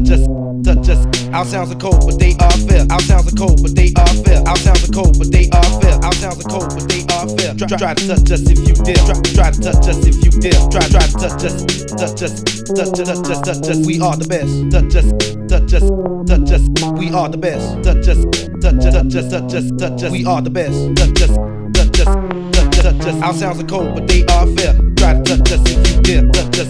Just, 0.05 0.29
just, 0.63 0.83
just. 0.85 1.33
our 1.33 1.45
sounds 1.47 1.73
are 1.73 1.79
cold, 1.79 2.05
but 2.07 2.19
they 2.19 2.37
are 2.39 2.59
fair. 2.69 2.87
Our 2.91 3.01
sounds 3.01 3.33
are 3.33 3.37
cold, 3.37 3.63
but 3.63 3.75
they 3.75 3.93
are 3.97 4.15
fair. 4.25 4.41
Our 4.47 4.57
sounds 4.57 4.85
are 4.89 4.93
cold, 4.93 5.19
but 5.19 5.33
they 5.33 5.49
are 5.49 5.81
fair. 5.81 5.95
Our 6.05 6.13
sounds 6.13 6.45
are 6.45 6.49
cold, 6.49 6.69
but 6.77 6.89
they 6.89 7.03
are 7.09 7.27
fair. 7.37 7.55
Try, 7.57 7.79
try 7.79 7.95
to 7.95 8.07
touch 8.09 8.31
us 8.31 8.43
if 8.45 8.61
you 8.69 8.75
dare. 8.85 9.01
Try, 9.01 9.17
try 9.33 9.51
to 9.51 9.61
touch 9.61 9.89
us 9.89 10.07
if 10.07 10.21
you 10.25 10.31
dare. 10.41 10.61
Try, 10.69 10.85
try 10.93 11.07
to 11.09 11.17
touch 11.17 11.45
us, 11.45 11.65
touch 11.89 12.23
us, 12.23 12.43
touch 12.69 13.01
us, 13.01 13.09
touch 13.09 13.31
us, 13.33 13.41
touch 13.41 13.69
us. 13.69 13.87
We 13.87 14.01
are 14.01 14.17
the 14.17 14.29
best. 14.29 14.53
Touch 14.71 14.95
us, 14.95 15.09
touch 15.49 15.73
us, 15.73 15.85
touch 16.29 16.53
us. 16.53 16.65
We 17.01 17.11
are 17.11 17.29
the 17.29 17.39
best. 17.39 17.83
Touch 17.83 18.09
us, 18.09 18.21
touch 18.61 18.85
us, 18.85 18.95
touch 18.95 19.15
us, 19.17 19.31
touch 19.33 19.55
us, 19.55 19.71
touch 19.79 20.03
us. 20.05 20.13
We 20.13 20.25
are 20.27 20.43
the 20.43 20.51
best. 20.51 20.77
Touch 20.97 21.23
us, 21.25 21.33
touch 21.73 22.01
us, 22.01 22.09
touch 22.53 22.77
us, 22.77 22.83
touch 22.85 23.07
us. 23.09 23.23
Our 23.23 23.33
sounds 23.35 23.61
are 23.61 23.67
cold, 23.67 23.95
but 23.95 24.07
they 24.09 24.25
are 24.27 24.47
fair. 24.53 24.75
Try 25.01 25.15
to 25.17 25.23
touch 25.25 25.53
us 25.53 25.61
if 25.65 25.81
you 25.89 26.03
dare. 26.03 26.29
Touch 26.31 26.59
us, 26.61 26.69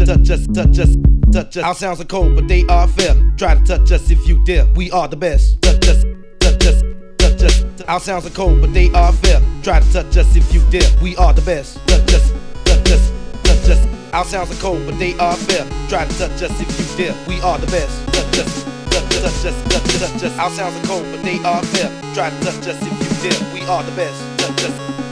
us, 0.00 0.06
touch 0.06 0.30
us, 0.30 0.46
touch 0.46 0.78
us, 0.78 0.96
touch. 1.32 1.56
Our 1.56 1.74
sounds 1.74 2.00
are 2.00 2.04
cold, 2.04 2.36
but 2.36 2.46
they 2.46 2.64
are 2.68 2.86
fair. 2.86 3.14
Try 3.36 3.56
to 3.56 3.64
touch 3.64 3.90
us 3.90 4.10
if 4.10 4.28
you 4.28 4.44
dare. 4.44 4.66
We 4.76 4.90
are 4.92 5.08
the 5.08 5.16
best. 5.16 5.60
Touch 5.62 5.88
us, 5.88 6.04
touch 6.38 7.01
touch 7.32 7.62
us. 7.64 7.82
Our 7.88 8.00
sounds 8.00 8.26
are 8.26 8.30
cold, 8.30 8.60
but 8.60 8.72
they 8.72 8.90
are 8.90 9.12
fair. 9.12 9.40
Try 9.62 9.80
to 9.80 9.92
touch 9.92 10.16
us 10.16 10.36
if 10.36 10.52
you 10.52 10.60
dare. 10.70 10.88
We 11.02 11.16
are 11.16 11.32
the 11.32 11.42
best. 11.42 11.78
Touch 11.88 12.14
us, 12.14 12.32
touch 12.64 12.90
us, 12.90 13.12
touch 13.42 13.68
us. 13.70 13.86
Our 14.12 14.24
sounds 14.24 14.50
are 14.50 14.60
cold, 14.60 14.84
but 14.86 14.98
they 14.98 15.14
are 15.18 15.36
fair. 15.36 15.64
Try 15.88 16.04
to 16.06 16.18
touch 16.18 16.42
us 16.42 16.60
if 16.60 16.68
you 16.78 16.86
dare. 16.96 17.14
We 17.26 17.40
are 17.40 17.58
the 17.58 17.66
best. 17.66 17.94
Touch 18.12 18.38
us, 18.38 18.64
touch 18.90 19.44
us, 19.44 19.56
touch 20.00 20.22
us. 20.22 20.38
Our 20.38 20.50
sounds 20.50 20.76
are 20.76 20.86
cold, 20.86 21.06
but 21.10 21.22
they 21.22 21.38
are 21.44 21.62
fair. 21.62 21.90
Try 22.14 22.30
to 22.30 22.38
touch 22.44 22.66
us 22.68 22.78
if 22.80 23.24
you 23.24 23.30
dare. 23.30 23.54
We 23.54 23.60
are 23.66 23.82
the 23.82 23.92
best. 23.92 24.20
Touch 24.38 24.64
us, 24.64 25.11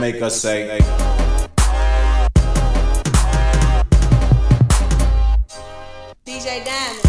gonna 0.00 0.12
make 0.12 0.22
us 0.22 0.40
say. 0.40 0.78
DJ 6.26 6.64
Diamond. 6.64 7.04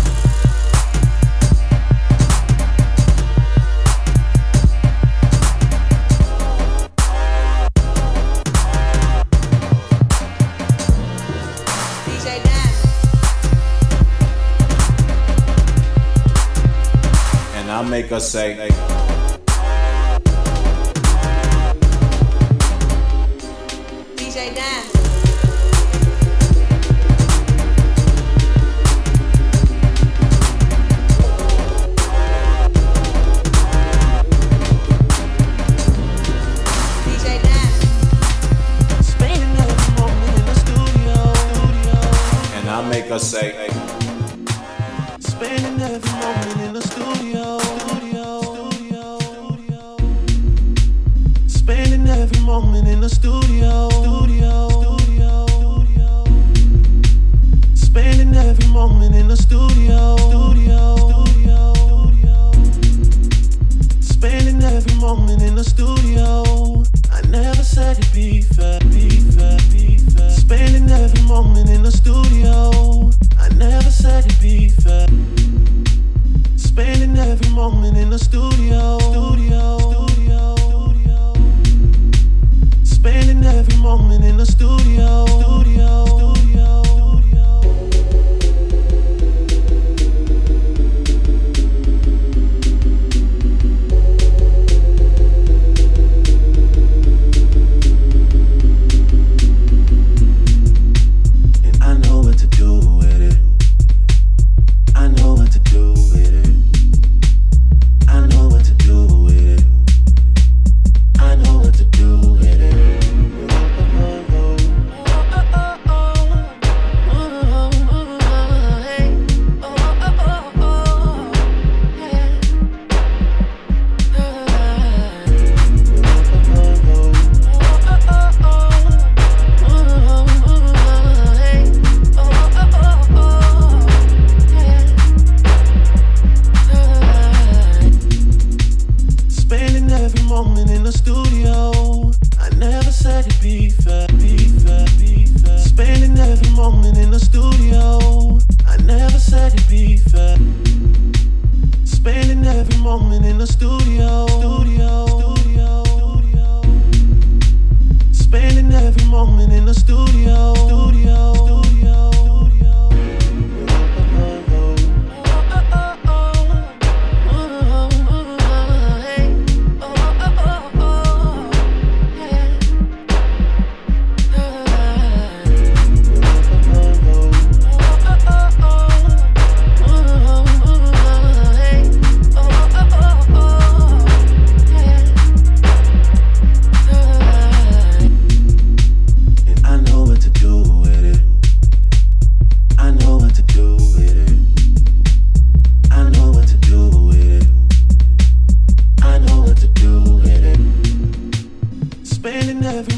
make 17.89 18.11
us 18.11 18.29
say. 18.29 18.78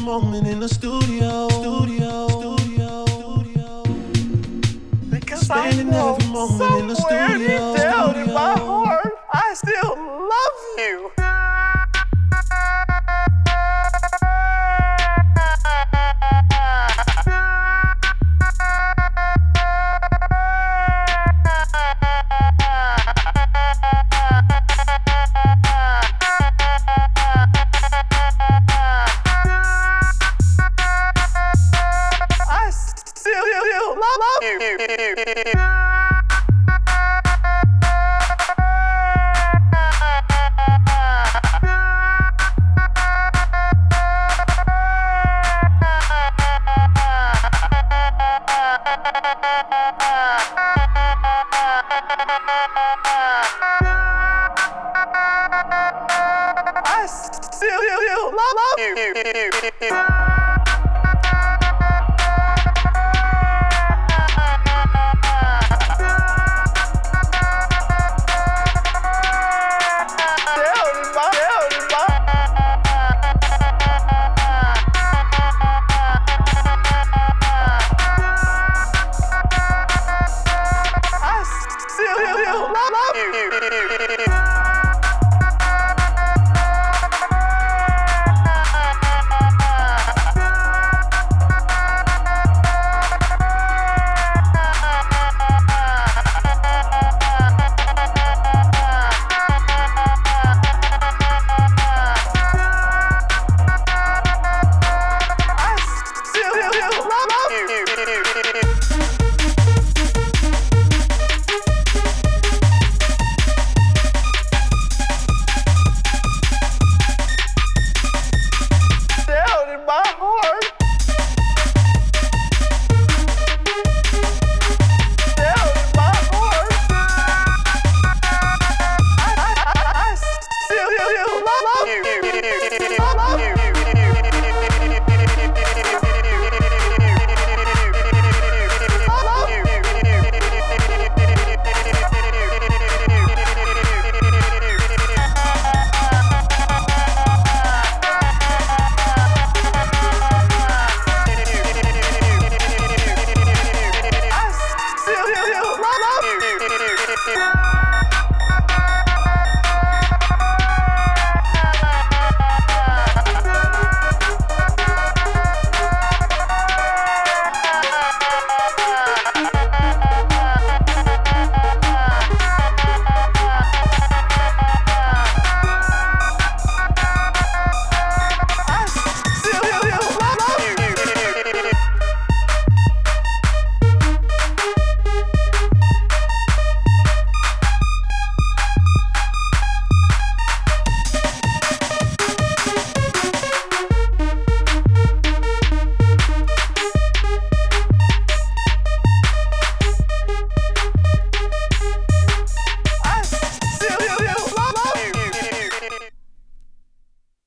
moment 0.02 0.46
in 0.48 0.60
the 0.60 0.68
studio. 0.68 1.48
Studio. 1.50 2.28
Studio. 2.28 3.04
studio. 3.06 3.84
Because 5.10 5.42
Spending 5.42 5.88
I 5.88 5.92
know 5.92 6.16
every 6.16 6.32
moment 6.32 6.80
in 6.80 6.88
the 6.88 6.96
studio. 6.96 7.38
Deep 7.38 7.82
down 7.82 8.10
studio. 8.10 8.28
in 8.28 8.34
my 8.34 8.58
heart, 8.58 9.14
I 9.32 9.54
still 9.54 9.96
love 9.96 10.78
you. 10.78 11.11